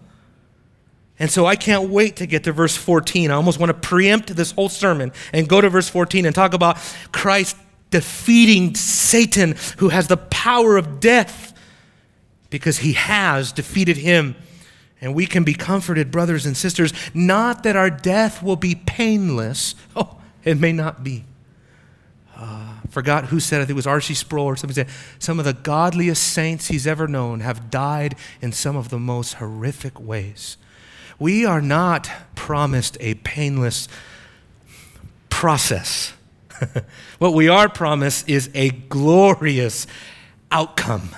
and 1.18 1.30
so 1.30 1.46
I 1.46 1.56
can't 1.56 1.90
wait 1.90 2.16
to 2.16 2.26
get 2.26 2.44
to 2.44 2.52
verse 2.52 2.76
14. 2.76 3.30
I 3.30 3.34
almost 3.34 3.60
want 3.60 3.70
to 3.70 3.74
preempt 3.74 4.34
this 4.34 4.50
whole 4.50 4.68
sermon 4.68 5.12
and 5.32 5.48
go 5.48 5.60
to 5.60 5.68
verse 5.68 5.88
14 5.88 6.26
and 6.26 6.34
talk 6.34 6.54
about 6.54 6.76
Christ 7.12 7.56
defeating 7.90 8.74
Satan, 8.74 9.54
who 9.78 9.90
has 9.90 10.08
the 10.08 10.16
power 10.16 10.76
of 10.76 10.98
death, 10.98 11.52
because 12.50 12.78
he 12.78 12.94
has 12.94 13.52
defeated 13.52 13.96
him. 13.96 14.34
And 15.00 15.14
we 15.14 15.26
can 15.26 15.44
be 15.44 15.54
comforted, 15.54 16.10
brothers 16.10 16.46
and 16.46 16.56
sisters, 16.56 16.92
not 17.12 17.62
that 17.62 17.76
our 17.76 17.90
death 17.90 18.42
will 18.42 18.56
be 18.56 18.74
painless. 18.74 19.74
Oh, 19.96 20.20
it 20.42 20.58
may 20.58 20.72
not 20.72 21.04
be. 21.04 21.24
Uh, 22.36 22.74
forgot 22.90 23.26
who 23.26 23.38
said 23.38 23.62
it, 23.62 23.70
it 23.70 23.74
was 23.74 23.86
R.C. 23.86 24.12
Sproul 24.14 24.46
or 24.46 24.56
somebody 24.56 24.74
said, 24.74 24.88
some 25.18 25.38
of 25.38 25.44
the 25.44 25.52
godliest 25.52 26.22
saints 26.22 26.68
he's 26.68 26.86
ever 26.86 27.06
known 27.06 27.40
have 27.40 27.70
died 27.70 28.16
in 28.40 28.50
some 28.50 28.76
of 28.76 28.88
the 28.88 28.98
most 28.98 29.34
horrific 29.34 30.00
ways. 30.00 30.56
We 31.18 31.44
are 31.44 31.60
not 31.60 32.10
promised 32.34 32.96
a 33.00 33.14
painless 33.14 33.88
process. 35.30 36.12
what 37.18 37.34
we 37.34 37.48
are 37.48 37.68
promised 37.68 38.28
is 38.28 38.50
a 38.54 38.70
glorious 38.70 39.86
outcome. 40.50 41.10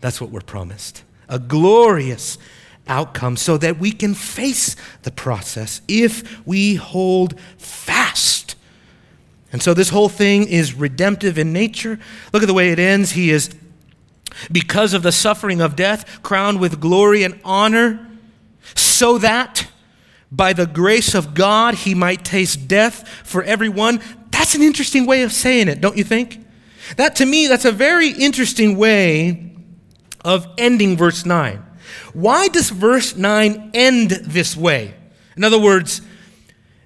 That's 0.00 0.20
what 0.20 0.30
we're 0.30 0.40
promised. 0.40 1.02
A 1.28 1.38
glorious 1.38 2.38
outcome 2.86 3.36
so 3.36 3.56
that 3.58 3.78
we 3.78 3.92
can 3.92 4.14
face 4.14 4.76
the 5.02 5.10
process 5.10 5.80
if 5.88 6.46
we 6.46 6.74
hold 6.74 7.38
fast. 7.56 8.56
And 9.52 9.62
so 9.62 9.72
this 9.72 9.90
whole 9.90 10.08
thing 10.08 10.46
is 10.46 10.74
redemptive 10.74 11.38
in 11.38 11.52
nature. 11.52 11.98
Look 12.32 12.42
at 12.42 12.46
the 12.46 12.54
way 12.54 12.70
it 12.70 12.78
ends. 12.78 13.12
He 13.12 13.30
is, 13.30 13.50
because 14.50 14.94
of 14.94 15.02
the 15.02 15.12
suffering 15.12 15.60
of 15.60 15.76
death, 15.76 16.22
crowned 16.22 16.60
with 16.60 16.80
glory 16.80 17.22
and 17.22 17.40
honor, 17.44 18.06
so 18.94 19.18
that 19.18 19.66
by 20.30 20.52
the 20.52 20.66
grace 20.66 21.14
of 21.14 21.34
God 21.34 21.74
he 21.74 21.94
might 21.94 22.24
taste 22.24 22.68
death 22.68 23.08
for 23.24 23.42
everyone. 23.42 24.00
That's 24.30 24.54
an 24.54 24.62
interesting 24.62 25.06
way 25.06 25.22
of 25.22 25.32
saying 25.32 25.68
it, 25.68 25.80
don't 25.80 25.96
you 25.96 26.04
think? 26.04 26.44
That 26.96 27.16
to 27.16 27.26
me, 27.26 27.46
that's 27.46 27.64
a 27.64 27.72
very 27.72 28.10
interesting 28.10 28.76
way 28.76 29.52
of 30.24 30.46
ending 30.58 30.96
verse 30.96 31.24
9. 31.24 31.62
Why 32.12 32.48
does 32.48 32.70
verse 32.70 33.16
9 33.16 33.70
end 33.74 34.10
this 34.10 34.56
way? 34.56 34.94
In 35.36 35.44
other 35.44 35.60
words, 35.60 36.00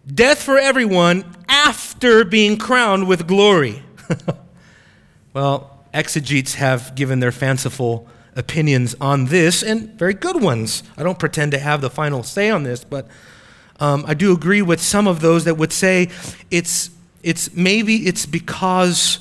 death 0.06 0.42
for 0.42 0.58
everyone 0.58 1.24
after 1.48 2.24
being 2.24 2.58
crowned 2.58 3.06
with 3.06 3.26
glory. 3.26 3.82
well, 5.32 5.84
exegetes 5.92 6.54
have 6.54 6.94
given 6.94 7.20
their 7.20 7.32
fanciful 7.32 8.08
opinions 8.36 8.94
on 9.00 9.26
this, 9.26 9.62
and 9.62 9.90
very 9.98 10.14
good 10.14 10.40
ones. 10.40 10.82
I 10.96 11.02
don't 11.02 11.18
pretend 11.18 11.52
to 11.52 11.58
have 11.58 11.80
the 11.80 11.90
final 11.90 12.22
say 12.22 12.50
on 12.50 12.62
this, 12.62 12.84
but 12.84 13.08
um, 13.80 14.04
I 14.06 14.14
do 14.14 14.32
agree 14.32 14.62
with 14.62 14.80
some 14.80 15.06
of 15.06 15.20
those 15.20 15.44
that 15.44 15.56
would 15.56 15.72
say 15.72 16.08
it's, 16.50 16.90
it's 17.22 17.54
maybe 17.54 18.06
it's 18.06 18.26
because 18.26 19.20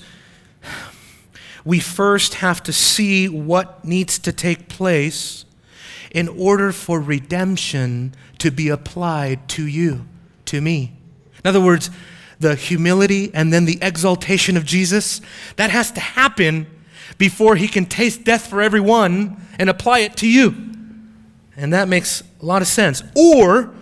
we 1.63 1.79
first 1.79 2.35
have 2.35 2.63
to 2.63 2.73
see 2.73 3.27
what 3.27 3.83
needs 3.83 4.17
to 4.19 4.31
take 4.31 4.69
place 4.69 5.45
in 6.11 6.27
order 6.29 6.71
for 6.71 6.99
redemption 6.99 8.15
to 8.39 8.49
be 8.49 8.69
applied 8.69 9.47
to 9.49 9.67
you, 9.67 10.05
to 10.45 10.61
me. 10.61 10.93
In 11.43 11.49
other 11.49 11.61
words, 11.61 11.89
the 12.39 12.55
humility 12.55 13.31
and 13.33 13.51
then 13.51 13.65
the 13.65 13.79
exaltation 13.81 14.57
of 14.57 14.63
Jesus, 14.63 15.21
that 15.57 15.69
has 15.71 15.91
to 15.91 15.99
happen 15.99 16.67
before 17.17 17.55
he 17.55 17.67
can 17.67 17.85
taste 17.85 18.23
death 18.23 18.47
for 18.47 18.61
everyone 18.61 19.41
and 19.59 19.69
apply 19.69 19.99
it 19.99 20.17
to 20.17 20.27
you. 20.27 20.55
And 21.55 21.73
that 21.73 21.87
makes 21.87 22.21
a 22.41 22.45
lot 22.45 22.61
of 22.61 22.67
sense. 22.67 23.01
Or 23.15 23.73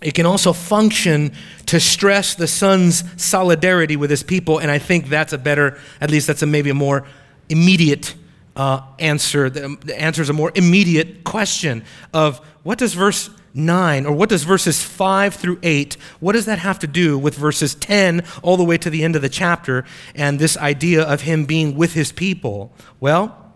it 0.00 0.14
can 0.14 0.26
also 0.26 0.52
function 0.52 1.32
to 1.66 1.80
stress 1.80 2.34
the 2.34 2.46
son's 2.46 3.02
solidarity 3.20 3.96
with 3.96 4.10
his 4.10 4.22
people, 4.22 4.58
and 4.58 4.70
I 4.70 4.78
think 4.78 5.08
that's 5.08 5.32
a 5.32 5.38
better, 5.38 5.78
at 6.00 6.10
least 6.10 6.28
that's 6.28 6.42
a 6.42 6.46
maybe 6.46 6.70
a 6.70 6.74
more 6.74 7.04
immediate 7.48 8.14
uh, 8.54 8.82
answer. 8.98 9.50
The, 9.50 9.76
the 9.84 10.00
answer 10.00 10.22
is 10.22 10.30
a 10.30 10.32
more 10.32 10.52
immediate 10.54 11.24
question 11.24 11.84
of 12.14 12.38
what 12.62 12.78
does 12.78 12.94
verse 12.94 13.30
9 13.54 14.06
or 14.06 14.12
what 14.12 14.28
does 14.28 14.44
verses 14.44 14.82
5 14.82 15.34
through 15.34 15.58
8 15.62 15.96
what 16.20 16.32
does 16.32 16.46
that 16.46 16.58
have 16.58 16.78
to 16.78 16.86
do 16.86 17.18
with 17.18 17.34
verses 17.34 17.74
10 17.74 18.24
all 18.42 18.56
the 18.56 18.64
way 18.64 18.78
to 18.78 18.90
the 18.90 19.02
end 19.02 19.16
of 19.16 19.22
the 19.22 19.28
chapter 19.28 19.84
and 20.14 20.38
this 20.38 20.56
idea 20.56 21.02
of 21.02 21.22
him 21.22 21.44
being 21.44 21.76
with 21.76 21.94
his 21.94 22.12
people 22.12 22.72
well 23.00 23.54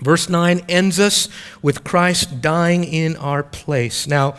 verse 0.00 0.28
9 0.28 0.62
ends 0.68 0.98
us 0.98 1.28
with 1.62 1.84
christ 1.84 2.40
dying 2.40 2.84
in 2.84 3.16
our 3.16 3.42
place 3.42 4.06
now 4.06 4.34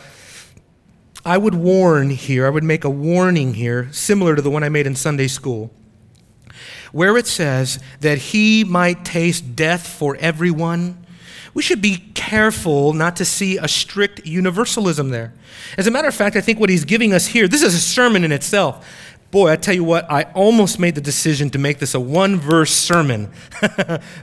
I 1.26 1.38
would 1.38 1.56
warn 1.56 2.12
here, 2.12 2.46
I 2.46 2.50
would 2.50 2.64
make 2.64 2.84
a 2.84 2.90
warning 2.90 3.54
here, 3.54 3.90
similar 3.92 4.36
to 4.36 4.42
the 4.42 4.50
one 4.50 4.64
I 4.64 4.70
made 4.70 4.88
in 4.88 4.96
Sunday 4.96 5.28
school, 5.28 5.72
where 6.92 7.18
it 7.18 7.28
says 7.28 7.80
that 8.00 8.18
he 8.18 8.64
might 8.64 9.04
taste 9.04 9.56
death 9.56 9.86
for 9.86 10.16
everyone. 10.18 10.99
We 11.54 11.62
should 11.62 11.82
be 11.82 11.98
careful 12.14 12.94
not 12.94 13.16
to 13.18 13.26
see 13.26 13.58
a 13.58 13.68
strict 13.68 14.26
universalism 14.26 15.10
there. 15.10 15.34
As 15.78 15.88
a 15.88 15.92
matter 15.92 16.08
of 16.08 16.16
fact, 16.16 16.36
I 16.36 16.42
think 16.42 16.60
what 16.60 16.70
he's 16.70 16.86
giving 16.86 17.14
us 17.14 17.28
here, 17.28 17.48
this 17.48 17.62
is 17.62 17.74
a 17.74 17.80
sermon 17.80 18.24
in 18.24 18.32
itself. 18.32 18.88
Boy, 19.32 19.52
I 19.52 19.56
tell 19.56 19.76
you 19.76 19.84
what, 19.84 20.10
I 20.12 20.24
almost 20.34 20.80
made 20.80 20.96
the 20.96 21.02
decision 21.02 21.50
to 21.52 21.60
make 21.60 21.80
this 21.80 21.94
a 21.94 22.00
one 22.00 22.38
verse 22.38 22.72
sermon, 22.72 23.32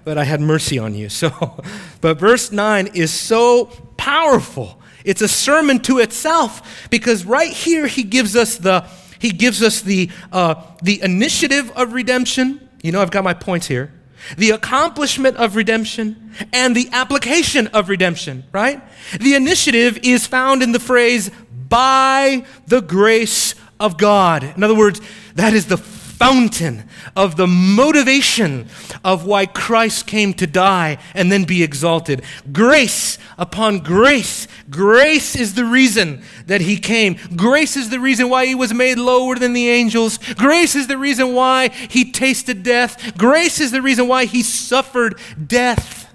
but 0.05 0.19
I 0.19 0.25
had 0.25 0.41
mercy 0.41 0.79
on 0.79 0.95
you. 0.95 1.09
So, 1.09 1.63
but 2.01 2.19
verse 2.19 2.51
9 2.51 2.89
is 2.89 3.13
so 3.13 3.67
powerful 3.97 4.81
it's 5.07 5.23
a 5.23 5.29
sermon 5.29 5.79
to 5.83 6.01
itself 6.01 6.89
because 6.91 7.25
right 7.25 7.53
here 7.53 7.87
he 7.87 8.03
gives 8.03 8.35
us 8.35 8.57
the 8.57 8.85
he 9.21 9.31
gives 9.31 9.63
us 9.63 9.81
the 9.81 10.11
uh, 10.33 10.61
the 10.83 11.01
initiative 11.01 11.71
of 11.71 11.93
redemption. 11.93 12.69
You 12.83 12.93
know, 12.93 13.01
I've 13.01 13.13
got 13.13 13.23
my 13.23 13.33
points 13.33 13.69
here. 13.69 13.93
The 14.37 14.51
accomplishment 14.51 15.37
of 15.37 15.57
redemption 15.57 16.33
and 16.53 16.75
the 16.75 16.89
application 16.93 17.69
of 17.69 17.89
redemption, 17.89 18.45
right? 18.53 18.83
The 19.19 19.35
initiative 19.35 19.99
is 20.03 20.27
found 20.27 20.63
in 20.63 20.73
the 20.73 20.81
phrase 20.81 21.31
by 21.69 22.45
the 22.67 22.81
grace 22.81 23.55
of 23.79 23.99
God. 23.99 24.43
In 24.43 24.63
other 24.63 24.75
words, 24.75 25.01
that 25.35 25.53
is 25.53 25.67
the 25.67 25.77
fountain 26.19 26.89
of 27.15 27.37
the 27.37 27.47
motivation 27.47 28.69
of 29.05 29.27
why 29.27 29.47
Christ 29.47 30.07
came 30.07 30.33
to 30.35 30.47
die 30.47 30.99
and 31.15 31.31
then 31.31 31.45
be 31.45 31.63
exalted. 31.63 32.23
Grace 32.53 33.19
upon 33.37 33.81
grace. 33.81 34.49
Grace 34.71 35.37
is 35.37 35.55
the 35.55 35.65
reason 35.65 36.23
that 36.47 36.63
he 36.63 36.79
came. 36.79 37.19
Grace 37.37 37.77
is 37.77 37.91
the 37.91 38.01
reason 38.01 38.29
why 38.31 38.47
he 38.47 38.55
was 38.55 38.73
made 38.73 38.99
lower 38.99 39.37
than 39.37 39.53
the 39.53 39.69
angels. 39.69 40.19
Grace 40.35 40.75
is 40.75 40.87
the 40.87 40.99
reason 40.99 41.35
why 41.35 41.69
he 41.69 42.11
tasted 42.11 42.63
death. 42.63 43.17
Grace 43.19 43.61
is 43.61 43.71
the 43.71 43.83
reason 43.83 44.09
why 44.09 44.25
he 44.25 44.43
suffered 44.43 45.19
death. 45.47 46.15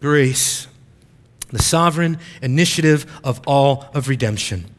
Grace, 0.00 0.66
the 1.50 1.62
sovereign 1.62 2.18
initiative 2.42 3.06
of 3.22 3.40
all 3.46 3.88
of 3.94 4.08
redemption. 4.08 4.73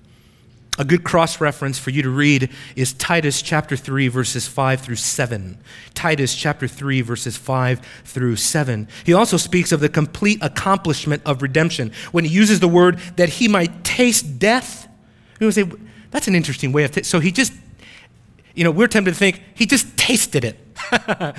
A 0.78 0.84
good 0.84 1.04
cross 1.04 1.40
reference 1.40 1.80
for 1.80 1.90
you 1.90 2.02
to 2.02 2.10
read 2.10 2.50
is 2.76 2.92
Titus 2.92 3.42
chapter 3.42 3.78
3, 3.78 4.10
verses 4.10 4.48
5 4.48 4.82
through 4.82 4.98
7. 4.98 5.58
Titus 5.94 6.36
chapter 6.36 6.68
3, 6.68 7.02
verses 7.02 7.38
5 7.38 7.80
through 8.04 8.36
7. 8.36 8.88
He 9.06 9.14
also 9.14 9.38
speaks 9.38 9.72
of 9.72 9.80
the 9.80 9.88
complete 9.88 10.40
accomplishment 10.42 11.22
of 11.26 11.42
redemption 11.42 11.94
when 12.12 12.26
he 12.26 12.32
uses 12.32 12.60
the 12.60 12.68
word 12.68 13.00
that 13.16 13.30
he 13.30 13.48
might 13.48 13.86
taste 13.86 14.38
death. 14.38 14.90
You 15.40 15.48
would 15.48 15.54
say, 15.54 15.64
that's 16.12 16.28
an 16.28 16.36
interesting 16.36 16.74
way 16.74 16.84
of, 16.84 16.92
t-. 16.92 17.04
so 17.04 17.20
he 17.20 17.32
just, 17.32 17.54
you 18.54 18.66
know, 18.66 18.72
we're 18.72 18.88
tempted 18.88 19.12
to 19.12 19.18
think 19.18 19.42
he 19.54 19.66
just 19.66 19.98
tasted 19.98 20.44
it, 20.44 20.60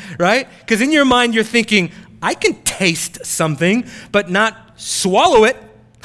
right? 0.18 0.48
Because 0.60 0.80
in 0.80 0.92
your 0.92 1.04
mind, 1.04 1.34
you're 1.34 1.44
thinking, 1.44 1.92
I 2.22 2.32
can 2.32 2.62
taste 2.62 3.26
something, 3.26 3.86
but 4.12 4.30
not 4.30 4.80
swallow 4.80 5.44
it, 5.44 5.56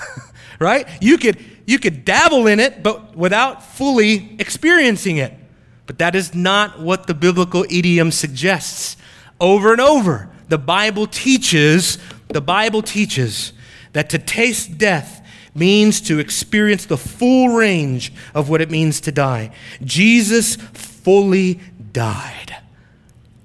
right? 0.59 0.85
You 1.01 1.17
could 1.17 1.37
you 1.65 1.79
could 1.79 2.05
dabble 2.05 2.47
in 2.47 2.59
it, 2.59 2.83
but 2.83 3.15
without 3.15 3.63
fully 3.63 4.35
experiencing 4.39 5.17
it. 5.17 5.33
But 5.85 5.97
that 5.99 6.15
is 6.15 6.33
not 6.33 6.79
what 6.79 7.07
the 7.07 7.13
biblical 7.13 7.65
idiom 7.69 8.11
suggests. 8.11 8.97
Over 9.39 9.71
and 9.71 9.81
over, 9.81 10.29
the 10.47 10.57
Bible 10.57 11.07
teaches, 11.07 11.97
the 12.27 12.41
Bible 12.41 12.81
teaches 12.81 13.53
that 13.93 14.09
to 14.11 14.19
taste 14.19 14.77
death 14.77 15.25
means 15.53 15.99
to 16.01 16.19
experience 16.19 16.85
the 16.85 16.97
full 16.97 17.49
range 17.49 18.13
of 18.33 18.49
what 18.49 18.61
it 18.61 18.69
means 18.69 19.01
to 19.01 19.11
die. 19.11 19.51
Jesus 19.83 20.55
fully 20.55 21.59
died. 21.91 22.60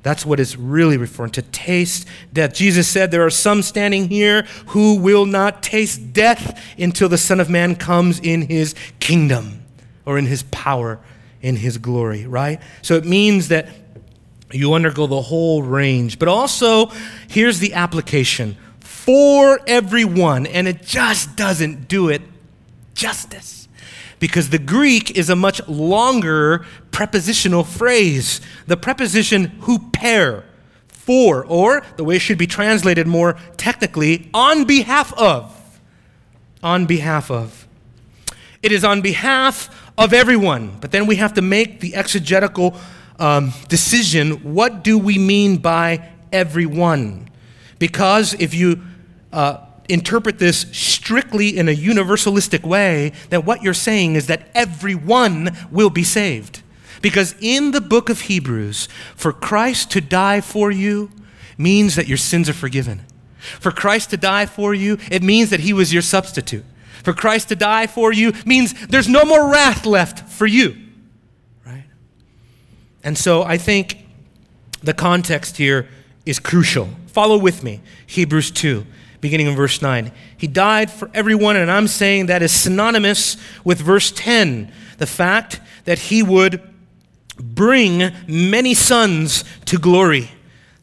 That's 0.07 0.25
what 0.25 0.39
is 0.39 0.57
really 0.57 0.99
referring 0.99 1.33
to 1.33 1.43
taste 1.43 2.07
death. 2.33 2.55
Jesus 2.55 2.87
said, 2.87 3.11
There 3.11 3.27
are 3.27 3.29
some 3.29 3.61
standing 3.61 4.09
here 4.09 4.43
who 4.69 5.01
will 5.01 5.27
not 5.27 5.65
taste 5.65 6.13
death 6.13 6.63
until 6.79 7.09
the 7.09 7.19
Son 7.19 7.41
of 7.41 7.51
Man 7.51 7.75
comes 7.75 8.21
in 8.21 8.43
his 8.43 8.77
kingdom 9.01 9.65
or 10.05 10.17
in 10.17 10.27
his 10.27 10.45
power, 10.45 11.01
in 11.43 11.57
his 11.57 11.79
glory, 11.79 12.25
right? 12.25 12.61
So 12.83 12.95
it 12.95 13.05
means 13.05 13.49
that 13.49 13.69
you 14.53 14.75
undergo 14.75 15.09
the 15.09 15.23
whole 15.23 15.65
range. 15.65 16.21
But 16.21 16.29
also, 16.29 16.93
here's 17.27 17.59
the 17.59 17.75
application 17.75 18.57
for 18.79 19.59
everyone, 19.67 20.47
and 20.47 20.69
it 20.69 20.83
just 20.83 21.35
doesn't 21.35 21.89
do 21.89 22.11
it 22.11 22.23
justice 22.95 23.66
because 24.19 24.51
the 24.51 24.59
Greek 24.59 25.17
is 25.17 25.29
a 25.31 25.37
much 25.37 25.67
longer 25.69 26.65
prepositional 26.91 27.65
phrase. 27.65 28.41
The 28.67 28.77
preposition 28.77 29.49
huper, 29.63 30.45
for, 30.89 31.45
or 31.47 31.83
the 31.97 32.05
way 32.05 32.17
it 32.17 32.21
should 32.21 32.39
be 32.39 32.47
translated 32.47 33.07
more 33.07 33.37
technically, 33.57 34.29
on 34.33 34.65
behalf 34.65 35.13
of. 35.15 35.81
On 36.63 36.87
behalf 36.87 37.31
of. 37.31 37.67
It 38.63 38.73
is 38.73 38.85
on 38.85 39.03
behalf 39.03 39.69
of 39.99 40.13
everyone, 40.13 40.79
but 40.81 40.91
then 40.91 41.07
we 41.07 41.17
have 41.17 41.35
to 41.35 41.43
make 41.43 41.81
the 41.81 41.95
exegetical 41.95 42.77
um, 43.19 43.53
decision 43.69 44.55
what 44.55 44.85
do 44.85 44.99
we 44.99 45.19
mean 45.19 45.57
by 45.57 46.09
everyone? 46.33 47.29
Because 47.79 48.35
if 48.35 48.55
you 48.55 48.83
uh, 49.33 49.66
interpret 49.89 50.39
this 50.39 50.67
strictly 50.73 51.57
in 51.57 51.69
a 51.69 51.75
universalistic 51.75 52.65
way, 52.65 53.13
then 53.31 53.45
what 53.45 53.63
you're 53.63 53.75
saying 53.75 54.15
is 54.15 54.27
that 54.27 54.49
everyone 54.55 55.57
will 55.71 55.91
be 55.91 56.05
saved. 56.05 56.63
Because 57.03 57.35
in 57.41 57.73
the 57.73 57.81
book 57.81 58.09
of 58.09 58.23
Hebrews, 58.23 58.89
for 59.15 59.33
Christ 59.33 59.91
to 59.93 60.01
die 60.01 60.41
for 60.41 60.71
you 60.71 61.11
means 61.59 61.97
that 61.97 62.09
your 62.09 62.17
sins 62.17 62.49
are 62.49 62.55
forgiven. 62.55 63.03
For 63.39 63.71
Christ 63.71 64.11
to 64.11 64.17
die 64.17 64.47
for 64.47 64.75
you, 64.75 64.99
it 65.11 65.23
means 65.23 65.51
that 65.51 65.61
he 65.61 65.73
was 65.73 65.93
your 65.93 66.03
substitute. 66.03 66.65
For 67.05 67.13
Christ 67.13 67.49
to 67.51 67.57
die 67.57 67.87
for 67.87 68.13
you 68.13 68.33
means 68.45 68.75
there's 68.89 69.09
no 69.09 69.25
more 69.25 69.51
wrath 69.51 69.87
left 69.87 70.29
for 70.29 70.47
you. 70.47 70.77
Right? 71.65 71.85
And 73.05 73.17
so 73.17 73.43
I 73.43 73.59
think 73.59 74.05
the 74.83 74.95
context 74.95 75.57
here 75.57 75.89
is 76.25 76.41
crucial. 76.41 76.89
Follow 77.07 77.39
with 77.39 77.63
me. 77.63 77.81
Hebrews 78.07 78.51
2, 78.51 78.85
beginning 79.21 79.47
in 79.47 79.57
verse 79.57 79.83
9. 79.83 80.13
He 80.37 80.47
died 80.47 80.91
for 80.91 81.11
everyone, 81.15 81.57
and 81.57 81.71
I'm 81.71 81.89
saying 81.89 82.27
that 82.27 82.43
is 82.43 82.53
synonymous 82.53 83.37
with 83.65 83.81
verse 83.81 84.13
10, 84.13 84.73
the 84.99 85.07
fact 85.07 85.61
that 85.85 85.99
he 85.99 86.23
would 86.23 86.61
bring 87.39 88.13
many 88.27 88.75
sons 88.75 89.45
to 89.67 89.79
glory. 89.79 90.31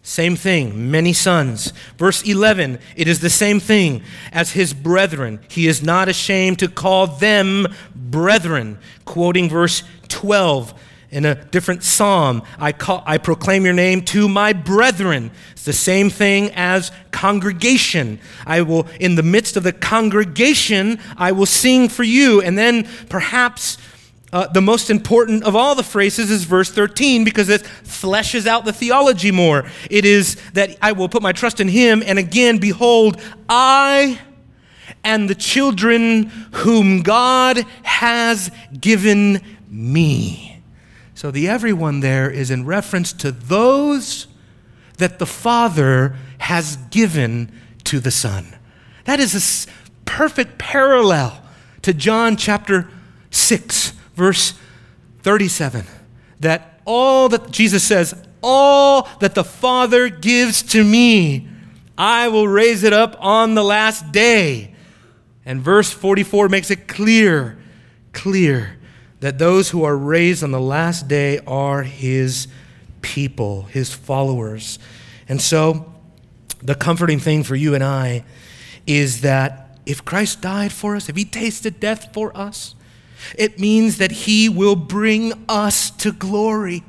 Same 0.05 0.35
thing, 0.35 0.91
many 0.91 1.13
sons. 1.13 1.71
Verse 1.97 2.23
11, 2.23 2.79
it 2.97 3.07
is 3.07 3.21
the 3.21 3.29
same 3.29 3.61
thing 3.61 4.03
as 4.33 4.51
his 4.51 4.73
brethren. 4.73 5.39
He 5.49 5.67
is 5.67 5.81
not 5.81 6.09
ashamed 6.09 6.59
to 6.59 6.67
call 6.67 7.07
them 7.07 7.67
brethren. 7.95 8.79
Quoting 9.05 9.49
verse 9.49 9.83
12 10.09 10.73
in 11.13 11.25
a 11.25 11.35
different 11.35 11.83
psalm, 11.83 12.41
I, 12.57 12.71
call, 12.71 13.03
I 13.05 13.19
proclaim 13.19 13.65
your 13.65 13.73
name 13.73 14.01
to 14.05 14.27
my 14.27 14.51
brethren. 14.51 15.29
It's 15.51 15.63
the 15.63 15.71
same 15.71 16.09
thing 16.09 16.51
as 16.55 16.91
congregation. 17.11 18.19
I 18.47 18.63
will, 18.63 18.87
in 18.99 19.13
the 19.13 19.23
midst 19.23 19.55
of 19.55 19.63
the 19.63 19.71
congregation, 19.71 20.99
I 21.15 21.31
will 21.31 21.45
sing 21.45 21.87
for 21.87 22.03
you. 22.03 22.41
And 22.41 22.57
then 22.57 22.87
perhaps 23.09 23.77
uh, 24.33 24.47
the 24.47 24.61
most 24.61 24.89
important 24.89 25.43
of 25.43 25.55
all 25.55 25.75
the 25.75 25.83
phrases 25.83 26.31
is 26.31 26.45
verse 26.45 26.71
13 26.71 27.23
because 27.23 27.47
it 27.47 27.61
fleshes 27.61 28.47
out 28.47 28.65
the 28.65 28.73
theology 28.73 29.29
more. 29.29 29.65
It 29.91 30.05
is 30.05 30.35
that 30.53 30.75
I 30.81 30.93
will 30.93 31.07
put 31.07 31.21
my 31.21 31.31
trust 31.31 31.59
in 31.59 31.67
him, 31.67 32.01
and 32.03 32.17
again, 32.17 32.57
behold, 32.57 33.21
I 33.47 34.19
and 35.03 35.29
the 35.29 35.35
children 35.35 36.31
whom 36.53 37.03
God 37.03 37.57
has 37.83 38.49
given 38.79 39.39
me. 39.69 40.52
So 41.23 41.31
the 41.31 41.47
everyone 41.47 42.01
there 42.01 42.29
is 42.29 42.51
in 42.51 42.65
reference 42.65 43.13
to 43.13 43.31
those 43.31 44.27
that 44.97 45.19
the 45.19 45.25
Father 45.25 46.17
has 46.39 46.75
given 46.91 47.49
to 47.85 48.01
the 48.01 48.11
Son. 48.11 48.53
That 49.05 49.21
is 49.21 49.65
a 49.65 49.71
perfect 50.03 50.57
parallel 50.57 51.41
to 51.83 51.93
John 51.93 52.35
chapter 52.35 52.89
6 53.31 53.93
verse 54.15 54.53
37 55.21 55.85
that 56.41 56.81
all 56.83 57.29
that 57.29 57.51
Jesus 57.51 57.85
says, 57.85 58.13
all 58.41 59.07
that 59.21 59.33
the 59.33 59.45
Father 59.45 60.09
gives 60.09 60.61
to 60.73 60.83
me, 60.83 61.47
I 61.97 62.27
will 62.27 62.49
raise 62.49 62.83
it 62.83 62.91
up 62.91 63.15
on 63.21 63.55
the 63.55 63.63
last 63.63 64.11
day. 64.11 64.75
And 65.45 65.61
verse 65.61 65.89
44 65.89 66.49
makes 66.49 66.69
it 66.69 66.89
clear, 66.89 67.57
clear 68.11 68.77
that 69.23 69.39
those 69.39 69.69
who 69.69 69.83
are 69.83 69.95
raised 69.95 70.43
on 70.43 70.51
the 70.51 70.59
last 70.59 71.07
day 71.07 71.39
are 71.47 71.83
his 71.83 72.47
people, 73.01 73.63
his 73.63 73.93
followers. 73.93 74.79
And 75.29 75.41
so, 75.41 75.91
the 76.61 76.75
comforting 76.75 77.19
thing 77.19 77.43
for 77.43 77.55
you 77.55 77.73
and 77.73 77.83
I 77.83 78.25
is 78.85 79.21
that 79.21 79.79
if 79.85 80.03
Christ 80.03 80.41
died 80.41 80.71
for 80.71 80.95
us, 80.95 81.09
if 81.09 81.15
he 81.15 81.25
tasted 81.25 81.79
death 81.79 82.13
for 82.13 82.35
us, 82.35 82.75
it 83.37 83.59
means 83.59 83.97
that 83.97 84.11
He 84.11 84.49
will 84.49 84.75
bring 84.75 85.33
us 85.47 85.89
to 85.91 86.11
glory. 86.11 86.83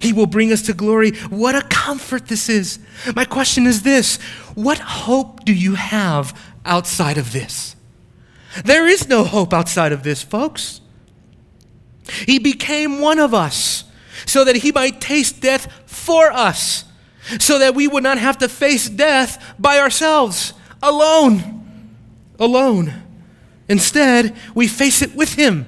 He 0.00 0.12
will 0.12 0.26
bring 0.26 0.52
us 0.52 0.62
to 0.62 0.72
glory. 0.72 1.10
What 1.28 1.54
a 1.54 1.62
comfort 1.62 2.28
this 2.28 2.48
is. 2.48 2.78
My 3.14 3.24
question 3.24 3.66
is 3.66 3.82
this 3.82 4.16
What 4.54 4.78
hope 4.78 5.44
do 5.44 5.52
you 5.52 5.74
have 5.74 6.38
outside 6.64 7.18
of 7.18 7.32
this? 7.32 7.76
There 8.64 8.86
is 8.86 9.08
no 9.08 9.24
hope 9.24 9.52
outside 9.52 9.92
of 9.92 10.02
this, 10.02 10.22
folks. 10.22 10.80
He 12.10 12.38
became 12.38 13.00
one 13.00 13.18
of 13.18 13.34
us 13.34 13.84
so 14.26 14.44
that 14.44 14.56
He 14.56 14.72
might 14.72 15.00
taste 15.00 15.40
death 15.40 15.70
for 15.86 16.32
us, 16.32 16.84
so 17.38 17.58
that 17.58 17.74
we 17.74 17.88
would 17.88 18.02
not 18.02 18.18
have 18.18 18.38
to 18.38 18.48
face 18.48 18.88
death 18.88 19.54
by 19.58 19.78
ourselves, 19.78 20.52
alone. 20.82 21.88
Alone. 22.38 22.92
Instead, 23.68 24.36
we 24.54 24.68
face 24.68 25.02
it 25.02 25.14
with 25.14 25.34
Him. 25.34 25.66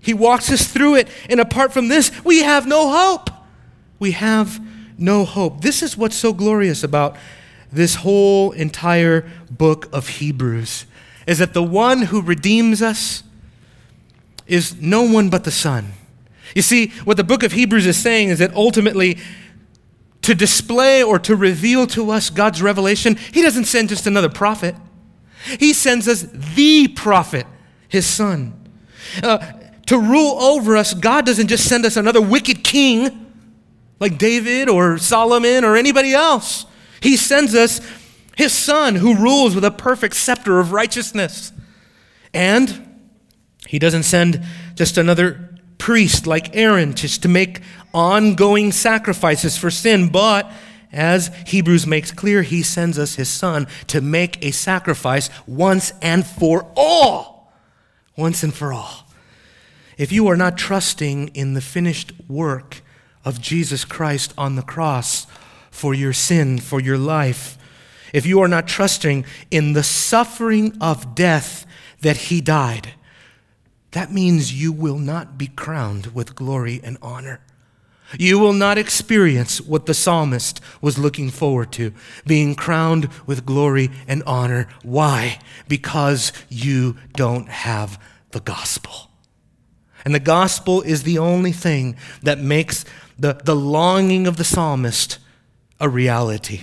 He 0.00 0.14
walks 0.14 0.50
us 0.50 0.66
through 0.66 0.96
it. 0.96 1.08
And 1.30 1.40
apart 1.40 1.72
from 1.72 1.88
this, 1.88 2.10
we 2.24 2.42
have 2.42 2.66
no 2.66 2.90
hope. 2.90 3.30
We 3.98 4.12
have 4.12 4.60
no 4.98 5.24
hope. 5.24 5.60
This 5.60 5.82
is 5.82 5.96
what's 5.96 6.16
so 6.16 6.32
glorious 6.32 6.82
about 6.82 7.16
this 7.70 7.96
whole 7.96 8.52
entire 8.52 9.30
book 9.50 9.88
of 9.92 10.08
Hebrews 10.08 10.86
is 11.26 11.38
that 11.38 11.54
the 11.54 11.62
one 11.62 12.02
who 12.02 12.20
redeems 12.20 12.82
us 12.82 13.22
is 14.46 14.80
no 14.80 15.02
one 15.02 15.30
but 15.30 15.44
the 15.44 15.50
Son. 15.50 15.92
You 16.54 16.62
see, 16.62 16.88
what 17.04 17.16
the 17.16 17.24
book 17.24 17.42
of 17.42 17.52
Hebrews 17.52 17.86
is 17.86 17.96
saying 17.96 18.28
is 18.28 18.38
that 18.40 18.54
ultimately, 18.54 19.18
to 20.22 20.34
display 20.34 21.02
or 21.02 21.18
to 21.20 21.34
reveal 21.34 21.86
to 21.88 22.10
us 22.10 22.30
God's 22.30 22.62
revelation, 22.62 23.16
He 23.16 23.42
doesn't 23.42 23.64
send 23.64 23.88
just 23.88 24.06
another 24.06 24.28
prophet. 24.28 24.74
He 25.58 25.72
sends 25.72 26.06
us 26.08 26.22
the 26.22 26.88
prophet, 26.88 27.46
his 27.88 28.06
son. 28.06 28.54
Uh, 29.22 29.38
to 29.86 29.98
rule 29.98 30.40
over 30.40 30.76
us, 30.76 30.94
God 30.94 31.26
doesn't 31.26 31.48
just 31.48 31.68
send 31.68 31.84
us 31.84 31.96
another 31.96 32.20
wicked 32.20 32.62
king 32.62 33.34
like 33.98 34.18
David 34.18 34.68
or 34.68 34.98
Solomon 34.98 35.64
or 35.64 35.76
anybody 35.76 36.14
else. 36.14 36.66
He 37.00 37.16
sends 37.16 37.54
us 37.54 37.80
his 38.36 38.52
son 38.52 38.96
who 38.96 39.16
rules 39.16 39.54
with 39.54 39.64
a 39.64 39.70
perfect 39.70 40.14
scepter 40.14 40.60
of 40.60 40.72
righteousness. 40.72 41.52
And 42.32 42.91
he 43.72 43.78
doesn't 43.78 44.02
send 44.02 44.44
just 44.74 44.98
another 44.98 45.48
priest 45.78 46.26
like 46.26 46.54
Aaron 46.54 46.92
just 46.92 47.22
to 47.22 47.28
make 47.28 47.62
ongoing 47.94 48.70
sacrifices 48.70 49.56
for 49.56 49.70
sin, 49.70 50.10
but 50.10 50.52
as 50.92 51.34
Hebrews 51.46 51.86
makes 51.86 52.12
clear, 52.12 52.42
he 52.42 52.62
sends 52.62 52.98
us 52.98 53.14
his 53.14 53.30
son 53.30 53.66
to 53.86 54.02
make 54.02 54.44
a 54.44 54.50
sacrifice 54.50 55.30
once 55.46 55.94
and 56.02 56.26
for 56.26 56.70
all. 56.76 57.50
Once 58.14 58.42
and 58.42 58.52
for 58.52 58.74
all. 58.74 59.08
If 59.96 60.12
you 60.12 60.28
are 60.28 60.36
not 60.36 60.58
trusting 60.58 61.28
in 61.28 61.54
the 61.54 61.62
finished 61.62 62.12
work 62.28 62.82
of 63.24 63.40
Jesus 63.40 63.86
Christ 63.86 64.34
on 64.36 64.56
the 64.56 64.60
cross 64.60 65.26
for 65.70 65.94
your 65.94 66.12
sin, 66.12 66.58
for 66.58 66.78
your 66.78 66.98
life, 66.98 67.56
if 68.12 68.26
you 68.26 68.42
are 68.42 68.48
not 68.48 68.68
trusting 68.68 69.24
in 69.50 69.72
the 69.72 69.82
suffering 69.82 70.76
of 70.78 71.14
death 71.14 71.64
that 72.02 72.18
he 72.18 72.42
died, 72.42 72.92
that 73.92 74.12
means 74.12 74.52
you 74.52 74.72
will 74.72 74.98
not 74.98 75.38
be 75.38 75.46
crowned 75.46 76.08
with 76.08 76.34
glory 76.34 76.80
and 76.82 76.98
honor. 77.00 77.40
You 78.18 78.38
will 78.38 78.52
not 78.52 78.76
experience 78.76 79.60
what 79.60 79.86
the 79.86 79.94
psalmist 79.94 80.60
was 80.80 80.98
looking 80.98 81.30
forward 81.30 81.72
to 81.72 81.92
being 82.26 82.54
crowned 82.54 83.08
with 83.26 83.46
glory 83.46 83.90
and 84.06 84.22
honor. 84.24 84.68
Why? 84.82 85.38
Because 85.66 86.32
you 86.48 86.96
don't 87.14 87.48
have 87.48 88.02
the 88.32 88.40
gospel. 88.40 89.10
And 90.04 90.14
the 90.14 90.20
gospel 90.20 90.82
is 90.82 91.04
the 91.04 91.18
only 91.18 91.52
thing 91.52 91.96
that 92.22 92.38
makes 92.38 92.84
the, 93.18 93.40
the 93.44 93.56
longing 93.56 94.26
of 94.26 94.36
the 94.36 94.44
psalmist 94.44 95.18
a 95.80 95.88
reality. 95.88 96.62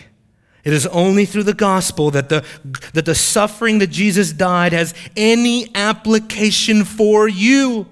It 0.70 0.74
is 0.74 0.86
only 0.86 1.26
through 1.26 1.46
the 1.46 1.56
gospel 1.56 2.12
that 2.12 2.30
the, 2.30 2.46
that 2.94 3.06
the 3.06 3.16
suffering 3.16 3.80
that 3.80 3.90
Jesus 3.90 4.32
died 4.32 4.72
has 4.72 4.94
any 5.18 5.72
application 5.74 6.84
for 6.84 7.28
you. 7.28 7.88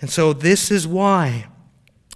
And 0.00 0.08
so, 0.08 0.32
this 0.32 0.70
is 0.70 0.86
why 0.86 1.44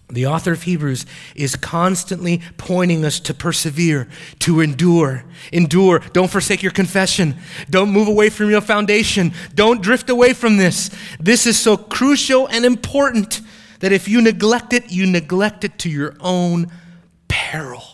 the 0.09 0.25
author 0.25 0.53
of 0.53 0.63
Hebrews 0.63 1.05
is 1.35 1.55
constantly 1.55 2.41
pointing 2.57 3.05
us 3.05 3.21
to 3.21 3.35
persevere, 3.35 4.09
to 4.39 4.63
endure. 4.63 5.25
Endure. 5.53 5.99
Don't 6.15 6.31
forsake 6.31 6.63
your 6.63 6.73
confession. 6.73 7.37
Don't 7.69 7.91
move 7.91 8.09
away 8.09 8.31
from 8.31 8.49
your 8.49 8.63
foundation. 8.63 9.35
Don't 9.55 9.83
drift 9.83 10.09
away 10.09 10.33
from 10.33 10.57
this. 10.57 10.89
This 11.21 11.47
is 11.47 11.59
so 11.59 11.77
crucial 11.77 12.47
and 12.47 12.65
important 12.65 13.43
that 13.81 13.93
if 13.93 14.09
you 14.09 14.23
neglect 14.23 14.73
it, 14.73 14.91
you 14.91 15.05
neglect 15.05 15.63
it 15.63 15.79
to 15.81 15.91
your 15.91 16.17
own 16.21 16.73
peril. 17.29 17.85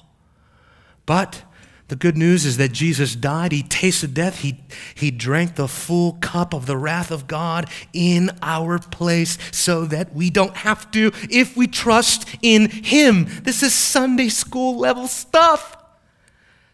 But 1.04 1.42
The 1.88 1.96
good 1.96 2.16
news 2.16 2.46
is 2.46 2.56
that 2.56 2.72
Jesus 2.72 3.14
died. 3.14 3.52
He 3.52 3.62
tasted 3.62 4.14
death. 4.14 4.40
He, 4.40 4.60
he 4.94 5.10
drank 5.10 5.56
the 5.56 5.68
full 5.68 6.14
cup 6.14 6.54
of 6.54 6.64
the 6.64 6.78
wrath 6.78 7.10
of 7.10 7.26
God 7.26 7.68
in 7.92 8.30
our 8.40 8.78
place 8.78 9.36
so 9.52 9.84
that 9.86 10.14
we 10.14 10.30
don't 10.30 10.56
have 10.56 10.90
to 10.92 11.12
if 11.30 11.56
we 11.56 11.66
trust 11.66 12.26
in 12.40 12.70
Him. 12.70 13.26
This 13.42 13.62
is 13.62 13.74
Sunday 13.74 14.30
school 14.30 14.78
level 14.78 15.06
stuff. 15.06 15.76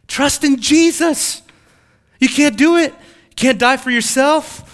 Trust 0.07 0.45
in 0.45 0.61
Jesus. 0.61 1.43
You 2.21 2.29
can't 2.29 2.57
do 2.57 2.77
it. 2.77 2.93
You 2.93 3.37
can't 3.37 3.59
die 3.59 3.79
for 3.79 3.91
yourself. 3.91 4.70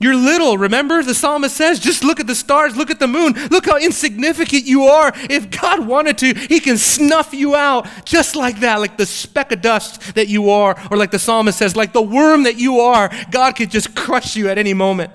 You're 0.00 0.14
little, 0.14 0.56
remember? 0.56 1.02
The 1.02 1.14
psalmist 1.14 1.56
says, 1.56 1.80
just 1.80 2.04
look 2.04 2.20
at 2.20 2.28
the 2.28 2.34
stars, 2.34 2.76
look 2.76 2.90
at 2.90 3.00
the 3.00 3.08
moon, 3.08 3.32
look 3.50 3.66
how 3.66 3.78
insignificant 3.78 4.64
you 4.64 4.84
are. 4.84 5.12
If 5.28 5.50
God 5.50 5.86
wanted 5.88 6.18
to, 6.18 6.34
He 6.34 6.60
can 6.60 6.78
snuff 6.78 7.34
you 7.34 7.56
out 7.56 7.88
just 8.04 8.36
like 8.36 8.60
that, 8.60 8.76
like 8.76 8.96
the 8.96 9.06
speck 9.06 9.50
of 9.50 9.60
dust 9.60 10.14
that 10.14 10.28
you 10.28 10.50
are, 10.50 10.80
or 10.90 10.96
like 10.96 11.10
the 11.10 11.18
psalmist 11.18 11.58
says, 11.58 11.74
like 11.74 11.92
the 11.92 12.02
worm 12.02 12.44
that 12.44 12.56
you 12.56 12.78
are. 12.78 13.10
God 13.32 13.56
could 13.56 13.70
just 13.70 13.96
crush 13.96 14.36
you 14.36 14.48
at 14.48 14.56
any 14.56 14.72
moment. 14.72 15.10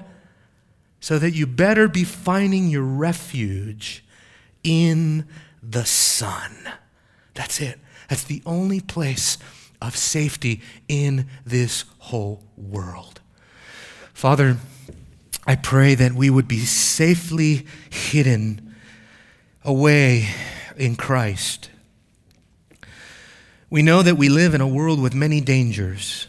So 1.00 1.18
that 1.18 1.32
you 1.32 1.48
better 1.48 1.88
be 1.88 2.04
finding 2.04 2.70
your 2.70 2.84
refuge 2.84 4.04
in 4.64 5.26
the 5.62 5.86
Son. 5.86 6.52
That's 7.34 7.62
it. 7.62 7.80
That's 8.10 8.24
the 8.24 8.42
only 8.46 8.82
place 8.82 9.38
of 9.82 9.96
safety 9.96 10.62
in 10.90 11.28
this 11.46 11.86
whole 12.00 12.44
world. 12.58 13.22
Father, 14.14 14.58
I 15.46 15.56
pray 15.56 15.96
that 15.96 16.14
we 16.14 16.30
would 16.30 16.48
be 16.48 16.60
safely 16.60 17.66
hidden 17.90 18.76
away 19.64 20.30
in 20.78 20.96
Christ. 20.96 21.70
We 23.70 23.82
know 23.82 24.04
that 24.04 24.16
we 24.16 24.30
live 24.30 24.54
in 24.54 24.62
a 24.62 24.68
world 24.68 25.02
with 25.02 25.14
many 25.14 25.42
dangers. 25.42 26.28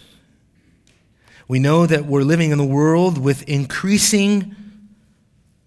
We 1.46 1.58
know 1.58 1.86
that 1.86 2.06
we're 2.06 2.22
living 2.22 2.50
in 2.50 2.58
a 2.58 2.64
world 2.64 3.18
with 3.18 3.42
increasing 3.48 4.56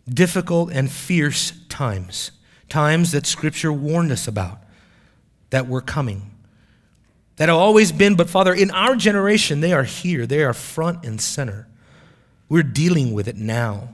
difficult 0.09 0.71
and 0.71 0.91
fierce 0.91 1.53
times, 1.69 2.31
times 2.67 3.11
that 3.11 3.25
Scripture 3.25 3.71
warned 3.71 4.11
us 4.11 4.27
about 4.27 4.59
that 5.51 5.67
were 5.67 5.81
coming, 5.81 6.31
that 7.37 7.47
have 7.47 7.57
always 7.57 7.91
been, 7.91 8.15
but 8.15 8.29
Father, 8.29 8.53
in 8.53 8.71
our 8.71 8.95
generation, 8.95 9.61
they 9.61 9.71
are 9.71 9.83
here, 9.83 10.25
they 10.25 10.43
are 10.43 10.53
front 10.53 11.05
and 11.05 11.21
center. 11.21 11.67
We're 12.49 12.63
dealing 12.63 13.13
with 13.13 13.27
it 13.27 13.37
now. 13.37 13.89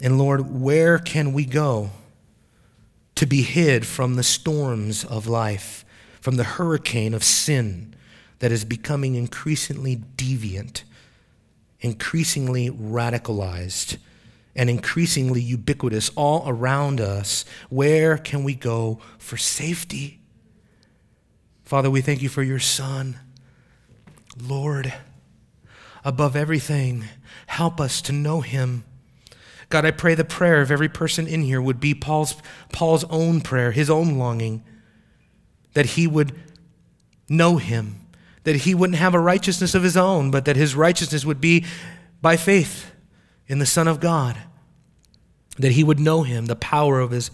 And 0.00 0.18
Lord, 0.18 0.60
where 0.60 0.98
can 0.98 1.32
we 1.32 1.44
go 1.44 1.90
to 3.14 3.26
be 3.26 3.42
hid 3.42 3.86
from 3.86 4.16
the 4.16 4.22
storms 4.22 5.04
of 5.04 5.26
life, 5.26 5.84
from 6.20 6.36
the 6.36 6.44
hurricane 6.44 7.14
of 7.14 7.22
sin 7.22 7.94
that 8.40 8.50
is 8.50 8.64
becoming 8.64 9.14
increasingly 9.14 9.96
deviant, 10.16 10.82
increasingly 11.80 12.70
radicalized, 12.70 13.98
and 14.56 14.68
increasingly 14.68 15.40
ubiquitous 15.40 16.10
all 16.16 16.44
around 16.46 17.00
us? 17.00 17.44
Where 17.68 18.18
can 18.18 18.42
we 18.42 18.54
go 18.54 18.98
for 19.18 19.36
safety? 19.36 20.18
Father, 21.64 21.90
we 21.90 22.00
thank 22.00 22.22
you 22.22 22.28
for 22.28 22.42
your 22.42 22.58
Son. 22.58 23.18
Lord, 24.40 24.92
above 26.04 26.36
everything. 26.36 27.04
Help 27.46 27.80
us 27.80 28.00
to 28.02 28.12
know 28.12 28.40
him. 28.40 28.84
God, 29.68 29.84
I 29.86 29.90
pray 29.90 30.14
the 30.14 30.24
prayer 30.24 30.60
of 30.60 30.70
every 30.70 30.88
person 30.88 31.26
in 31.26 31.42
here 31.42 31.62
would 31.62 31.80
be 31.80 31.94
Paul's, 31.94 32.36
Paul's 32.72 33.04
own 33.04 33.40
prayer, 33.40 33.72
his 33.72 33.88
own 33.88 34.18
longing, 34.18 34.62
that 35.72 35.86
he 35.86 36.06
would 36.06 36.34
know 37.28 37.56
him, 37.56 38.06
that 38.44 38.56
he 38.56 38.74
wouldn't 38.74 38.98
have 38.98 39.14
a 39.14 39.20
righteousness 39.20 39.74
of 39.74 39.82
his 39.82 39.96
own, 39.96 40.30
but 40.30 40.44
that 40.44 40.56
his 40.56 40.74
righteousness 40.74 41.24
would 41.24 41.40
be 41.40 41.64
by 42.20 42.36
faith 42.36 42.92
in 43.46 43.60
the 43.60 43.66
Son 43.66 43.88
of 43.88 43.98
God, 43.98 44.36
that 45.58 45.72
he 45.72 45.82
would 45.82 45.98
know 45.98 46.22
him, 46.22 46.46
the 46.46 46.56
power 46.56 47.00
of 47.00 47.10
his 47.10 47.30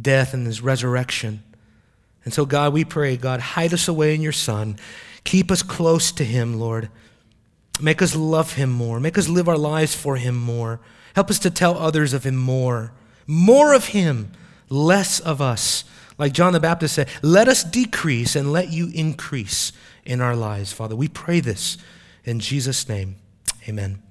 death 0.00 0.32
and 0.34 0.46
his 0.46 0.60
resurrection. 0.60 1.42
And 2.24 2.32
so, 2.32 2.46
God, 2.46 2.72
we 2.72 2.84
pray, 2.84 3.16
God, 3.16 3.40
hide 3.40 3.74
us 3.74 3.88
away 3.88 4.14
in 4.14 4.20
your 4.20 4.32
Son. 4.32 4.76
Keep 5.24 5.50
us 5.50 5.62
close 5.62 6.12
to 6.12 6.24
him, 6.24 6.58
Lord. 6.58 6.88
Make 7.80 8.02
us 8.02 8.14
love 8.14 8.54
him 8.54 8.70
more. 8.70 9.00
Make 9.00 9.18
us 9.18 9.28
live 9.28 9.48
our 9.48 9.58
lives 9.58 9.94
for 9.94 10.16
him 10.16 10.36
more. 10.36 10.80
Help 11.14 11.30
us 11.30 11.38
to 11.40 11.50
tell 11.50 11.76
others 11.78 12.12
of 12.12 12.24
him 12.24 12.36
more. 12.36 12.92
More 13.26 13.74
of 13.74 13.88
him, 13.88 14.32
less 14.68 15.20
of 15.20 15.40
us. 15.40 15.84
Like 16.18 16.32
John 16.32 16.52
the 16.52 16.60
Baptist 16.60 16.94
said, 16.94 17.08
let 17.22 17.48
us 17.48 17.64
decrease 17.64 18.36
and 18.36 18.52
let 18.52 18.70
you 18.70 18.90
increase 18.94 19.72
in 20.04 20.20
our 20.20 20.36
lives, 20.36 20.72
Father. 20.72 20.94
We 20.94 21.08
pray 21.08 21.40
this 21.40 21.78
in 22.24 22.40
Jesus' 22.40 22.88
name. 22.88 23.16
Amen. 23.68 23.98